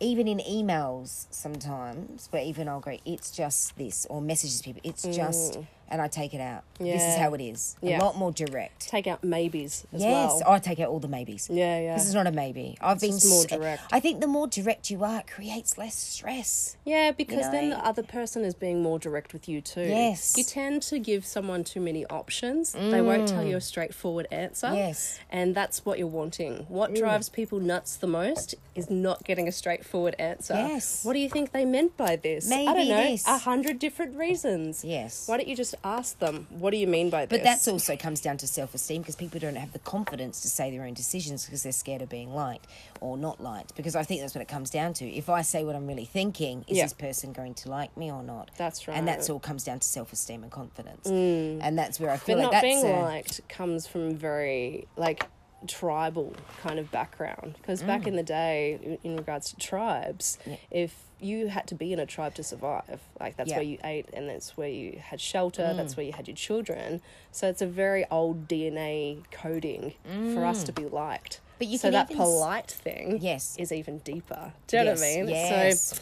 even 0.03 0.27
in 0.27 0.39
emails 0.39 1.25
sometimes. 1.31 2.27
Where 2.31 2.43
even 2.43 2.67
I'll 2.67 2.79
go, 2.79 2.97
it's 3.05 3.31
just 3.31 3.77
this, 3.77 4.05
or 4.09 4.21
messages 4.21 4.61
people, 4.61 4.81
it's 4.83 5.03
just, 5.03 5.59
and 5.89 6.01
I 6.01 6.07
take 6.07 6.33
it 6.33 6.41
out. 6.41 6.63
This 6.79 7.01
is 7.01 7.13
Mm. 7.13 7.19
How 7.19 7.33
it 7.33 7.41
is. 7.41 7.75
Yeah. 7.81 7.99
A 7.99 8.03
lot 8.03 8.17
more 8.17 8.31
direct. 8.31 8.87
take 8.87 9.07
out 9.07 9.23
maybes 9.23 9.85
as 9.93 10.01
yes, 10.01 10.41
well. 10.41 10.43
I 10.53 10.59
take 10.59 10.79
out 10.79 10.89
all 10.89 10.99
the 10.99 11.07
maybes. 11.07 11.49
Yeah, 11.49 11.79
yeah. 11.79 11.93
This 11.95 12.07
is 12.07 12.13
not 12.13 12.27
a 12.27 12.31
maybe. 12.31 12.77
I've 12.81 12.99
been 12.99 13.11
just 13.11 13.29
more 13.29 13.45
direct. 13.45 13.83
I 13.91 13.99
think 13.99 14.19
the 14.19 14.27
more 14.27 14.47
direct 14.47 14.89
you 14.89 15.03
are, 15.03 15.19
it 15.19 15.27
creates 15.27 15.77
less 15.77 15.95
stress. 15.95 16.75
Yeah, 16.83 17.11
because 17.11 17.49
then 17.51 17.69
know? 17.69 17.77
the 17.77 17.85
other 17.85 18.03
person 18.03 18.43
is 18.43 18.55
being 18.55 18.81
more 18.81 18.99
direct 18.99 19.33
with 19.33 19.47
you 19.47 19.61
too. 19.61 19.83
Yes. 19.83 20.35
You 20.37 20.43
tend 20.43 20.81
to 20.83 20.99
give 20.99 21.25
someone 21.25 21.63
too 21.63 21.79
many 21.79 22.05
options. 22.07 22.73
They 22.73 23.01
won't 23.01 23.27
tell 23.27 23.43
you 23.43 23.57
a 23.57 23.61
straightforward 23.61 24.27
answer. 24.31 24.67
Mm. 24.67 24.77
Yes. 24.77 25.19
And 25.29 25.55
that's 25.55 25.85
what 25.85 25.99
you're 25.99 26.07
wanting. 26.07 26.65
What 26.67 26.93
drives 26.95 27.29
people 27.29 27.59
nuts 27.59 27.95
the 27.95 28.07
most 28.07 28.55
is 28.75 28.89
not 28.89 29.23
getting 29.23 29.47
a 29.47 29.51
straightforward 29.51 29.92
answer. 29.97 30.53
Yes. 30.55 31.03
What 31.05 31.13
do 31.13 31.19
you 31.19 31.29
think 31.29 31.51
they 31.51 31.65
meant 31.65 31.95
by 31.97 32.15
this? 32.15 32.51
I 32.51 32.65
don't 32.65 32.87
know. 32.87 33.15
A 33.27 33.37
hundred 33.37 33.79
different 33.79 34.15
reasons. 34.15 34.83
Yes. 34.83 35.27
Why 35.27 35.37
don't 35.37 35.47
you 35.47 35.55
just 35.55 35.75
ask 35.83 36.19
them, 36.19 36.47
what 36.49 36.71
do 36.71 36.77
you 36.77 36.87
mean 36.87 37.09
by 37.09 37.25
this? 37.25 37.37
But 37.39 37.43
that's 37.43 37.67
also 37.67 37.95
comes 37.95 38.21
down 38.21 38.37
to 38.37 38.47
self 38.47 38.73
esteem 38.73 39.01
because 39.01 39.15
people 39.15 39.39
don't 39.39 39.55
have 39.55 39.71
the 39.73 39.79
confidence 39.79 40.41
to 40.41 40.47
say 40.49 40.71
their 40.71 40.83
own 40.83 40.93
decisions 40.93 41.45
because 41.45 41.63
they're 41.63 41.71
scared 41.71 42.01
of 42.01 42.09
being 42.09 42.33
liked 42.33 42.67
or 43.01 43.17
not 43.17 43.41
liked. 43.41 43.75
Because 43.75 43.95
I 43.95 44.03
think 44.03 44.21
that's 44.21 44.33
what 44.35 44.41
it 44.41 44.47
comes 44.47 44.69
down 44.69 44.93
to. 44.95 45.05
If 45.07 45.29
I 45.29 45.41
say 45.41 45.63
what 45.63 45.75
I'm 45.75 45.87
really 45.87 46.05
thinking, 46.05 46.65
is 46.67 46.77
Yeah. 46.77 46.85
this 46.85 46.93
person 46.93 47.31
going 47.33 47.53
to 47.55 47.69
like 47.69 47.95
me 47.95 48.11
or 48.11 48.23
not? 48.23 48.49
That's 48.57 48.87
right. 48.87 48.97
And 48.97 49.07
that's 49.07 49.29
all 49.29 49.39
comes 49.39 49.63
down 49.63 49.79
to 49.79 49.87
self 49.87 50.11
esteem 50.11 50.43
and 50.43 50.51
confidence. 50.51 51.07
Mm. 51.07 51.59
And 51.61 51.77
that's 51.77 51.99
where 51.99 52.09
I 52.09 52.17
feel 52.17 52.37
But 52.37 52.45
like 52.45 52.51
not 52.53 52.61
being 52.61 52.83
a, 52.85 52.99
liked 53.01 53.47
comes 53.47 53.85
from 53.87 54.15
very 54.15 54.87
like 54.97 55.27
tribal 55.67 56.35
kind 56.61 56.79
of 56.79 56.91
background 56.91 57.55
because 57.57 57.81
Mm. 57.83 57.87
back 57.87 58.07
in 58.07 58.15
the 58.15 58.23
day 58.23 58.97
in- 59.03 59.15
regards 59.15 59.49
to 59.51 59.55
tribes 59.57 60.37
if 60.71 60.95
you 61.19 61.47
had 61.47 61.67
to 61.67 61.75
be 61.75 61.93
in 61.93 61.99
a 61.99 62.05
tribe 62.05 62.35
to 62.35 62.43
survive 62.43 62.99
like 63.19 63.37
that's 63.37 63.49
Yeah. 63.49 63.55
Mm. 63.55 63.57
where 63.59 63.65
you 63.65 63.77
ate 63.83 64.05
and 64.13 64.27
that's 64.29 64.57
where 64.57 64.67
you 64.69 64.99
had 65.01 65.21
shelter 65.21 65.73
that's 65.73 65.95
where 65.95 66.05
you 66.05 66.11
had 66.13 66.27
your 66.27 66.35
children 66.35 67.01
so 67.31 67.47
it's 67.47 67.61
a 67.61 67.65
very 67.67 68.05
old 68.11 68.47
dna 68.47 69.23
coding 69.31 69.93
for 70.33 70.45
us 70.45 70.63
to 70.65 70.71
be 70.71 70.85
liked 70.85 71.37
Mm. 71.37 71.39
But 71.59 71.67
you 71.67 71.77
so 71.77 71.91
that 71.91 72.09
polite 72.09 72.69
thing 72.71 73.19
Yes. 73.21 73.55
is 73.57 73.71
even 73.71 73.99
deeper 73.99 74.53
do 74.67 74.77
you 74.77 74.83
know 74.83 74.91
what 74.91 74.99
i 74.99 75.15
mean 75.15 75.27
Yes. 75.29 75.81
so 75.81 76.01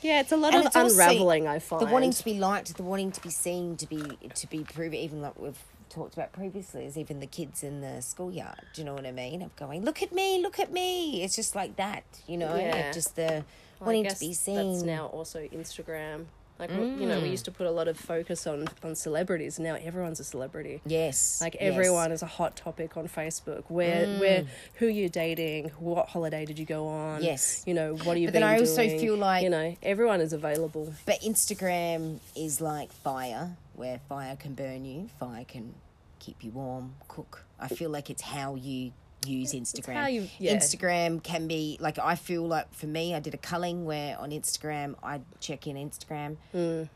yeah 0.00 0.20
it's 0.20 0.32
a 0.32 0.36
lot 0.36 0.54
And 0.54 0.66
of 0.66 0.76
also 0.76 0.86
unraveling 0.94 1.46
i 1.46 1.58
find 1.60 1.80
the 1.86 1.92
wanting 1.92 2.10
to 2.12 2.24
be 2.24 2.34
liked, 2.38 2.76
the 2.76 2.82
wanting 2.82 3.12
to 3.12 3.20
be 3.20 3.30
seen, 3.30 3.76
to 3.76 3.86
be 3.86 4.02
to 4.34 4.46
be 4.48 4.64
proven, 4.64 4.94
even 4.94 5.20
like 5.22 5.38
we've 5.38 5.58
talked 5.88 6.14
about 6.14 6.32
previously, 6.32 6.84
is 6.86 6.96
even 6.96 7.20
the 7.20 7.26
kids 7.26 7.62
in 7.62 7.80
the 7.80 8.00
schoolyard. 8.02 8.60
Do 8.74 8.80
you 8.80 8.84
know 8.86 8.94
what 8.94 9.06
I 9.06 9.12
mean? 9.12 9.42
Of 9.42 9.54
going, 9.56 9.84
look 9.84 10.02
at 10.02 10.12
me, 10.12 10.40
look 10.42 10.58
at 10.58 10.72
me. 10.72 11.22
It's 11.24 11.36
just 11.36 11.54
like 11.54 11.76
that, 11.76 12.04
you 12.26 12.36
know. 12.36 12.56
Yeah. 12.56 12.92
Just 12.92 13.16
the 13.16 13.44
Well, 13.80 13.86
wanting 13.86 14.06
to 14.08 14.18
be 14.18 14.32
seen. 14.34 14.72
That's 14.72 14.84
now 14.84 15.06
also 15.06 15.40
Instagram. 15.48 16.26
Like 16.58 16.70
you 16.70 17.06
know, 17.06 17.20
we 17.20 17.28
used 17.28 17.44
to 17.44 17.52
put 17.52 17.68
a 17.68 17.70
lot 17.70 17.86
of 17.86 17.96
focus 17.96 18.44
on 18.44 18.66
on 18.82 18.96
celebrities. 18.96 19.60
Now 19.60 19.76
everyone's 19.76 20.18
a 20.18 20.24
celebrity. 20.24 20.80
Yes. 20.84 21.40
Like 21.40 21.54
yes. 21.54 21.62
everyone 21.62 22.10
is 22.10 22.20
a 22.20 22.26
hot 22.26 22.56
topic 22.56 22.96
on 22.96 23.06
Facebook. 23.06 23.62
Where 23.68 24.06
Mm. 24.06 24.18
where 24.18 24.44
who 24.74 24.86
you're 24.88 25.08
dating, 25.08 25.68
what 25.78 26.08
holiday 26.08 26.44
did 26.44 26.58
you 26.58 26.66
go 26.66 26.88
on? 26.88 27.22
Yes. 27.22 27.62
You 27.64 27.74
know, 27.74 27.94
what 27.94 28.16
are 28.16 28.18
you 28.18 28.26
But 28.26 28.32
then 28.34 28.42
I 28.42 28.58
also 28.58 28.82
doing? 28.84 28.98
feel 28.98 29.16
like- 29.16 29.44
you 29.44 29.50
know, 29.50 29.76
everyone 29.84 30.20
is 30.20 30.32
available. 30.32 30.92
But 31.06 31.20
Instagram 31.20 32.18
is 32.34 32.60
like 32.60 32.90
fire, 32.90 33.56
where 33.78 34.00
fire 34.08 34.36
can 34.36 34.54
burn 34.54 34.84
you, 34.84 35.08
fire 35.18 35.44
can 35.44 35.74
keep 36.18 36.42
you 36.42 36.50
warm, 36.50 36.94
cook. 37.08 37.44
I 37.60 37.68
feel 37.68 37.90
like 37.90 38.10
it's 38.10 38.22
how 38.22 38.54
you 38.56 38.92
use 39.26 39.52
Instagram. 39.52 40.12
you- 40.12 40.28
yeah. 40.38 40.56
Instagram 40.56 41.22
can 41.22 41.46
be 41.48 41.76
like 41.80 41.98
I 41.98 42.14
feel 42.14 42.46
like 42.46 42.72
for 42.74 42.86
me, 42.86 43.14
I 43.14 43.20
did 43.20 43.34
a 43.34 43.38
culling 43.38 43.84
where 43.84 44.18
on 44.18 44.30
Instagram 44.30 44.94
I 45.02 45.20
check 45.40 45.66
in 45.66 45.76
Instagram. 45.76 46.36
Mm. 46.54 46.88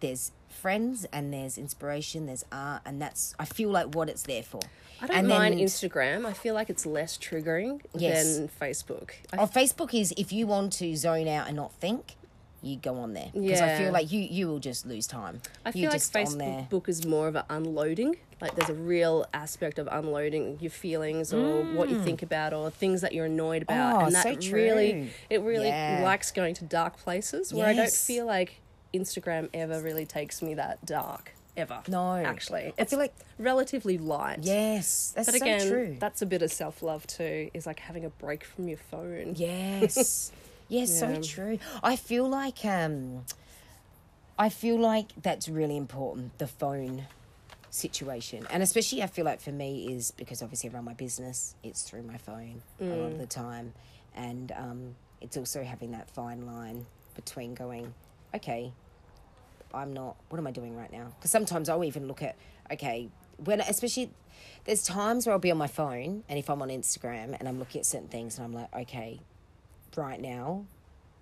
there's 0.00 0.30
friends 0.48 1.06
and 1.12 1.32
there's 1.34 1.58
inspiration, 1.58 2.26
there's 2.26 2.44
art, 2.52 2.82
and 2.86 3.02
that's 3.02 3.34
I 3.38 3.44
feel 3.44 3.68
like 3.70 3.94
what 3.96 4.08
it's 4.08 4.22
there 4.22 4.44
for. 4.44 4.60
I 5.02 5.06
don't 5.08 5.16
and 5.16 5.28
mind 5.28 5.58
then- 5.58 5.64
Instagram. 5.66 6.24
I 6.24 6.32
feel 6.34 6.54
like 6.54 6.70
it's 6.70 6.86
less 6.86 7.18
triggering 7.18 7.80
Yes. 7.94 8.36
than 8.36 8.48
Facebook. 8.48 9.10
Oh, 9.32 9.46
Facebook 9.46 9.92
is 10.00 10.14
if 10.16 10.32
you 10.32 10.46
want 10.46 10.72
to 10.74 10.94
zone 10.96 11.26
out 11.28 11.48
and 11.48 11.56
not 11.56 11.72
think, 11.74 12.14
you 12.62 12.76
go 12.76 12.98
on 12.98 13.12
there 13.14 13.30
because 13.32 13.60
I 13.60 13.78
feel 13.78 13.92
like 13.92 14.10
you 14.10 14.20
you 14.20 14.48
will 14.48 14.58
just 14.58 14.84
lose 14.86 15.06
time. 15.06 15.40
I 15.64 15.70
You're 15.74 15.90
feel 15.90 16.00
like 16.16 16.26
on 16.32 16.38
there. 16.38 16.66
Facebook 16.70 16.88
is 16.88 17.06
more 17.06 17.28
of 17.28 17.36
an 17.36 17.44
unloading. 17.48 18.16
Like 18.40 18.54
there's 18.56 18.70
a 18.70 18.74
real 18.74 19.26
aspect 19.34 19.78
of 19.78 19.88
unloading 19.90 20.58
your 20.60 20.70
feelings 20.70 21.32
or 21.32 21.62
what 21.62 21.88
you 21.88 22.00
think 22.02 22.22
about 22.22 22.52
or 22.52 22.70
things 22.70 23.00
that 23.00 23.12
you're 23.12 23.26
annoyed 23.26 23.62
about, 23.62 23.94
Mm. 23.96 24.02
Oh, 24.02 24.06
and 24.06 24.14
that 24.14 24.42
so 24.42 24.52
really 24.52 25.10
it 25.30 25.40
really 25.42 25.68
Yeah. 25.68 26.00
likes 26.02 26.30
going 26.32 26.54
to 26.54 26.64
dark 26.64 26.96
places 26.98 27.52
where 27.52 27.66
I 27.66 27.72
don't 27.74 27.90
feel 27.90 28.26
like 28.26 28.60
Instagram 28.94 29.48
ever 29.54 29.80
really 29.80 30.06
takes 30.06 30.40
me 30.42 30.54
that 30.54 30.84
dark 30.86 31.32
ever. 31.56 31.82
No. 31.88 32.14
actually, 32.14 32.66
I 32.66 32.72
it's 32.78 32.90
feel 32.90 32.98
like 33.00 33.14
relatively 33.38 33.98
light. 33.98 34.38
yes, 34.42 35.12
that's 35.14 35.28
But 35.30 35.38
so 35.38 35.44
again, 35.44 35.68
true. 35.68 35.96
that's 35.98 36.22
a 36.22 36.26
bit 36.26 36.42
of 36.42 36.52
self 36.52 36.82
love 36.82 37.06
too. 37.06 37.50
Is 37.54 37.66
like 37.66 37.80
having 37.80 38.04
a 38.04 38.10
break 38.10 38.44
from 38.44 38.68
your 38.68 38.78
phone. 38.78 39.34
Yes. 39.36 40.32
yes, 40.68 40.98
so 40.98 41.20
true. 41.22 41.58
I 41.82 41.96
feel 41.96 42.28
like 42.28 42.64
um 42.64 43.24
I 44.38 44.48
feel 44.50 44.78
like 44.78 45.08
that's 45.20 45.48
really 45.48 45.76
important, 45.76 46.38
the 46.38 46.46
phone 46.46 47.06
situation. 47.70 48.46
And 48.50 48.62
especially 48.62 49.02
I 49.02 49.06
feel 49.08 49.24
like 49.24 49.40
for 49.40 49.50
me 49.52 49.92
is 49.92 50.12
because 50.12 50.42
obviously 50.42 50.70
I 50.70 50.72
run 50.74 50.84
my 50.84 50.94
business, 50.94 51.54
it's 51.62 51.82
through 51.82 52.02
my 52.02 52.16
phone 52.18 52.62
a 52.80 52.84
lot 52.84 53.10
Mm. 53.10 53.12
of 53.12 53.18
the 53.18 53.26
time. 53.26 53.72
And 54.14 54.52
um 54.52 54.94
it's 55.20 55.36
also 55.36 55.64
having 55.64 55.90
that 55.92 56.08
fine 56.10 56.46
line 56.46 56.86
between 57.16 57.54
going, 57.54 57.92
okay, 58.34 58.72
I'm 59.74 59.92
not. 59.92 60.16
What 60.28 60.38
am 60.38 60.46
I 60.46 60.50
doing 60.52 60.76
right 60.76 60.90
now? 60.92 61.12
Because 61.18 61.30
sometimes 61.30 61.68
I'll 61.68 61.84
even 61.84 62.06
look 62.08 62.22
at 62.22 62.36
okay 62.72 63.08
when 63.44 63.60
especially 63.60 64.10
there's 64.64 64.82
times 64.84 65.26
where 65.26 65.32
I'll 65.32 65.38
be 65.40 65.50
on 65.50 65.58
my 65.58 65.66
phone 65.66 66.22
and 66.28 66.38
if 66.38 66.48
I'm 66.48 66.62
on 66.62 66.68
Instagram 66.68 67.36
and 67.38 67.48
I'm 67.48 67.58
looking 67.58 67.80
at 67.80 67.86
certain 67.86 68.08
things 68.08 68.38
and 68.38 68.44
I'm 68.46 68.52
like 68.54 68.72
okay, 68.74 69.20
right 69.98 70.20
now, 70.20 70.64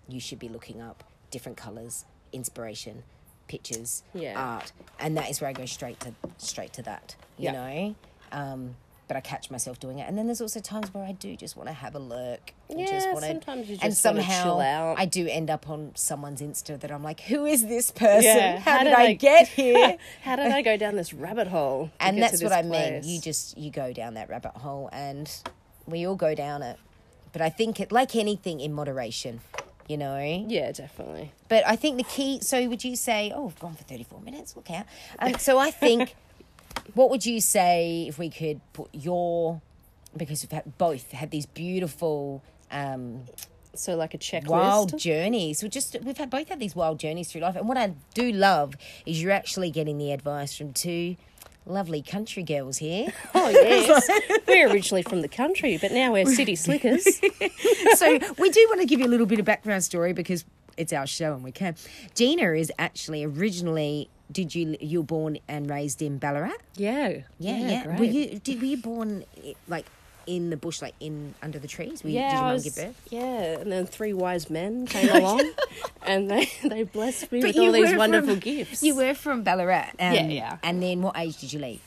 you 0.09 0.21
should 0.21 0.39
be 0.39 0.49
looking 0.49 0.81
up 0.81 1.03
different 1.31 1.57
colors, 1.59 2.05
inspiration, 2.33 3.03
pictures, 3.49 4.03
Yeah. 4.15 4.39
art, 4.41 4.73
and 5.01 5.17
that 5.17 5.31
is 5.31 5.41
where 5.41 5.51
I 5.51 5.53
go 5.53 5.67
straight 5.67 5.99
to 6.01 6.13
straight 6.39 6.73
to 6.75 6.83
that. 6.83 7.17
You 7.39 7.45
Yeah. 7.47 7.53
know. 7.53 7.95
Um, 8.33 8.77
but 9.09 9.17
I 9.17 9.21
catch 9.21 9.53
myself 9.53 9.79
doing 9.79 10.01
it, 10.01 10.09
and 10.09 10.19
then 10.19 10.27
there's 10.27 10.41
also 10.41 10.59
times 10.59 10.93
where 10.93 11.05
I 11.05 11.13
do 11.13 11.37
just 11.37 11.57
want 11.57 11.69
to 11.69 11.73
have 11.73 11.95
a 11.95 12.01
lurk. 12.01 12.53
and 12.69 12.81
Yeah, 12.81 12.87
just 12.87 13.09
wanna, 13.13 13.29
sometimes 13.29 13.69
you 13.69 13.77
just 13.77 14.05
wanna 14.05 14.21
somehow 14.23 14.43
chill 14.43 14.61
out. 14.61 14.99
I 14.99 15.05
do 15.07 15.29
end 15.29 15.49
up 15.49 15.69
on 15.71 15.93
someone's 15.95 16.43
Insta 16.43 16.81
that 16.81 16.91
I'm 16.91 17.05
like, 17.05 17.21
who 17.21 17.47
is 17.47 17.63
this 17.69 17.93
person? 17.93 18.25
Yeah, 18.25 18.59
How, 18.59 18.73
how 18.73 18.79
did 18.79 18.85
did 18.91 18.95
I 18.99 19.03
I- 19.05 19.13
get 19.13 19.47
here? 19.63 19.97
How 20.23 20.35
did 20.35 20.51
I 20.51 20.63
go 20.63 20.77
down 20.77 20.97
this 20.97 21.15
rabbit 21.15 21.47
hole? 21.47 21.93
and 22.01 22.21
that's 22.21 22.43
what 22.43 22.51
I 22.53 22.63
mean. 22.63 23.03
You 23.05 23.21
just 23.21 23.57
you 23.57 23.71
go 23.71 23.93
down 23.93 24.15
that 24.15 24.29
rabbit 24.29 24.57
hole, 24.57 24.89
and 24.93 25.31
we 25.87 26.05
all 26.05 26.17
go 26.17 26.35
down 26.35 26.65
it. 26.65 26.77
But 27.37 27.43
I 27.45 27.51
think 27.51 27.81
it, 27.81 27.93
like 27.93 28.17
anything 28.17 28.61
in 28.61 28.73
moderation, 28.73 29.41
you 29.87 29.99
know. 29.99 30.17
Yeah, 30.49 30.73
definitely. 30.73 31.33
But 31.51 31.67
I 31.67 31.77
think 31.77 31.99
the 31.99 32.05
key. 32.05 32.41
So 32.41 32.67
would 32.67 32.83
you 32.83 32.97
say? 32.97 33.31
Oh, 33.37 33.45
we've 33.45 33.59
gone 33.61 33.75
for 33.75 33.85
thirty 33.85 34.05
four 34.05 34.23
minutes. 34.23 34.57
Look 34.57 34.71
out. 34.71 34.87
Um, 35.19 35.35
so 35.35 35.59
I 35.59 35.71
think, 35.71 36.15
what 36.95 37.11
would 37.11 37.27
you 37.27 37.43
say 37.43 38.07
if 38.09 38.19
we 38.19 38.31
could 38.31 38.63
put 38.73 38.89
your, 38.95 39.61
because 40.17 40.43
we've 40.43 40.51
had 40.51 40.79
both 40.79 41.11
had 41.13 41.31
these 41.31 41.45
beautiful. 41.45 42.43
Um, 42.71 43.25
So 43.75 43.97
like 43.97 44.15
a 44.15 44.19
checklist. 44.19 44.49
wild 44.49 44.99
journeys. 44.99 45.63
We 45.63 45.69
just 45.69 45.95
we've 46.03 46.17
had 46.17 46.31
both 46.31 46.49
had 46.49 46.59
these 46.59 46.75
wild 46.75 46.99
journeys 46.99 47.31
through 47.31 47.43
life, 47.43 47.57
and 47.57 47.69
what 47.69 47.77
I 47.77 47.93
do 48.15 48.33
love 48.33 48.77
is 49.05 49.21
you're 49.21 49.31
actually 49.43 49.71
getting 49.71 49.99
the 49.99 50.11
advice 50.13 50.57
from 50.57 50.73
two 50.73 51.17
lovely 51.67 52.01
country 52.03 52.43
girls 52.43 52.79
here. 52.79 53.13
Oh 53.35 53.49
yes, 53.51 54.09
we're 54.49 54.69
originally 54.71 55.03
from 55.03 55.21
the 55.23 55.29
country, 55.29 55.79
but 55.81 55.93
now 55.93 56.13
we're 56.13 56.27
city 56.27 56.57
slickers. 56.67 57.05
so 57.97 58.19
we 58.39 58.51
do 58.51 58.67
want 58.71 58.81
to 58.81 58.87
give 58.87 58.99
you 59.01 59.07
a 59.07 59.09
little 59.09 59.27
bit 59.27 59.39
of 59.39 59.45
background 59.45 59.85
story 59.85 60.13
because 60.13 60.45
it's 60.77 60.93
our 60.93 61.07
show 61.07 61.35
and 61.35 61.45
we 61.45 61.53
can. 61.53 61.75
Gina 62.15 62.53
is 62.53 62.73
actually 62.79 63.25
originally. 63.25 64.09
Did 64.33 64.55
you 64.57 64.77
you 64.81 65.01
were 65.01 65.07
born 65.07 65.39
and 65.47 65.71
raised 65.71 66.03
in 66.03 66.19
Ballarat? 66.19 66.57
Yeah, 66.75 67.09
Yeah, 67.39 67.59
yeah. 67.59 67.85
great. 67.85 67.99
Were 68.01 68.05
you 68.07 68.39
did 68.41 68.59
were 68.61 68.67
you 68.67 68.77
born 68.79 69.25
like 69.69 69.87
in 70.27 70.51
the 70.51 70.57
bush, 70.57 70.83
like 70.83 70.95
in 71.01 71.35
under 71.43 71.59
the 71.59 71.69
trees? 71.69 72.03
Were 72.03 72.11
you, 72.11 72.19
did 72.21 72.33
your 72.33 72.41
I 72.43 72.53
mum 72.55 72.63
give 72.63 72.75
birth? 72.77 73.01
yeah, 73.11 73.59
and 73.61 73.71
then 73.73 73.87
three 73.87 74.13
wise 74.13 74.51
men 74.51 74.87
came 74.95 75.09
along, 75.11 75.51
and 76.03 76.31
they 76.31 76.51
they 76.65 76.83
blessed 76.83 77.31
me 77.33 77.41
But 77.41 77.49
with 77.49 77.59
all 77.59 77.73
these 77.73 77.95
wonderful 77.95 78.31
from- 78.31 78.41
gifts. 78.41 78.83
You 78.83 78.97
were 78.97 79.15
from 79.15 79.43
Ballarat. 79.43 79.91
Um, 79.99 80.13
Yeah, 80.15 80.27
yeah. 80.29 80.57
And 80.63 80.83
then 80.83 81.03
what 81.03 81.17
age 81.19 81.39
did 81.39 81.53
you 81.53 81.59
leave? 81.61 81.81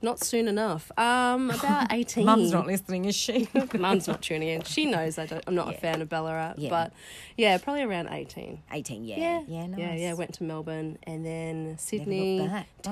not 0.00 0.20
soon 0.22 0.46
enough. 0.46 0.92
Um, 0.96 1.50
about 1.58 1.92
eighteen. 1.92 2.24
Mum's 2.24 2.52
not 2.52 2.66
listening, 2.68 3.04
is 3.06 3.16
she? 3.16 3.48
Mum's 3.76 4.06
not 4.06 4.22
tuning 4.22 4.48
in. 4.48 4.62
She 4.62 4.86
knows 4.86 5.18
I 5.18 5.26
don't, 5.26 5.42
I'm 5.46 5.56
not 5.56 5.74
a 5.74 5.76
fan 5.76 6.00
of 6.00 6.08
Ballarat, 6.08 6.54
Yeah. 6.56 6.70
but 6.70 6.92
yeah, 7.36 7.58
probably 7.58 7.82
around 7.82 8.06
eighteen. 8.10 8.62
18, 8.70 9.04
yeah. 9.04 9.16
Yeah, 9.18 9.42
Yeah, 9.48 9.66
nice. 9.66 9.78
yeah, 9.80 9.94
yeah. 9.96 10.12
Went 10.12 10.34
to 10.34 10.44
Melbourne 10.44 10.98
and 11.02 11.26
then 11.26 11.78
Sydney, 11.78 12.46
back. 12.46 12.68
Oh. 12.86 12.90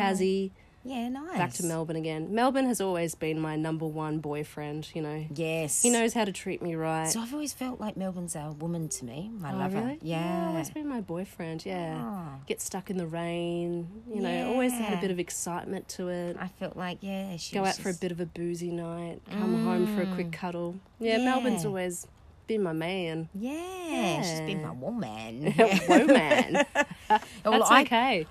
Yeah, 0.87 1.09
nice. 1.09 1.37
back 1.37 1.53
to 1.55 1.65
Melbourne 1.65 1.97
again. 1.97 2.35
Melbourne 2.35 2.67
has 2.67 2.81
always 2.81 3.15
been 3.15 3.41
my 3.41 3.57
number 3.57 3.87
one 3.87 4.19
boyfriend. 4.19 4.89
You 4.95 5.03
know, 5.03 5.27
Yes. 5.35 5.83
he 5.83 5.91
knows 5.91 6.15
how 6.15 6.25
to 6.25 6.33
treat 6.33 6.63
me 6.63 6.75
right. 6.75 7.09
So 7.09 7.21
I've 7.21 7.33
always 7.33 7.53
felt 7.53 7.81
like 7.81 7.97
Melbourne's 7.97 8.37
our 8.37 8.53
woman 8.53 8.89
to 8.91 9.05
me. 9.05 9.31
My 9.39 9.53
Oh, 9.53 9.59
lover. 9.59 9.81
really? 9.81 9.99
Yeah. 10.03 10.49
always 10.49 10.71
been 10.71 10.89
my 10.89 11.01
boyfriend. 11.01 11.67
Yeah, 11.67 12.01
Oh. 12.01 12.41
get 12.47 12.61
stuck 12.61 12.89
in 12.91 12.97
the 12.97 13.07
rain. 13.07 13.89
You 14.13 14.23
know, 14.23 14.49
always 14.53 14.73
had 14.73 14.97
a 14.97 15.01
bit 15.01 15.11
of 15.11 15.19
excitement 15.19 15.89
to 15.91 16.09
it. 16.09 16.37
I 16.39 16.49
felt 16.49 16.77
like, 16.77 16.99
yeah, 17.01 17.37
she 17.37 17.57
Go 17.57 17.65
out 17.65 17.77
for 17.77 17.91
a 17.91 17.95
bit 17.95 18.13
of 18.13 18.21
a 18.21 18.27
boozy 18.27 18.71
night. 18.71 19.21
Come 19.31 19.65
home 19.65 19.87
for 19.97 20.03
a 20.03 20.07
mm. 20.07 20.15
quick 20.15 20.33
cuddle. 20.33 20.77
Yeah, 21.01 21.19
Melbourne's 21.19 21.65
always 21.65 22.07
been 22.47 22.63
my 22.63 22.73
man. 22.73 23.29
Yeah, 23.35 24.23
she's 24.23 24.41
been 24.41 24.63
my 24.63 24.71
woman. 24.71 25.53
Whoa, 25.57 26.05
man. 26.05 26.65
well, 27.11 27.21
That's 27.45 27.71
I, 27.71 27.83
okay. 27.83 28.27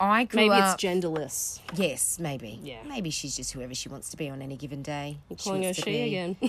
I 0.00 0.24
grew 0.24 0.42
Maybe 0.42 0.50
up. 0.50 0.80
Maybe 0.82 0.94
it's 0.94 1.06
genderless. 1.06 1.60
yes, 1.74 2.18
maybe. 2.20 2.58
Yeah. 2.62 2.78
Maybe 2.88 3.10
she's 3.10 3.36
just 3.36 3.52
whoever 3.52 3.74
she 3.74 3.88
wants 3.88 4.10
to 4.10 4.16
be 4.16 4.28
on 4.28 4.40
any 4.42 4.56
given 4.56 4.82
day. 4.82 5.18
You're 5.28 5.36
calling 5.38 5.62
her 5.62 5.66
wants 5.68 5.80
to 5.80 5.84
she 5.84 5.90
be- 5.90 6.02
again. 6.16 6.36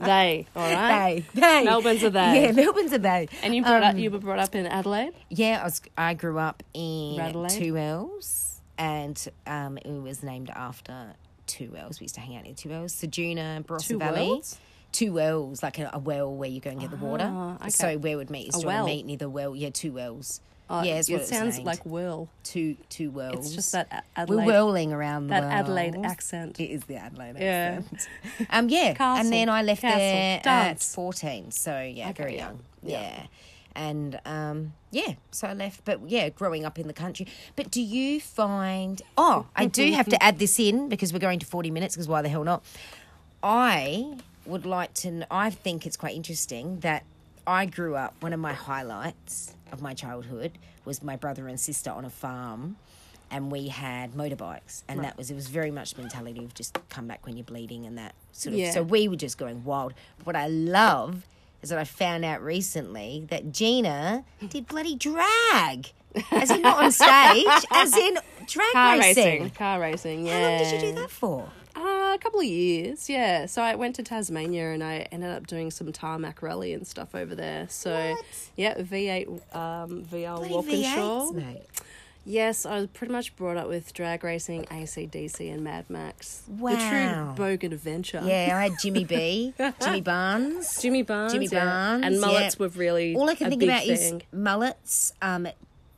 they, 0.00 0.46
all 0.54 0.72
right. 0.72 1.24
They, 1.34 1.40
they. 1.40 1.64
Melbourne's 1.64 2.02
a 2.02 2.10
they. 2.10 2.42
Yeah, 2.44 2.52
Melbourne's 2.52 2.92
a 2.92 2.98
they. 2.98 3.28
And 3.42 3.54
you 3.54 3.62
brought 3.62 3.82
up, 3.82 3.92
Um, 3.94 3.98
you 3.98 4.10
were 4.10 4.18
brought 4.18 4.38
up 4.38 4.54
in 4.54 4.66
Adelaide. 4.66 5.12
Yeah, 5.30 5.60
I 5.60 5.64
was. 5.64 5.80
I 5.96 6.14
grew 6.14 6.38
up 6.38 6.62
in 6.74 7.16
Radelaide? 7.18 7.50
Two 7.50 7.74
Wells, 7.74 8.60
and 8.78 9.28
um, 9.46 9.78
it 9.78 10.00
was 10.02 10.22
named 10.22 10.50
after 10.50 11.14
Two 11.46 11.70
Wells. 11.72 12.00
We 12.00 12.04
used 12.04 12.14
to 12.16 12.20
hang 12.20 12.36
out 12.36 12.46
in 12.46 12.54
Two 12.54 12.70
Wells, 12.70 12.92
Sejuna, 12.92 13.64
Barossa 13.66 13.86
Two 13.88 13.98
Valley. 13.98 14.28
Wells? 14.28 14.58
Two 14.92 15.12
wells, 15.12 15.60
like 15.60 15.80
a, 15.80 15.90
a 15.92 15.98
well 15.98 16.32
where 16.32 16.48
you 16.48 16.60
go 16.60 16.70
and 16.70 16.78
get 16.78 16.90
the 16.90 16.96
water. 16.96 17.28
Ah, 17.28 17.56
okay. 17.56 17.70
So 17.70 17.98
where 17.98 18.16
would 18.16 18.30
meet 18.30 18.54
is 18.54 18.62
A 18.62 18.66
well. 18.66 18.86
meet 18.86 19.04
near 19.04 19.16
the 19.16 19.28
well. 19.28 19.56
Yeah, 19.56 19.70
two 19.70 19.92
wells. 19.92 20.40
Oh, 20.70 20.82
yeah, 20.82 20.94
it 20.96 21.26
sounds 21.26 21.56
named. 21.56 21.66
like 21.66 21.84
whirl. 21.84 22.28
two 22.42 22.76
two 22.88 23.10
wells. 23.10 23.46
It's 23.46 23.54
just 23.54 23.72
that 23.72 24.06
A- 24.16 24.24
we're 24.26 24.44
whirling 24.44 24.92
around 24.92 25.26
the 25.26 25.32
that 25.34 25.44
Adelaide 25.44 25.96
accent. 26.04 26.58
It 26.58 26.70
is 26.70 26.84
the 26.84 26.96
Adelaide 26.96 27.36
Yeah. 27.38 27.80
accent. 27.82 28.08
Um, 28.50 28.68
yeah, 28.70 28.94
Castle, 28.94 29.20
and 29.24 29.32
then 29.32 29.48
I 29.50 29.62
left 29.62 29.82
castle, 29.82 29.98
there 29.98 30.40
at 30.44 30.82
fourteen. 30.82 31.50
So 31.50 31.80
yeah, 31.82 32.08
Okay, 32.10 32.22
very 32.22 32.36
young. 32.38 32.60
Yeah. 32.82 33.00
Yeah. 33.02 33.26
And 33.76 34.20
um, 34.24 34.72
yeah, 34.92 35.14
so 35.32 35.48
I 35.48 35.52
left. 35.52 35.84
But 35.84 36.08
yeah, 36.08 36.28
growing 36.30 36.64
up 36.64 36.78
in 36.78 36.86
the 36.86 36.92
country. 36.94 37.26
But 37.56 37.70
do 37.70 37.82
you 37.82 38.20
find? 38.20 39.02
Oh, 39.18 39.46
I 39.56 39.66
do 39.66 39.92
have 39.98 40.08
to 40.08 40.22
add 40.22 40.38
this 40.38 40.58
in 40.58 40.88
because 40.88 41.12
we're 41.12 41.18
going 41.18 41.40
to 41.40 41.46
forty 41.46 41.70
minutes. 41.70 41.94
Because 41.94 42.08
why 42.08 42.22
the 42.22 42.28
hell 42.30 42.44
not? 42.44 42.62
I 43.42 44.16
would 44.46 44.64
like 44.66 44.94
to. 44.94 45.26
I 45.30 45.50
think 45.50 45.86
it's 45.86 45.96
quite 45.96 46.14
interesting 46.14 46.80
that 46.80 47.04
I 47.46 47.66
grew 47.66 47.94
up. 47.96 48.14
One 48.20 48.32
of 48.32 48.40
my 48.40 48.52
highlights 48.52 49.54
of 49.72 49.82
my 49.82 49.94
childhood 49.94 50.52
was 50.84 51.02
my 51.02 51.16
brother 51.16 51.48
and 51.48 51.58
sister 51.58 51.90
on 51.90 52.04
a 52.04 52.10
farm, 52.10 52.76
and 53.30 53.50
we 53.50 53.68
had 53.68 54.12
motorbikes, 54.12 54.82
and 54.88 55.02
that 55.04 55.16
was 55.16 55.30
it 55.30 55.34
was 55.34 55.48
very 55.48 55.70
much 55.70 55.96
mentality 55.96 56.44
of 56.44 56.54
just 56.54 56.78
come 56.88 57.06
back 57.06 57.26
when 57.26 57.36
you're 57.36 57.44
bleeding 57.44 57.86
and 57.86 57.98
that 57.98 58.14
sort 58.32 58.54
of. 58.54 58.58
Yeah. 58.60 58.70
So 58.70 58.82
we 58.82 59.08
were 59.08 59.16
just 59.16 59.38
going 59.38 59.64
wild. 59.64 59.94
But 60.18 60.26
what 60.26 60.36
I 60.36 60.46
love 60.48 61.26
is 61.62 61.70
that 61.70 61.78
I 61.78 61.84
found 61.84 62.24
out 62.24 62.42
recently 62.42 63.26
that 63.30 63.52
Gina 63.52 64.24
did 64.48 64.66
bloody 64.66 64.96
drag, 64.96 65.92
as 66.30 66.50
in 66.50 66.60
not 66.62 66.82
on 66.84 66.92
stage, 66.92 67.46
as 67.72 67.96
in 67.96 68.18
drag 68.46 68.72
Car 68.72 68.98
racing. 68.98 69.24
racing. 69.24 69.50
Car 69.50 69.80
racing, 69.80 70.26
yeah. 70.26 70.32
How 70.42 70.48
long 70.48 70.58
did 70.58 70.72
you 70.82 70.92
do 70.92 71.00
that 71.00 71.10
for? 71.10 71.48
A 72.14 72.18
couple 72.18 72.40
of 72.40 72.46
years, 72.46 73.10
yeah. 73.10 73.46
So 73.46 73.60
I 73.60 73.74
went 73.74 73.96
to 73.96 74.02
Tasmania 74.02 74.70
and 74.72 74.82
I 74.84 75.08
ended 75.10 75.30
up 75.30 75.46
doing 75.46 75.70
some 75.70 75.90
tarmac 75.92 76.42
rally 76.42 76.72
and 76.72 76.86
stuff 76.86 77.14
over 77.14 77.34
there. 77.34 77.66
So, 77.68 77.92
What? 77.92 78.24
yeah, 78.56 78.74
V8 78.78 79.26
um, 79.54 80.04
VR 80.04 80.48
Walkinshaw. 80.48 81.30
V8s, 81.32 81.34
mate. 81.34 81.62
Yes, 82.26 82.64
I 82.64 82.76
was 82.78 82.86
pretty 82.86 83.12
much 83.12 83.36
brought 83.36 83.58
up 83.58 83.68
with 83.68 83.92
drag 83.92 84.24
racing, 84.24 84.64
ACDC, 84.70 85.52
and 85.52 85.62
Mad 85.62 85.90
Max. 85.90 86.42
Wow. 86.48 86.70
The 86.70 86.76
true 86.78 87.44
bogan 87.70 87.72
adventure. 87.74 88.22
Yeah, 88.24 88.56
I 88.56 88.62
had 88.68 88.72
Jimmy 88.80 89.04
B, 89.04 89.52
Jimmy 89.82 90.00
Barnes. 90.00 90.80
Jimmy 90.80 91.02
Barnes. 91.02 91.32
Jimmy 91.34 91.48
yeah. 91.52 91.64
Barnes, 91.64 92.04
And 92.06 92.20
mullets 92.22 92.56
yeah. 92.58 92.62
were 92.64 92.68
really 92.70 93.14
All 93.14 93.28
I 93.28 93.34
can 93.34 93.50
think 93.50 93.62
about 93.62 93.82
thing. 93.82 93.90
is 93.92 94.14
mullets, 94.32 95.12
um, 95.20 95.48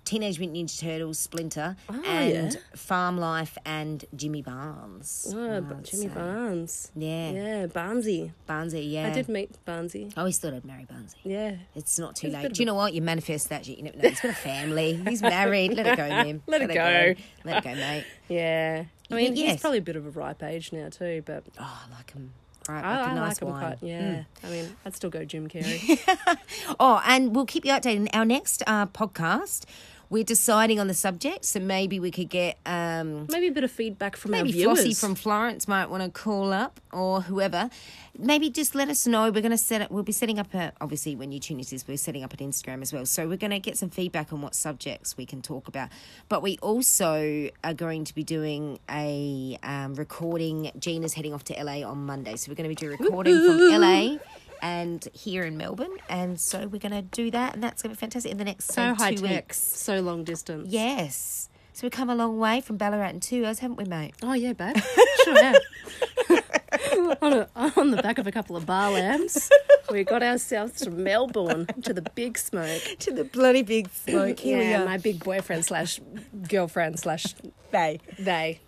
Teenage 0.06 0.38
Mutant 0.38 0.56
Ninja 0.70 0.80
Turtles, 0.80 1.18
Splinter, 1.18 1.76
Oh, 1.90 2.02
and 2.06 2.54
yeah. 2.54 2.60
Farm 2.74 3.18
Life, 3.18 3.58
and 3.66 4.04
Jimmy 4.14 4.40
Barnes. 4.40 5.30
Oh, 5.36 5.56
I 5.56 5.60
Jimmy 5.82 6.04
say. 6.04 6.08
Barnes. 6.08 6.90
Yeah. 6.96 7.30
Yeah, 7.32 7.66
Barnesy. 7.66 8.32
Barnesy, 8.48 8.90
yeah. 8.90 9.08
I 9.08 9.10
did 9.10 9.28
meet 9.28 9.50
Barnesy. 9.66 10.12
I 10.16 10.20
always 10.20 10.38
thought 10.38 10.54
I'd 10.54 10.64
marry 10.64 10.86
Barnesy. 10.90 11.16
Yeah. 11.24 11.56
It's 11.74 11.98
not 11.98 12.16
too 12.16 12.28
bit 12.30 12.42
late. 12.42 12.52
Do 12.54 12.62
you 12.62 12.66
know 12.66 12.74
what? 12.74 12.94
You 12.94 13.02
manifest 13.02 13.48
that. 13.50 13.66
You 13.68 13.82
never 13.82 13.98
know. 13.98 14.08
He's 14.08 14.20
got 14.20 14.30
a 14.30 14.34
family. 14.34 14.94
He's 15.08 15.20
married. 15.22 15.74
Let 15.74 15.86
it 15.86 15.96
go, 15.96 16.08
Nim. 16.22 16.42
Let 16.46 16.62
it 16.62 16.68
go. 16.72 17.14
Let 17.44 17.58
it 17.58 17.64
go, 17.64 17.74
mate. 17.74 18.04
Yeah. 18.28 18.84
I 18.84 19.14
You 19.14 19.16
mean, 19.16 19.24
think 19.26 19.36
he's 19.36 19.46
yes? 19.48 19.60
probably 19.60 19.78
a 19.78 19.82
bit 19.82 19.96
of 19.96 20.06
a 20.06 20.10
ripe 20.10 20.42
age 20.42 20.72
now 20.72 20.88
too, 20.88 21.22
but 21.26 21.44
Oh, 21.60 21.82
I 21.88 21.92
like 21.96 22.12
him. 22.12 22.32
Right, 22.68 22.82
I, 22.82 22.98
like 22.98 23.06
a 23.06 23.10
I 23.10 23.14
nice 23.14 23.28
like 23.28 23.42
him 23.42 23.48
wine. 23.48 23.60
Quite. 23.78 23.88
Yeah. 23.88 24.24
I 24.42 24.48
mean, 24.48 24.76
I'd 24.84 24.96
still 24.96 25.10
go 25.10 25.24
Jim 25.24 25.46
Carrey. 25.48 26.00
Oh, 26.80 27.00
and 27.06 27.32
we'll 27.34 27.46
keep 27.46 27.64
you 27.64 27.70
updated. 27.72 27.94
In 27.96 28.08
our 28.12 28.24
next 28.24 28.64
uh, 28.66 28.86
podcast, 28.86 29.66
we're 30.08 30.24
deciding 30.24 30.78
on 30.78 30.86
the 30.86 30.94
subject, 30.94 31.44
so 31.44 31.60
maybe 31.60 31.98
we 31.98 32.10
could 32.10 32.28
get 32.28 32.58
um, 32.64 33.26
Maybe 33.30 33.48
a 33.48 33.52
bit 33.52 33.64
of 33.64 33.70
feedback 33.70 34.16
from 34.16 34.32
maybe 34.32 34.50
our 34.50 34.52
viewers. 34.52 34.80
Flossie 34.80 35.00
from 35.00 35.14
Florence 35.14 35.66
might 35.66 35.90
want 35.90 36.02
to 36.02 36.10
call 36.10 36.52
up 36.52 36.80
or 36.92 37.22
whoever. 37.22 37.70
Maybe 38.18 38.48
just 38.48 38.74
let 38.74 38.88
us 38.88 39.06
know. 39.06 39.30
We're 39.30 39.42
going 39.42 39.50
to 39.50 39.58
set 39.58 39.82
it. 39.82 39.90
We'll 39.90 40.02
be 40.02 40.12
setting 40.12 40.38
up 40.38 40.54
a. 40.54 40.72
Obviously, 40.80 41.16
when 41.16 41.32
you 41.32 41.40
tune 41.40 41.58
into 41.58 41.70
this, 41.70 41.86
we're 41.86 41.96
setting 41.96 42.24
up 42.24 42.32
an 42.32 42.38
Instagram 42.38 42.82
as 42.82 42.92
well. 42.92 43.04
So 43.04 43.28
we're 43.28 43.36
going 43.36 43.50
to 43.50 43.58
get 43.58 43.76
some 43.76 43.90
feedback 43.90 44.32
on 44.32 44.40
what 44.40 44.54
subjects 44.54 45.16
we 45.16 45.26
can 45.26 45.42
talk 45.42 45.68
about. 45.68 45.90
But 46.28 46.42
we 46.42 46.56
also 46.62 47.50
are 47.62 47.74
going 47.74 48.04
to 48.04 48.14
be 48.14 48.24
doing 48.24 48.78
a 48.88 49.58
um, 49.62 49.94
recording. 49.94 50.70
Gina's 50.78 51.14
heading 51.14 51.34
off 51.34 51.44
to 51.44 51.62
LA 51.62 51.86
on 51.86 52.06
Monday, 52.06 52.36
so 52.36 52.50
we're 52.50 52.56
going 52.56 52.64
to 52.64 52.68
be 52.68 52.74
doing 52.74 52.98
a 52.98 53.02
recording 53.02 53.34
from 53.34 53.58
LA. 53.80 54.18
And 54.62 55.06
here 55.12 55.44
in 55.44 55.56
Melbourne, 55.56 55.96
and 56.08 56.40
so 56.40 56.66
we're 56.66 56.80
going 56.80 56.92
to 56.92 57.02
do 57.02 57.30
that, 57.30 57.54
and 57.54 57.62
that's 57.62 57.82
going 57.82 57.94
to 57.94 57.96
be 57.96 58.00
fantastic 58.00 58.32
in 58.32 58.38
the 58.38 58.44
next 58.44 58.66
so 58.66 58.74
say, 58.74 58.94
high 58.94 59.14
two 59.14 59.22
tech, 59.22 59.44
weeks. 59.46 59.58
so 59.58 60.00
long 60.00 60.24
distance. 60.24 60.68
Yes, 60.70 61.48
so 61.76 61.80
we've 61.82 61.92
come 61.92 62.08
a 62.08 62.14
long 62.14 62.38
way 62.38 62.62
from 62.62 62.78
Ballarat 62.78 63.10
and 63.10 63.20
two 63.22 63.44
hours, 63.44 63.58
haven't 63.58 63.76
we, 63.76 63.84
mate? 63.84 64.14
Oh 64.22 64.32
yeah, 64.32 64.54
babe. 64.54 64.76
Sure 65.24 65.42
have. 65.42 65.56
on, 67.20 67.32
a, 67.32 67.48
on 67.76 67.90
the 67.90 68.00
back 68.02 68.16
of 68.18 68.26
a 68.26 68.32
couple 68.32 68.56
of 68.56 68.64
bar 68.64 68.92
lamps, 68.92 69.50
we 69.90 70.04
got 70.04 70.22
ourselves 70.22 70.80
to 70.82 70.90
Melbourne 70.90 71.66
to 71.82 71.92
the 71.92 72.02
big 72.14 72.38
smoke. 72.38 72.80
to 73.00 73.12
the 73.12 73.24
bloody 73.24 73.62
big 73.62 73.90
smoke. 73.90 74.38
Here 74.38 74.58
yeah, 74.62 74.78
we 74.78 74.82
are. 74.82 74.86
my 74.86 74.98
big 74.98 75.22
boyfriend 75.22 75.64
slash 75.64 76.00
girlfriend 76.48 76.98
slash 76.98 77.34
They. 77.72 78.00
they 78.18 78.60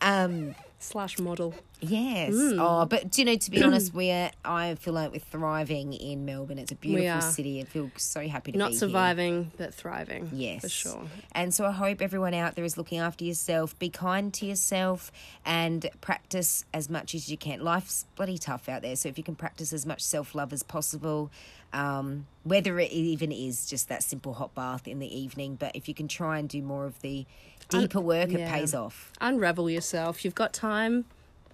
Um, 0.00 0.54
slash 0.78 1.18
model. 1.18 1.54
Yes. 1.80 2.32
Mm. 2.32 2.58
Oh, 2.60 2.86
but 2.86 3.10
do 3.10 3.20
you 3.20 3.26
know, 3.26 3.36
to 3.36 3.50
be 3.50 3.62
honest, 3.64 3.94
we're, 3.94 4.30
I 4.44 4.74
feel 4.76 4.94
like 4.94 5.12
we're 5.12 5.18
thriving 5.18 5.92
in 5.92 6.24
Melbourne. 6.24 6.58
It's 6.58 6.72
a 6.72 6.76
beautiful 6.76 7.20
city. 7.20 7.60
I 7.60 7.64
feel 7.64 7.90
so 7.96 8.26
happy 8.26 8.52
to 8.52 8.58
Not 8.58 8.70
be 8.70 8.76
here. 8.76 8.80
Not 8.80 8.88
surviving, 8.88 9.52
but 9.56 9.74
thriving. 9.74 10.30
Yes. 10.32 10.62
for 10.62 10.68
sure. 10.68 11.02
And 11.32 11.52
so 11.52 11.64
I 11.64 11.72
hope 11.72 12.00
everyone 12.00 12.34
out 12.34 12.54
there 12.56 12.64
is 12.64 12.76
looking 12.76 12.98
after 12.98 13.24
yourself. 13.24 13.78
Be 13.78 13.88
kind 13.90 14.32
to 14.34 14.46
yourself 14.46 15.12
and 15.44 15.88
practice 16.00 16.64
as 16.72 16.88
much 16.88 17.14
as 17.14 17.30
you 17.30 17.36
can. 17.36 17.60
Life's 17.60 18.06
bloody 18.16 18.38
tough 18.38 18.68
out 18.68 18.82
there. 18.82 18.96
So 18.96 19.08
if 19.08 19.18
you 19.18 19.24
can 19.24 19.34
practice 19.34 19.72
as 19.72 19.86
much 19.86 20.02
self 20.02 20.34
love 20.34 20.52
as 20.52 20.62
possible, 20.62 21.30
um, 21.72 22.26
whether 22.44 22.78
it 22.78 22.90
even 22.92 23.32
is 23.32 23.66
just 23.68 23.88
that 23.88 24.02
simple 24.02 24.34
hot 24.34 24.54
bath 24.54 24.88
in 24.88 24.98
the 24.98 25.18
evening, 25.18 25.56
but 25.56 25.74
if 25.74 25.88
you 25.88 25.94
can 25.94 26.08
try 26.08 26.38
and 26.38 26.48
do 26.48 26.62
more 26.62 26.86
of 26.86 27.00
the 27.02 27.26
deeper 27.68 28.00
work, 28.00 28.30
it 28.30 28.40
yeah. 28.40 28.52
pays 28.52 28.74
off. 28.74 29.12
Unravel 29.20 29.68
yourself. 29.68 30.24
You've 30.24 30.34
got 30.34 30.52
time. 30.52 31.04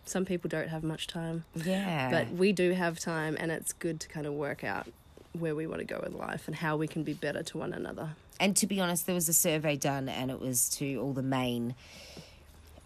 Some 0.05 0.25
people 0.25 0.49
don't 0.49 0.69
have 0.69 0.83
much 0.83 1.07
time, 1.07 1.45
Yeah. 1.55 2.11
but 2.11 2.31
we 2.33 2.53
do 2.53 2.73
have 2.73 2.99
time, 2.99 3.37
and 3.39 3.51
it's 3.53 3.73
good 3.73 4.01
to 4.01 4.09
kind 4.09 4.27
of 4.27 4.33
work 4.35 4.65
out 4.65 4.87
where 5.33 5.55
we 5.55 5.67
want 5.67 5.79
to 5.79 5.85
go 5.87 6.01
in 6.01 6.17
life 6.17 6.47
and 6.47 6.57
how 6.57 6.77
we 6.77 6.87
can 6.87 7.03
be 7.05 7.15
better 7.15 7.43
to 7.43 7.59
one 7.59 7.73
another. 7.73 8.11
And 8.41 8.57
to 8.57 8.67
be 8.67 8.81
honest, 8.81 9.07
there 9.07 9.15
was 9.15 9.29
a 9.29 9.33
survey 9.33 9.77
done, 9.77 10.09
and 10.09 10.31
it 10.31 10.41
was 10.41 10.69
to 10.71 10.97
all 10.97 11.13
the 11.13 11.23
main 11.23 11.75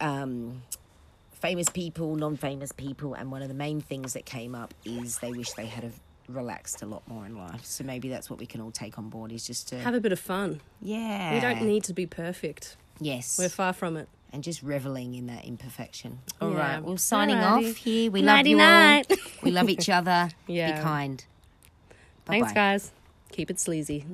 um, 0.00 0.62
famous 1.32 1.68
people, 1.68 2.14
non 2.16 2.36
famous 2.36 2.72
people, 2.72 3.14
and 3.14 3.30
one 3.32 3.42
of 3.42 3.48
the 3.48 3.54
main 3.54 3.80
things 3.80 4.12
that 4.12 4.24
came 4.26 4.54
up 4.54 4.74
is 4.84 5.18
they 5.18 5.32
wish 5.32 5.52
they 5.52 5.66
had 5.66 5.84
have 5.84 5.98
relaxed 6.28 6.82
a 6.82 6.86
lot 6.86 7.06
more 7.08 7.24
in 7.24 7.36
life. 7.36 7.64
So 7.64 7.84
maybe 7.84 8.08
that's 8.08 8.28
what 8.28 8.38
we 8.38 8.46
can 8.46 8.60
all 8.60 8.72
take 8.72 8.98
on 8.98 9.08
board 9.08 9.30
is 9.32 9.46
just 9.46 9.68
to 9.68 9.78
Have 9.78 9.94
a 9.94 10.00
bit 10.00 10.10
of 10.12 10.18
fun. 10.20 10.60
yeah, 10.82 11.32
We 11.34 11.40
don't 11.40 11.62
need 11.62 11.84
to 11.84 11.92
be 11.92 12.04
perfect. 12.04 12.76
yes, 13.00 13.38
We're 13.38 13.48
far 13.48 13.72
from 13.72 13.96
it. 13.96 14.08
And 14.32 14.42
just 14.44 14.62
reveling 14.62 15.14
in 15.14 15.26
that 15.26 15.44
imperfection. 15.44 16.18
All 16.40 16.50
Yeah. 16.52 16.58
right, 16.58 16.82
well, 16.82 16.96
signing 16.96 17.36
Alrighty. 17.36 17.70
off 17.70 17.76
here. 17.76 18.10
We 18.10 18.22
love 18.22 18.46
you 18.46 18.60
all. 18.60 19.02
We 19.42 19.50
love 19.50 19.68
each 19.68 19.88
other. 19.88 20.28
Yeah. 20.46 20.76
Be 20.78 20.82
kind. 20.82 21.24
Thanks, 22.26 22.48
Bye-bye. 22.48 22.54
guys. 22.54 22.90
Keep 23.32 23.50
it 23.50 23.60
sleazy. 23.60 24.04